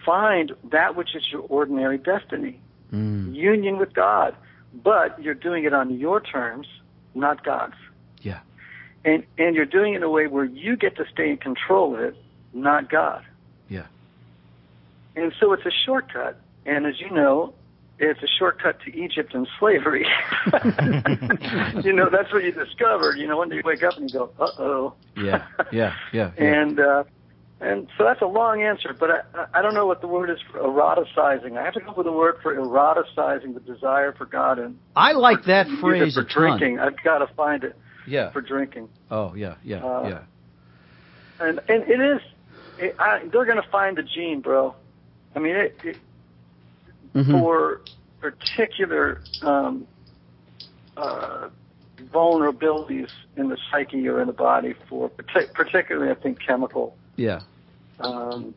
find 0.07 0.53
that 0.70 0.96
which 0.96 1.14
is 1.14 1.22
your 1.30 1.42
ordinary 1.42 1.98
destiny, 1.98 2.59
Mm. 2.92 3.34
union 3.36 3.78
with 3.78 3.92
God, 3.92 4.34
but 4.82 5.22
you're 5.22 5.34
doing 5.34 5.62
it 5.64 5.72
on 5.72 5.96
your 5.98 6.20
terms, 6.20 6.66
not 7.14 7.44
God's. 7.44 7.74
Yeah. 8.22 8.40
And 9.05 9.24
and 9.38 9.55
you're 9.55 9.64
doing 9.64 9.94
it 9.94 9.98
in 9.98 10.03
a 10.03 10.11
way 10.11 10.26
where 10.26 10.44
you 10.44 10.74
get 10.76 10.96
to 10.96 11.05
stay 11.12 11.30
in 11.30 11.36
control 11.36 11.94
of 11.94 12.01
it, 12.01 12.16
not 12.53 12.90
God. 12.90 13.24
Yeah. 13.68 13.86
And 15.14 15.32
so 15.38 15.53
it's 15.53 15.64
a 15.64 15.70
shortcut. 15.70 16.40
And 16.66 16.84
as 16.84 17.01
you 17.01 17.11
know, 17.11 17.55
it's 18.01 18.22
a 18.22 18.26
shortcut 18.38 18.80
to 18.86 18.96
Egypt 18.96 19.34
and 19.34 19.46
slavery. 19.59 20.07
you 21.84 21.92
know, 21.92 22.09
that's 22.11 22.32
what 22.32 22.42
you 22.42 22.53
discovered. 22.53 23.16
You 23.18 23.26
know, 23.26 23.38
when 23.38 23.51
you 23.51 23.62
wake 23.64 23.82
up 23.82 23.96
and 23.96 24.11
you 24.11 24.18
go, 24.18 24.30
uh 24.40 24.48
oh. 24.59 24.94
Yeah. 25.16 25.46
Yeah. 25.70 25.94
Yeah. 26.12 26.32
yeah. 26.36 26.44
And 26.44 26.80
uh, 26.80 27.05
and 27.61 27.88
so 27.98 28.05
that's 28.05 28.22
a 28.22 28.26
long 28.26 28.62
answer, 28.62 28.96
but 28.98 29.11
I 29.11 29.46
I 29.55 29.62
don't 29.62 29.74
know 29.74 29.86
what 29.86 30.01
the 30.01 30.07
word 30.09 30.30
is 30.30 30.38
for 30.51 30.59
eroticizing. 30.61 31.59
I 31.59 31.64
have 31.64 31.74
to 31.74 31.80
come 31.80 31.90
up 31.90 31.98
with 31.98 32.07
a 32.07 32.12
word 32.12 32.36
for 32.42 32.55
eroticizing 32.55 33.55
the 33.55 33.61
desire 33.61 34.12
for 34.12 34.24
God 34.24 34.59
and 34.59 34.78
I 34.96 35.12
like 35.12 35.44
that 35.44 35.68
use 35.68 35.80
phrase 35.80 36.14
for 36.14 36.20
a 36.22 36.24
ton. 36.24 36.59
drinking. 36.59 36.78
I've 36.80 37.03
got 37.05 37.18
to 37.18 37.26
find 37.34 37.64
it 37.64 37.76
Yeah. 38.07 38.30
for 38.32 38.40
drinking. 38.40 38.88
Oh, 39.11 39.34
yeah. 39.34 39.57
Yeah. 39.62 39.84
Uh, 39.84 40.09
yeah. 40.09 40.22
And 41.46 41.61
and 41.68 41.82
it 41.84 42.01
is, 42.01 42.20
it, 42.78 42.96
I, 42.98 43.20
they're 43.30 43.44
going 43.46 43.62
to 43.62 43.68
find 43.70 43.96
the 43.96 44.03
gene, 44.03 44.40
bro. 44.40 44.74
I 45.34 45.38
mean, 45.38 45.55
it, 45.57 45.76
it, 45.84 45.96
Mhm. 47.14 47.30
for 47.40 47.80
particular 48.20 49.20
um, 49.42 49.86
uh, 50.96 51.48
vulnerabilities 52.12 53.11
in 53.36 53.48
the 53.48 53.56
psyche 53.70 54.06
or 54.08 54.20
in 54.20 54.26
the 54.26 54.32
body, 54.32 54.74
for 54.88 55.08
partic- 55.11 55.52
particularly, 55.54 56.11
I 56.11 56.14
think, 56.14 56.38
chemical 56.40 56.96
Yeah. 57.16 57.40
um, 58.00 58.54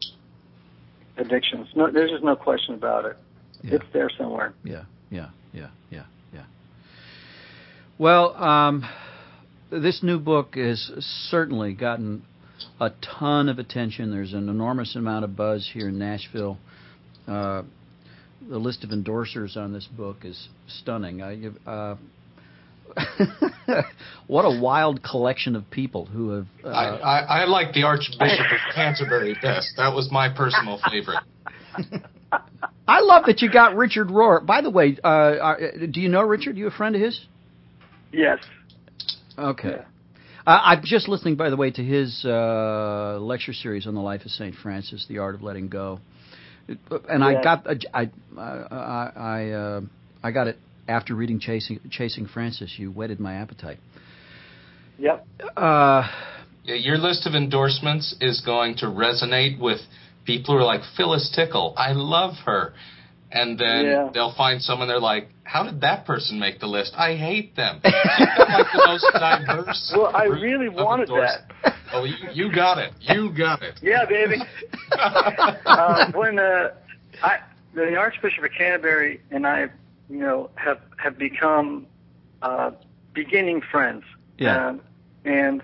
addictions. 1.17 1.67
No, 1.75 1.89
there's 1.91 2.11
just 2.11 2.23
no 2.23 2.35
question 2.35 2.75
about 2.75 3.05
it. 3.05 3.17
Yeah. 3.63 3.75
It's 3.75 3.85
there 3.93 4.09
somewhere. 4.17 4.53
Yeah, 4.63 4.83
yeah, 5.09 5.29
yeah, 5.53 5.67
yeah, 5.89 6.03
yeah. 6.33 6.43
Well, 7.97 8.35
um, 8.41 8.85
this 9.69 10.03
new 10.03 10.19
book 10.19 10.55
has 10.55 10.91
certainly 11.29 11.73
gotten 11.73 12.23
a 12.79 12.91
ton 13.01 13.49
of 13.49 13.59
attention. 13.59 14.11
There's 14.11 14.33
an 14.33 14.49
enormous 14.49 14.95
amount 14.95 15.23
of 15.25 15.35
buzz 15.35 15.69
here 15.73 15.89
in 15.89 15.97
Nashville. 15.99 16.57
Uh, 17.27 17.63
the 18.49 18.57
list 18.57 18.83
of 18.83 18.91
endorsers 18.91 19.57
on 19.57 19.73
this 19.73 19.85
book 19.85 20.17
is 20.23 20.47
stunning. 20.67 21.21
I, 21.21 21.69
uh, 21.69 21.95
what 24.27 24.43
a 24.43 24.61
wild 24.61 25.03
collection 25.03 25.55
of 25.55 25.69
people 25.71 26.05
who 26.05 26.29
have. 26.29 26.47
Uh, 26.63 26.67
I, 26.67 26.85
I, 26.85 27.19
I 27.19 27.45
like 27.45 27.73
the 27.73 27.83
Archbishop 27.83 28.19
of 28.19 28.75
Canterbury 28.75 29.35
best. 29.41 29.73
That 29.77 29.93
was 29.93 30.09
my 30.11 30.29
personal 30.29 30.79
favorite. 30.89 31.23
I 32.87 32.99
love 32.99 33.25
that 33.27 33.41
you 33.41 33.51
got 33.51 33.75
Richard 33.75 34.09
Rohr. 34.09 34.45
By 34.45 34.61
the 34.61 34.69
way, 34.69 34.97
uh, 35.03 35.07
uh, 35.07 35.57
do 35.91 36.01
you 36.01 36.09
know 36.09 36.21
Richard? 36.21 36.57
You 36.57 36.67
a 36.67 36.71
friend 36.71 36.95
of 36.95 37.01
his? 37.01 37.19
Yes. 38.11 38.39
Okay. 39.37 39.69
Yeah. 39.69 39.85
Uh, 40.45 40.59
I'm 40.61 40.81
just 40.83 41.07
listening, 41.07 41.35
by 41.35 41.49
the 41.49 41.55
way, 41.55 41.71
to 41.71 41.81
his 41.81 42.25
uh, 42.25 43.17
lecture 43.21 43.53
series 43.53 43.87
on 43.87 43.95
the 43.95 44.01
life 44.01 44.25
of 44.25 44.31
Saint 44.31 44.55
Francis, 44.55 45.05
"The 45.07 45.19
Art 45.19 45.35
of 45.35 45.41
Letting 45.41 45.69
Go," 45.69 45.99
and 47.09 47.23
I 47.23 47.41
got 47.43 47.67
I 47.67 47.77
I 47.93 48.09
I, 48.37 49.11
I, 49.15 49.49
uh, 49.51 49.81
I 50.23 50.31
got 50.31 50.47
it 50.47 50.57
after 50.87 51.15
reading 51.15 51.39
Chasing 51.39 51.79
Chasing 51.89 52.25
Francis. 52.27 52.73
You 52.77 52.91
whetted 52.91 53.19
my 53.19 53.35
appetite. 53.35 53.79
Yep. 54.99 55.25
Uh, 55.57 56.07
Yeah, 56.63 56.75
your 56.75 56.97
list 56.97 57.25
of 57.27 57.33
endorsements 57.35 58.15
is 58.21 58.41
going 58.41 58.75
to 58.77 58.85
resonate 58.85 59.59
with 59.59 59.81
people 60.25 60.53
who 60.55 60.61
are 60.61 60.65
like 60.65 60.81
Phyllis 60.95 61.31
Tickle. 61.35 61.73
I 61.77 61.91
love 61.93 62.35
her. 62.45 62.73
And 63.31 63.57
then 63.57 63.85
Yeah. 63.85 64.09
they'll 64.13 64.33
find 64.35 64.61
someone 64.61 64.87
they're 64.87 64.99
like, 64.99 65.27
how 65.43 65.63
did 65.63 65.81
that 65.81 66.05
person 66.05 66.39
make 66.39 66.59
the 66.59 66.67
list? 66.67 66.93
I 66.95 67.15
hate 67.15 67.55
them. 67.55 67.81
Give 67.83 67.93
like 67.93 68.67
the 68.71 68.83
most 68.85 69.05
diverse. 69.11 69.93
Well, 69.97 70.11
I 70.15 70.25
really 70.25 70.69
wanted 70.69 71.09
that. 71.09 71.73
Oh, 71.93 72.03
you, 72.05 72.15
you 72.33 72.51
got 72.51 72.79
it. 72.79 72.91
You 73.01 73.29
got 73.29 73.61
it. 73.61 73.79
Yeah, 73.81 74.05
baby. 74.05 74.41
uh, 74.91 76.11
when 76.13 76.39
uh, 76.39 76.71
I, 77.21 77.39
the 77.73 77.95
Archbishop 77.95 78.43
of 78.43 78.51
Canterbury 78.51 79.21
and 79.31 79.45
I, 79.45 79.69
you 80.09 80.19
know, 80.19 80.49
have 80.55 80.81
have 80.97 81.17
become 81.17 81.85
uh, 82.41 82.71
beginning 83.13 83.61
friends. 83.61 84.03
Yeah. 84.37 84.69
Um, 84.69 84.81
and 85.23 85.61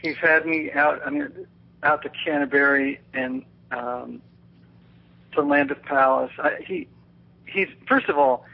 he's 0.00 0.16
had 0.16 0.46
me 0.46 0.72
out. 0.72 1.00
I 1.04 1.10
mean, 1.10 1.46
out 1.82 2.02
to 2.02 2.10
Canterbury 2.10 3.00
and 3.12 3.44
um, 3.70 4.22
to 5.32 5.42
Lambeth 5.42 5.82
Palace. 5.82 6.32
I, 6.38 6.60
he 6.64 6.86
he's 7.46 7.68
first 7.88 8.08
of 8.08 8.16
all, 8.16 8.44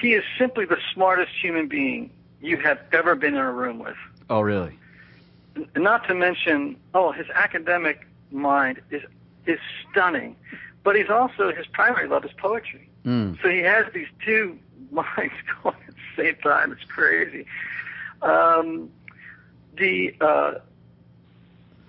he 0.00 0.14
is 0.14 0.24
simply 0.38 0.64
the 0.64 0.78
smartest 0.94 1.32
human 1.40 1.68
being 1.68 2.10
you 2.40 2.56
have 2.56 2.78
ever 2.92 3.14
been 3.14 3.34
in 3.34 3.40
a 3.40 3.52
room 3.52 3.78
with 3.78 3.96
oh, 4.30 4.40
really? 4.40 4.78
Not 5.76 6.06
to 6.08 6.14
mention, 6.14 6.76
oh, 6.94 7.12
his 7.12 7.26
academic 7.34 8.06
mind 8.30 8.80
is 8.90 9.02
is 9.46 9.58
stunning, 9.90 10.36
but 10.84 10.96
he's 10.96 11.10
also 11.10 11.52
his 11.52 11.66
primary 11.66 12.08
love 12.08 12.24
is 12.24 12.32
poetry. 12.36 12.88
Mm. 13.04 13.40
So 13.42 13.48
he 13.48 13.60
has 13.60 13.86
these 13.92 14.08
two 14.24 14.58
minds 14.90 15.34
going 15.62 15.76
at 15.88 15.94
the 15.94 16.22
same 16.22 16.36
time. 16.36 16.72
It's 16.72 16.84
crazy. 16.84 17.46
Um, 18.22 18.90
the 19.76 20.14
uh, 20.20 20.54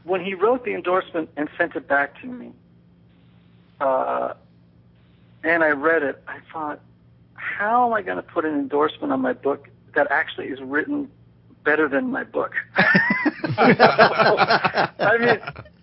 when 0.03 0.23
he 0.23 0.33
wrote 0.33 0.65
the 0.65 0.73
endorsement 0.73 1.29
and 1.37 1.49
sent 1.57 1.75
it 1.75 1.87
back 1.87 2.19
to 2.21 2.27
me, 2.27 2.51
uh, 3.79 4.33
and 5.43 5.63
I 5.63 5.69
read 5.69 6.03
it, 6.03 6.21
I 6.27 6.39
thought, 6.51 6.79
how 7.33 7.87
am 7.87 7.93
I 7.93 8.01
going 8.01 8.17
to 8.17 8.23
put 8.23 8.45
an 8.45 8.53
endorsement 8.53 9.11
on 9.11 9.21
my 9.21 9.33
book 9.33 9.67
that 9.93 10.09
actually 10.11 10.47
is 10.47 10.61
written 10.61 11.09
better 11.63 11.87
than 11.87 12.11
my 12.11 12.23
book? 12.23 12.53
I 13.57 15.17
mean, 15.19 15.39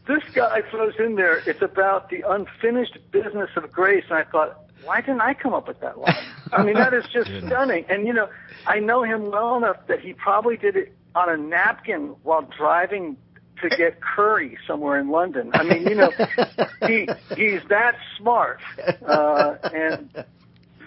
this 0.07 0.23
guy 0.35 0.62
throws 0.71 0.95
in 0.99 1.16
there, 1.16 1.39
it's 1.47 1.62
about 1.62 2.11
the 2.11 2.23
unfinished 2.27 2.99
business 3.11 3.51
of 3.57 3.71
grace. 3.71 4.05
And 4.09 4.19
I 4.19 4.25
thought, 4.25 4.59
why 4.85 5.01
didn't 5.01 5.21
I 5.21 5.35
come 5.35 5.55
up 5.55 5.69
with 5.69 5.81
that 5.81 5.99
line? 5.99 6.14
I 6.53 6.62
mean, 6.62 6.75
that 6.75 6.95
is 6.95 7.05
just 7.12 7.31
stunning. 7.47 7.85
And, 7.89 8.07
you 8.07 8.12
know, 8.12 8.29
I 8.66 8.79
know 8.79 9.03
him 9.03 9.31
well 9.31 9.57
enough 9.57 9.87
that 9.89 10.01
he 10.01 10.14
probably 10.14 10.57
did 10.57 10.77
it 10.77 10.95
on 11.14 11.29
a 11.29 11.37
napkin 11.37 12.14
while 12.23 12.49
driving 12.57 13.16
to 13.62 13.69
get 13.71 14.01
curry 14.01 14.57
somewhere 14.66 14.99
in 14.99 15.11
London. 15.11 15.51
I 15.55 15.64
mean, 15.64 15.83
you 15.83 15.95
know, 15.95 16.11
he 16.87 17.09
he's 17.37 17.61
that 17.69 17.97
smart. 18.16 18.61
Uh, 19.05 19.57
and 19.73 20.25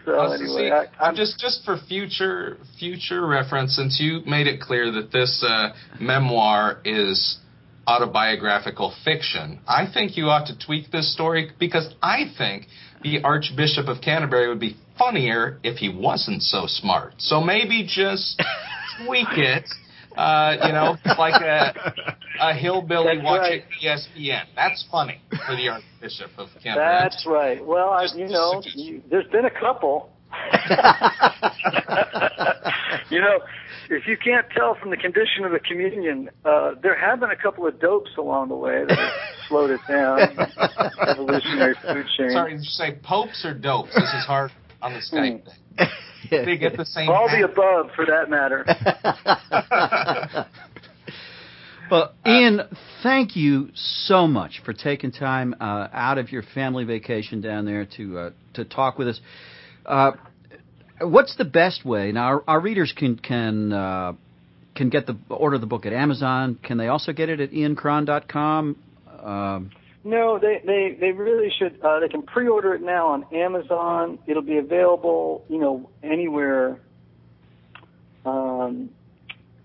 so 0.05 0.31
anyway, 0.31 0.69
see, 0.69 0.71
I, 0.71 0.87
I'm 0.99 1.15
just 1.15 1.39
just 1.39 1.63
for 1.63 1.77
future 1.87 2.57
future 2.79 3.25
reference, 3.25 3.75
since 3.75 3.99
you 3.99 4.21
made 4.25 4.47
it 4.47 4.61
clear 4.61 4.91
that 4.91 5.11
this 5.11 5.43
uh, 5.47 5.69
memoir 5.99 6.79
is 6.85 7.37
autobiographical 7.87 8.93
fiction, 9.03 9.59
I 9.67 9.87
think 9.91 10.17
you 10.17 10.25
ought 10.25 10.47
to 10.47 10.57
tweak 10.57 10.91
this 10.91 11.13
story 11.13 11.51
because 11.59 11.93
I 12.01 12.31
think 12.37 12.67
the 13.03 13.23
Archbishop 13.23 13.87
of 13.87 14.01
Canterbury 14.01 14.47
would 14.47 14.59
be 14.59 14.77
funnier 14.97 15.59
if 15.63 15.77
he 15.77 15.89
wasn't 15.89 16.43
so 16.43 16.65
smart. 16.67 17.13
So 17.17 17.41
maybe 17.41 17.83
just 17.87 18.41
tweak 19.05 19.27
it 19.31 19.65
Uh, 20.15 20.57
you 20.65 20.73
know, 20.73 20.97
like 21.17 21.41
a 21.41 21.93
a 22.41 22.53
hillbilly 22.57 23.15
That's 23.15 23.23
watching 23.23 23.61
ESPN. 23.81 24.43
That's 24.55 24.85
funny 24.91 25.21
for 25.29 25.55
the 25.55 25.69
Archbishop 25.69 26.31
of 26.37 26.49
Canterbury. 26.61 26.75
That's 26.75 27.25
right. 27.25 27.65
Well, 27.65 27.89
I, 27.89 28.07
you 28.15 28.27
know, 28.27 28.61
you, 28.73 29.01
there's 29.09 29.27
been 29.31 29.45
a 29.45 29.51
couple. 29.51 30.09
you 33.09 33.19
know, 33.19 33.39
if 33.89 34.07
you 34.07 34.17
can't 34.17 34.45
tell 34.55 34.75
from 34.75 34.89
the 34.89 34.97
condition 34.97 35.43
of 35.43 35.51
the 35.51 35.59
communion, 35.59 36.29
uh, 36.45 36.75
there 36.81 36.95
have 36.95 37.19
been 37.19 37.31
a 37.31 37.35
couple 37.35 37.67
of 37.67 37.79
dopes 37.79 38.11
along 38.17 38.47
the 38.49 38.55
way 38.55 38.85
that 38.87 38.97
have 38.97 39.11
slowed 39.49 39.71
it 39.71 39.81
down. 39.87 40.19
Evolutionary 41.07 41.75
food 41.81 42.05
chain. 42.17 42.31
Sorry, 42.31 42.51
did 42.51 42.63
you 42.63 42.69
say 42.69 42.97
popes 43.03 43.45
or 43.45 43.53
dopes? 43.53 43.93
This 43.93 44.03
is 44.03 44.25
hard 44.25 44.51
on 44.81 44.93
the 44.93 44.99
Skype 44.99 45.43
thing. 45.43 45.53
They 46.29 46.57
get 46.57 46.77
the 46.77 46.85
same. 46.85 47.09
All 47.09 47.27
the 47.27 47.43
above, 47.43 47.91
for 47.95 48.05
that 48.05 48.29
matter. 48.29 48.65
Well, 51.91 52.13
Ian, 52.25 52.61
thank 53.03 53.35
you 53.35 53.67
so 53.73 54.25
much 54.25 54.61
for 54.63 54.71
taking 54.71 55.11
time 55.11 55.53
uh, 55.59 55.89
out 55.91 56.17
of 56.17 56.31
your 56.31 56.41
family 56.41 56.85
vacation 56.85 57.41
down 57.41 57.65
there 57.65 57.85
to 57.97 58.17
uh, 58.17 58.29
to 58.53 58.63
talk 58.63 58.97
with 58.97 59.09
us. 59.09 59.19
Uh, 59.85 60.11
what's 61.01 61.35
the 61.35 61.43
best 61.43 61.83
way? 61.83 62.13
Now, 62.13 62.23
our, 62.27 62.43
our 62.47 62.59
readers 62.61 62.93
can 62.95 63.17
can 63.17 63.73
uh, 63.73 64.13
can 64.73 64.87
get 64.87 65.05
the 65.05 65.17
order 65.29 65.57
the 65.57 65.65
book 65.65 65.85
at 65.85 65.91
Amazon. 65.91 66.57
Can 66.63 66.77
they 66.77 66.87
also 66.87 67.11
get 67.11 67.27
it 67.27 67.41
at 67.41 67.51
iancron.com? 67.51 68.77
Um, 69.21 69.71
No, 70.03 70.39
they 70.39 70.61
they 70.65 70.97
they 70.99 71.11
really 71.11 71.51
should. 71.57 71.79
Uh, 71.83 71.99
they 71.99 72.07
can 72.07 72.23
pre-order 72.23 72.73
it 72.73 72.81
now 72.81 73.09
on 73.09 73.25
Amazon. 73.33 74.17
It'll 74.25 74.41
be 74.41 74.57
available, 74.57 75.45
you 75.47 75.59
know, 75.59 75.89
anywhere. 76.01 76.79
Um, 78.25 78.89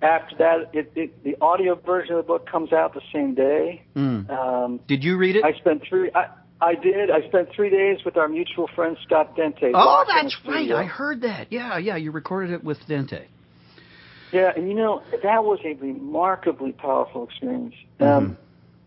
after 0.03 0.37
that, 0.37 0.70
it, 0.74 0.93
it 0.95 1.24
the 1.24 1.37
audio 1.41 1.74
version 1.74 2.16
of 2.16 2.24
the 2.24 2.26
book 2.26 2.47
comes 2.51 2.72
out 2.72 2.93
the 2.95 3.01
same 3.12 3.34
day. 3.34 3.82
mm. 3.97 4.28
Um, 4.30 4.80
Did 4.87 5.05
you 5.05 5.16
read 5.16 5.37
it? 5.37 5.45
I 5.45 5.53
spent 5.55 5.82
three. 5.89 6.11
I, 6.14 6.28
I 6.61 6.74
did. 6.74 7.11
I 7.11 7.26
spent 7.28 7.49
three 7.55 7.70
days 7.70 8.05
with 8.05 8.16
our 8.16 8.28
mutual 8.28 8.68
friend 8.74 8.97
Scott 9.05 9.37
Dente. 9.37 9.72
oh, 9.74 10.05
that's 10.07 10.37
right. 10.47 10.70
I 10.70 10.84
heard 10.84 11.22
that. 11.22 11.49
Yeah, 11.51 11.78
yeah. 11.78 11.97
You 11.97 12.11
recorded 12.12 12.53
it 12.53 12.64
with 12.64 12.78
Dente. 12.87 13.24
Yeah, 14.32 14.53
and 14.55 14.68
you 14.68 14.74
know 14.74 15.03
that 15.22 15.45
was 15.45 15.61
a 15.64 15.74
remarkably 15.74 16.72
powerful 16.72 17.24
experience 17.24 17.74
um, 18.01 18.07
Mhm. 18.07 18.37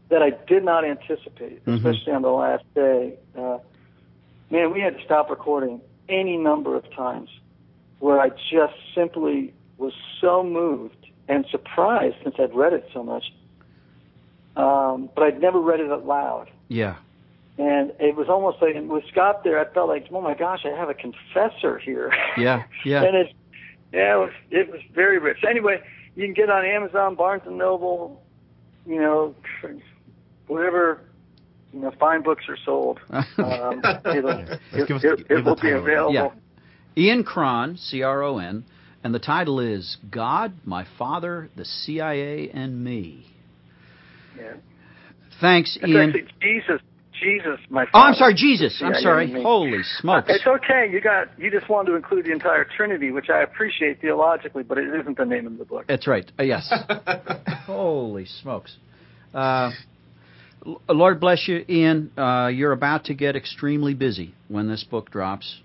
That 0.09 0.21
I 0.23 0.31
did 0.47 0.63
not 0.63 0.83
anticipate, 0.85 1.63
Mhm. 1.65 1.77
especially 1.77 2.13
on 2.13 2.21
the 2.23 2.31
last 2.31 2.63
day. 2.73 3.13
Uh, 3.37 3.59
man, 4.49 4.71
we 4.73 4.79
had 4.81 4.97
to 4.97 5.03
stop 5.03 5.29
recording 5.29 5.81
any 6.07 6.37
number 6.37 6.75
of 6.75 6.89
times 6.91 7.29
where 7.99 8.19
I 8.19 8.29
just 8.29 8.73
simply 8.95 9.53
was 9.77 9.93
so 10.19 10.43
moved 10.43 11.07
and 11.27 11.45
surprised 11.47 12.15
since 12.23 12.35
I'd 12.39 12.53
read 12.55 12.73
it 12.73 12.89
so 12.91 13.03
much. 13.03 13.31
Um, 14.55 15.09
but 15.15 15.23
I'd 15.23 15.39
never 15.41 15.59
read 15.59 15.79
it 15.79 15.91
out 15.91 16.05
loud. 16.05 16.49
Yeah. 16.67 16.95
And 17.57 17.91
it 17.99 18.15
was 18.15 18.29
almost 18.29 18.61
like, 18.61 18.75
with 18.87 19.05
Scott 19.07 19.43
there, 19.43 19.59
I 19.59 19.65
felt 19.65 19.89
like, 19.89 20.07
oh 20.11 20.21
my 20.21 20.33
gosh, 20.33 20.65
I 20.65 20.69
have 20.69 20.89
a 20.89 20.93
confessor 20.93 21.77
here. 21.77 22.11
Yeah. 22.37 22.63
Yeah. 22.83 23.03
and 23.07 23.15
it's 23.15 23.33
yeah, 23.91 24.15
it 24.15 24.19
was 24.19 24.31
it 24.51 24.71
was 24.71 24.81
very 24.93 25.17
rich. 25.19 25.43
Anyway, 25.47 25.81
you 26.15 26.25
can 26.25 26.33
get 26.33 26.43
it 26.43 26.51
on 26.51 26.63
Amazon, 26.65 27.15
Barnes 27.15 27.43
and 27.45 27.57
Noble, 27.57 28.21
you 28.85 28.99
know, 28.99 29.35
wherever 30.49 30.99
you 31.73 31.79
know 31.79 31.91
fine 31.99 32.21
books 32.23 32.43
are 32.49 32.57
sold. 32.65 32.99
Um, 33.37 33.81
it'll, 34.05 34.29
it, 34.73 34.91
us- 34.91 35.03
it, 35.03 35.25
it 35.29 35.45
will 35.45 35.55
be 35.55 35.71
available. 35.71 36.13
Yeah. 36.13 36.29
Ian 36.97 37.23
Cron, 37.23 37.77
C 37.77 38.01
R 38.03 38.21
O 38.23 38.37
N, 38.39 38.65
and 39.03 39.13
the 39.15 39.19
title 39.19 39.59
is 39.61 39.97
God, 40.11 40.53
My 40.65 40.85
Father, 40.97 41.49
the 41.55 41.63
CIA, 41.63 42.49
and 42.49 42.83
Me. 42.83 43.25
Yeah. 44.37 44.53
Thanks, 45.39 45.77
It's 45.81 45.87
Ian. 45.89 46.09
actually 46.09 46.27
Jesus, 46.41 46.81
Jesus, 47.21 47.59
my. 47.69 47.85
Father, 47.85 47.91
Oh, 47.93 47.99
I'm 48.09 48.13
sorry, 48.15 48.33
Jesus. 48.33 48.81
I'm 48.83 48.93
CIA 48.93 49.01
sorry. 49.03 49.31
and. 49.33 49.43
Holy 49.43 49.83
smokes. 49.99 50.27
It's 50.29 50.45
okay. 50.45 50.89
You 50.91 50.99
got 50.99 51.27
you 51.39 51.49
just 51.49 51.69
wanted 51.69 51.91
to 51.91 51.95
include 51.95 52.25
the 52.25 52.31
entire 52.33 52.65
Trinity, 52.65 53.11
which 53.11 53.29
I 53.29 53.41
appreciate 53.43 54.01
theologically, 54.01 54.63
but 54.63 54.77
it 54.77 54.93
isn't 54.99 55.17
the 55.17 55.25
name 55.25 55.47
of 55.47 55.57
the 55.57 55.65
book. 55.65 55.85
That's 55.87 56.07
right. 56.07 56.29
Uh, 56.37 56.43
yes. 56.43 56.69
Holy 57.65 58.25
smokes. 58.25 58.75
Uh, 59.33 59.37
L- 59.37 59.73
Lord 60.87 61.19
bless 61.19 61.47
you, 61.47 61.63
Ian. 61.69 62.11
Uh, 62.17 62.47
you're 62.53 62.71
about 62.73 63.05
to 63.05 63.13
get 63.13 63.35
extremely 63.35 63.93
busy 63.93 64.33
when 64.49 64.67
this 64.67 64.83
book 64.83 65.09
drops. 65.09 65.59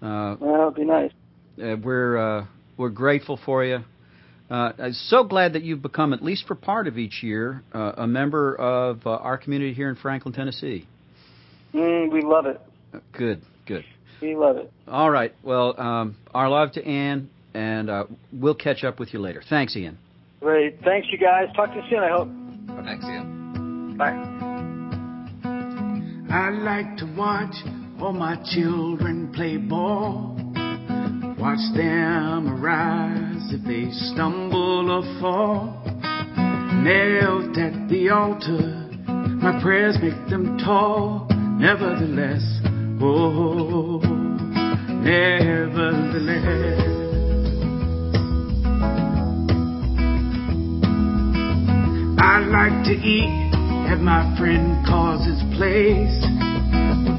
Uh, 0.00 0.36
Well, 0.40 0.62
it'd 0.62 0.74
be 0.74 0.84
nice. 0.84 1.10
uh, 1.62 1.76
we're 1.82 2.16
uh, 2.16 2.46
we're 2.76 2.88
grateful 2.88 3.38
for 3.44 3.64
you. 3.64 3.80
Uh, 4.50 4.72
I'm 4.78 4.92
so 4.94 5.24
glad 5.24 5.52
that 5.52 5.62
you've 5.62 5.82
become, 5.82 6.14
at 6.14 6.22
least 6.22 6.46
for 6.46 6.54
part 6.54 6.86
of 6.88 6.96
each 6.96 7.22
year, 7.22 7.62
uh, 7.74 7.92
a 7.98 8.06
member 8.06 8.54
of 8.56 9.06
uh, 9.06 9.10
our 9.10 9.36
community 9.36 9.74
here 9.74 9.90
in 9.90 9.94
Franklin, 9.96 10.32
Tennessee. 10.32 10.86
Mm, 11.74 12.10
we 12.10 12.22
love 12.22 12.46
it. 12.46 12.58
Good, 13.12 13.42
good. 13.66 13.84
We 14.22 14.34
love 14.34 14.56
it. 14.56 14.72
All 14.86 15.10
right. 15.10 15.34
Well, 15.42 15.78
um, 15.78 16.16
our 16.32 16.48
love 16.48 16.72
to 16.72 16.84
Ann, 16.86 17.28
and 17.52 17.90
uh, 17.90 18.04
we'll 18.32 18.54
catch 18.54 18.84
up 18.84 18.98
with 18.98 19.12
you 19.12 19.20
later. 19.20 19.42
Thanks, 19.50 19.76
Ian. 19.76 19.98
Great. 20.40 20.80
Thanks, 20.82 21.08
you 21.10 21.18
guys. 21.18 21.48
Talk 21.54 21.68
to 21.70 21.76
you 21.76 21.82
soon. 21.90 21.98
I 21.98 22.08
hope. 22.08 22.28
Thanks, 22.86 23.04
Ian. 23.04 23.37
Bye. 23.98 24.14
I 26.30 26.50
like 26.50 26.98
to 26.98 27.14
watch 27.16 27.54
all 28.00 28.12
my 28.12 28.36
children 28.54 29.32
play 29.34 29.56
ball. 29.56 30.36
Watch 31.36 31.58
them 31.74 32.46
arise 32.46 33.52
if 33.52 33.64
they 33.64 33.90
stumble 33.90 34.88
or 34.92 35.02
fall. 35.20 35.82
Nailed 36.84 37.58
at 37.58 37.88
the 37.88 38.10
altar, 38.10 38.88
my 39.42 39.60
prayers 39.60 39.98
make 40.00 40.28
them 40.30 40.58
tall. 40.58 41.26
Nevertheless, 41.58 42.60
oh, 43.02 43.98
nevertheless. 45.02 46.38
I 52.20 52.38
like 52.38 52.84
to 52.84 52.92
eat 52.92 53.47
at 53.88 54.00
my 54.00 54.36
friend 54.36 54.84
Cause's 54.86 55.42
place. 55.56 56.20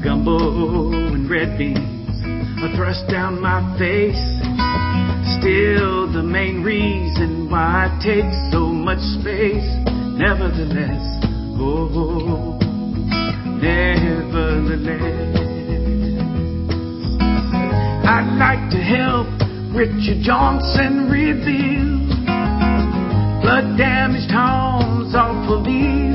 Gumbo 0.02 0.92
and 0.92 1.28
red 1.28 1.58
beans 1.58 2.22
I 2.62 2.72
thrust 2.76 3.08
down 3.10 3.40
my 3.40 3.60
face. 3.76 4.22
Still 5.40 6.12
the 6.12 6.22
main 6.22 6.62
reason 6.62 7.50
why 7.50 7.88
I 7.88 7.98
take 7.98 8.30
so 8.52 8.60
much 8.66 9.00
space. 9.18 9.66
Nevertheless, 10.14 11.02
oh, 11.58 12.56
nevertheless. 13.58 15.10
I'd 18.06 18.30
like 18.38 18.70
to 18.70 18.78
help 18.78 19.26
Richard 19.74 20.22
Johnson 20.22 21.10
rebuild 21.10 22.10
blood 23.42 23.76
damaged 23.76 24.30
homes 24.30 25.14
off 25.16 25.50
of 25.50 25.66
Elysian 25.66 26.09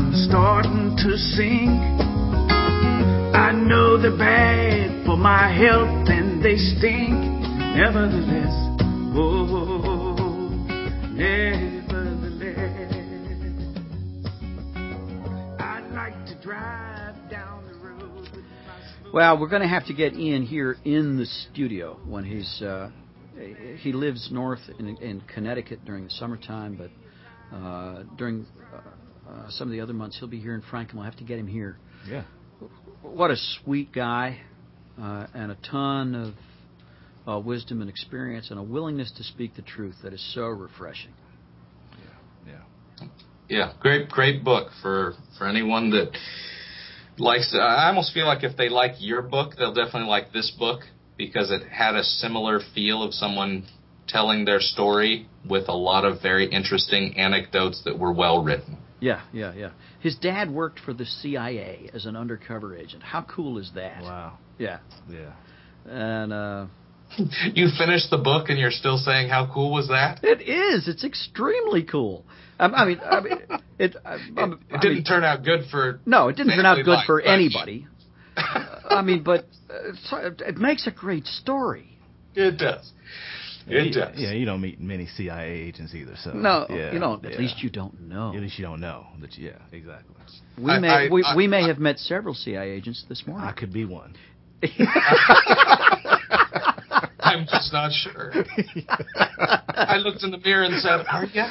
I'm 0.00 0.14
starting 0.14 0.96
to 0.96 1.16
sink. 1.18 1.68
I 3.36 3.52
know 3.52 4.00
they're 4.00 4.16
bad 4.16 5.04
for 5.04 5.14
my 5.18 5.52
health 5.52 6.08
and 6.08 6.42
they 6.42 6.56
stink. 6.56 7.12
Nevertheless, 7.76 8.54
oh, 9.14 10.56
nevertheless, 11.12 12.48
I'd 15.60 15.90
like 15.92 16.26
to 16.28 16.34
drive 16.42 17.14
down 17.30 17.66
the 17.66 17.74
road. 17.86 18.26
Well, 19.12 19.38
we're 19.38 19.48
going 19.50 19.62
to 19.62 19.68
have 19.68 19.84
to 19.86 19.94
get 19.94 20.14
Ian 20.14 20.46
here 20.46 20.78
in 20.86 21.18
the 21.18 21.26
studio 21.26 22.00
when 22.06 22.24
he's. 22.24 22.62
Uh, 22.62 22.90
he 23.78 23.92
lives 23.92 24.30
north 24.32 24.60
in, 24.78 24.96
in 24.96 25.20
Connecticut 25.32 25.84
during 25.84 26.04
the 26.04 26.10
summertime, 26.10 26.76
but 26.76 26.90
uh, 27.56 28.02
during 28.18 28.46
uh, 28.74 28.80
uh, 29.30 29.50
some 29.50 29.68
of 29.68 29.72
the 29.72 29.80
other 29.80 29.92
months 29.92 30.18
he'll 30.18 30.28
be 30.28 30.40
here 30.40 30.54
in 30.54 30.62
Franklin. 30.62 30.98
We'll 30.98 31.04
have 31.04 31.18
to 31.18 31.24
get 31.24 31.38
him 31.38 31.46
here. 31.46 31.76
Yeah. 32.08 32.24
What 33.02 33.30
a 33.30 33.36
sweet 33.36 33.92
guy, 33.92 34.40
uh, 35.00 35.26
and 35.34 35.52
a 35.52 35.56
ton 35.70 36.14
of 36.14 36.34
uh, 37.32 37.38
wisdom 37.40 37.80
and 37.80 37.88
experience, 37.88 38.50
and 38.50 38.58
a 38.58 38.62
willingness 38.62 39.12
to 39.16 39.22
speak 39.22 39.54
the 39.54 39.62
truth 39.62 39.94
that 40.02 40.12
is 40.12 40.34
so 40.34 40.46
refreshing. 40.46 41.12
Yeah. 42.46 43.06
Yeah, 43.48 43.72
great, 43.80 44.08
great 44.08 44.44
book 44.44 44.70
for 44.82 45.14
for 45.38 45.46
anyone 45.48 45.90
that 45.90 46.16
likes. 47.18 47.54
I 47.54 47.88
almost 47.88 48.12
feel 48.12 48.26
like 48.26 48.44
if 48.44 48.56
they 48.56 48.68
like 48.68 48.92
your 48.98 49.22
book, 49.22 49.54
they'll 49.58 49.74
definitely 49.74 50.08
like 50.08 50.32
this 50.32 50.52
book 50.58 50.82
because 51.16 51.50
it 51.50 51.68
had 51.68 51.94
a 51.94 52.02
similar 52.02 52.60
feel 52.74 53.02
of 53.02 53.12
someone 53.12 53.66
telling 54.08 54.44
their 54.44 54.60
story 54.60 55.28
with 55.48 55.68
a 55.68 55.74
lot 55.74 56.04
of 56.04 56.20
very 56.22 56.50
interesting 56.50 57.16
anecdotes 57.16 57.82
that 57.84 57.98
were 57.98 58.12
well 58.12 58.42
written. 58.42 58.78
Yeah, 59.00 59.22
yeah, 59.32 59.54
yeah. 59.54 59.70
His 60.00 60.16
dad 60.16 60.50
worked 60.50 60.78
for 60.80 60.92
the 60.92 61.06
CIA 61.06 61.90
as 61.94 62.04
an 62.06 62.16
undercover 62.16 62.76
agent. 62.76 63.02
How 63.02 63.22
cool 63.22 63.58
is 63.58 63.70
that? 63.74 64.02
Wow. 64.02 64.38
Yeah. 64.58 64.78
Yeah. 65.08 65.32
And 65.86 66.32
uh 66.32 66.66
You 67.54 67.68
finished 67.78 68.10
the 68.10 68.18
book 68.18 68.50
and 68.50 68.58
you're 68.58 68.70
still 68.70 68.98
saying 68.98 69.28
how 69.30 69.50
cool 69.52 69.72
was 69.72 69.88
that? 69.88 70.20
it 70.22 70.42
is. 70.42 70.86
It's 70.86 71.04
extremely 71.04 71.82
cool. 71.82 72.24
I, 72.58 72.66
I 72.66 72.84
mean, 72.84 73.00
I 73.02 73.20
mean, 73.20 73.38
it. 73.78 73.96
I, 74.04 74.14
It, 74.16 74.58
it 74.68 74.80
didn't 74.82 75.04
turn 75.04 75.24
out 75.24 75.44
good 75.44 75.60
for. 75.70 76.00
No, 76.04 76.28
it 76.28 76.36
didn't 76.36 76.54
turn 76.54 76.66
out 76.66 76.84
good 76.84 76.98
for 77.06 77.16
much. 77.16 77.26
anybody. 77.26 77.86
I 78.36 79.02
mean, 79.02 79.22
but 79.22 79.46
uh, 79.70 79.94
so- 80.04 80.34
it 80.46 80.58
makes 80.58 80.86
a 80.86 80.90
great 80.90 81.26
story. 81.26 81.98
It 82.34 82.58
does. 82.58 82.92
Yeah, 83.70 83.80
It 83.80 83.86
you, 83.86 83.92
does. 83.92 84.14
Yeah, 84.16 84.32
you 84.32 84.44
don't 84.46 84.60
meet 84.60 84.80
many 84.80 85.06
CIA 85.06 85.48
agents 85.50 85.94
either. 85.94 86.14
So 86.22 86.32
No, 86.32 86.66
yeah, 86.68 86.92
you 86.92 86.98
don't. 86.98 87.24
At 87.24 87.32
yeah. 87.32 87.38
least 87.38 87.62
you 87.62 87.70
don't 87.70 87.98
know. 88.02 88.32
At 88.34 88.40
least 88.40 88.58
you 88.58 88.64
don't 88.64 88.80
know. 88.80 89.06
That 89.20 89.36
yeah, 89.38 89.52
exactly. 89.72 90.14
We 90.58 90.72
I- 90.72 90.78
may 90.78 90.88
I- 90.88 91.08
we, 91.08 91.22
I- 91.24 91.34
we 91.36 91.46
may 91.46 91.64
I- 91.64 91.68
have 91.68 91.78
met 91.78 91.98
several 91.98 92.34
CIA 92.34 92.70
agents 92.70 93.04
this 93.08 93.26
morning. 93.26 93.46
I 93.48 93.52
could 93.52 93.72
be 93.72 93.84
one. 93.84 94.14
I'm 97.22 97.46
just 97.46 97.72
not 97.72 97.92
sure. 97.92 98.32
I 99.16 99.96
looked 99.98 100.22
in 100.24 100.30
the 100.30 100.38
mirror 100.38 100.64
and 100.64 100.80
said, 100.82 101.04
"Are 101.10 101.24
you? 101.24 101.44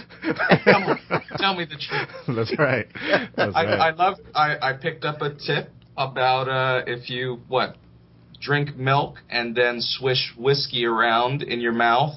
Come 0.65 0.83
on, 0.83 0.99
tell 1.37 1.55
me 1.55 1.65
the 1.65 1.77
truth." 1.77 2.09
That's 2.35 2.57
right. 2.59 2.87
That's 3.35 3.55
I, 3.55 3.63
right. 3.65 3.79
I 3.79 3.89
love. 3.91 4.15
I, 4.35 4.57
I 4.61 4.73
picked 4.73 5.05
up 5.05 5.21
a 5.21 5.33
tip 5.33 5.71
about 5.97 6.47
uh, 6.49 6.83
if 6.87 7.09
you 7.09 7.41
what 7.47 7.77
drink 8.39 8.75
milk 8.75 9.17
and 9.29 9.55
then 9.55 9.81
swish 9.81 10.33
whiskey 10.37 10.85
around 10.85 11.43
in 11.43 11.59
your 11.59 11.71
mouth, 11.73 12.15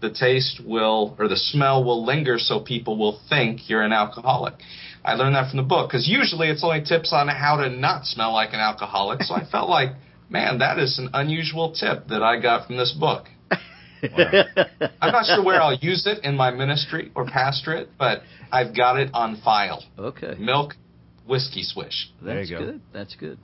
the 0.00 0.10
taste 0.10 0.60
will 0.64 1.16
or 1.18 1.28
the 1.28 1.36
smell 1.36 1.84
will 1.84 2.04
linger, 2.04 2.38
so 2.38 2.60
people 2.60 2.96
will 2.96 3.20
think 3.28 3.68
you're 3.68 3.82
an 3.82 3.92
alcoholic. 3.92 4.54
I 5.04 5.14
learned 5.14 5.34
that 5.34 5.50
from 5.50 5.56
the 5.56 5.64
book 5.64 5.90
because 5.90 6.08
usually 6.08 6.48
it's 6.48 6.62
only 6.62 6.84
tips 6.84 7.12
on 7.12 7.28
how 7.28 7.56
to 7.56 7.70
not 7.70 8.04
smell 8.04 8.32
like 8.32 8.52
an 8.52 8.60
alcoholic. 8.60 9.22
So 9.22 9.34
I 9.34 9.44
felt 9.50 9.68
like, 9.68 9.90
man, 10.28 10.58
that 10.58 10.78
is 10.78 10.98
an 10.98 11.10
unusual 11.14 11.72
tip 11.72 12.08
that 12.08 12.22
I 12.22 12.40
got 12.40 12.66
from 12.66 12.76
this 12.76 12.92
book. 12.92 13.26
I'm 14.02 15.12
not 15.12 15.26
sure 15.26 15.42
where 15.44 15.60
I'll 15.60 15.74
use 15.74 16.06
it 16.06 16.24
in 16.24 16.36
my 16.36 16.52
ministry 16.52 17.10
or 17.16 17.24
pastorate, 17.26 17.88
but 17.98 18.22
I've 18.52 18.76
got 18.76 18.98
it 18.98 19.10
on 19.12 19.40
file. 19.42 19.82
okay, 19.98 20.34
Milk, 20.38 20.74
whiskey 21.26 21.62
swish. 21.64 22.10
There 22.22 22.36
that's 22.36 22.50
you 22.50 22.58
go. 22.58 22.64
good. 22.64 22.80
That's 22.92 23.16
good. 23.16 23.38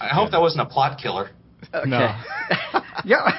I 0.00 0.08
hope 0.08 0.30
that 0.30 0.40
wasn't 0.40 0.62
a 0.62 0.66
plot 0.66 0.98
killer. 1.00 1.30
Okay. 1.74 1.88
No. 1.88 1.98
yeah. 3.04 3.38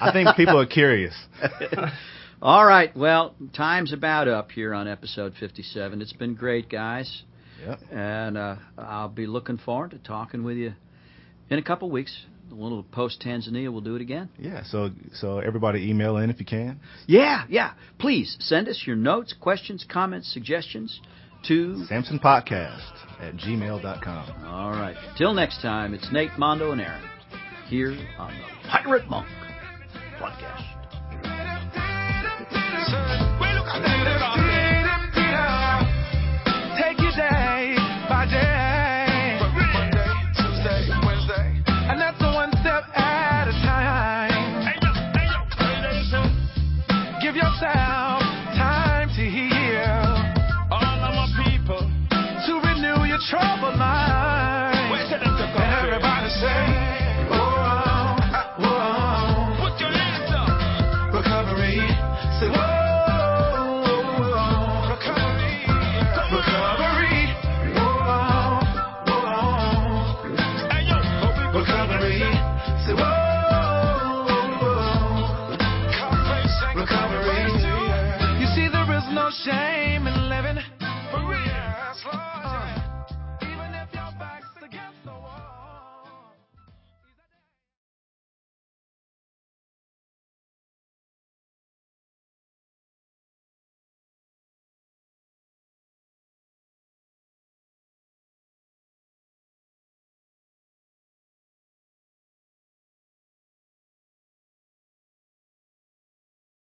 I 0.00 0.12
think 0.12 0.36
people 0.36 0.58
are 0.60 0.66
curious. 0.66 1.14
All 2.42 2.66
right. 2.66 2.94
Well, 2.96 3.34
time's 3.54 3.92
about 3.92 4.28
up 4.28 4.50
here 4.50 4.74
on 4.74 4.88
episode 4.88 5.34
57. 5.38 6.02
It's 6.02 6.12
been 6.12 6.34
great, 6.34 6.68
guys. 6.68 7.22
Yep. 7.64 7.78
And 7.92 8.36
uh, 8.36 8.56
I'll 8.76 9.08
be 9.08 9.26
looking 9.26 9.58
forward 9.58 9.92
to 9.92 9.98
talking 9.98 10.42
with 10.42 10.56
you 10.56 10.74
in 11.50 11.58
a 11.58 11.62
couple 11.62 11.90
weeks. 11.90 12.16
A 12.50 12.54
little 12.54 12.82
post 12.82 13.22
Tanzania, 13.24 13.72
we'll 13.72 13.80
do 13.80 13.94
it 13.94 14.02
again. 14.02 14.28
Yeah. 14.38 14.62
So 14.64 14.90
so 15.14 15.38
everybody 15.38 15.88
email 15.88 16.18
in 16.18 16.28
if 16.28 16.38
you 16.38 16.44
can. 16.44 16.80
Yeah, 17.06 17.44
yeah. 17.48 17.72
Please 17.98 18.36
send 18.40 18.68
us 18.68 18.82
your 18.86 18.96
notes, 18.96 19.34
questions, 19.40 19.86
comments, 19.90 20.30
suggestions 20.30 21.00
to. 21.46 21.84
Samson 21.86 22.18
Podcast 22.18 22.92
at 23.20 23.36
gmail.com. 23.36 24.44
All 24.44 24.72
right. 24.72 24.96
Till 25.16 25.32
next 25.32 25.62
time, 25.62 25.94
it's 25.94 26.12
Nate, 26.12 26.36
Mondo, 26.36 26.72
and 26.72 26.80
Aaron 26.80 27.02
here 27.72 27.96
on 28.18 28.34
the 28.36 28.68
Pirate 28.68 29.08
Monk 29.08 29.26
podcast. 30.18 30.71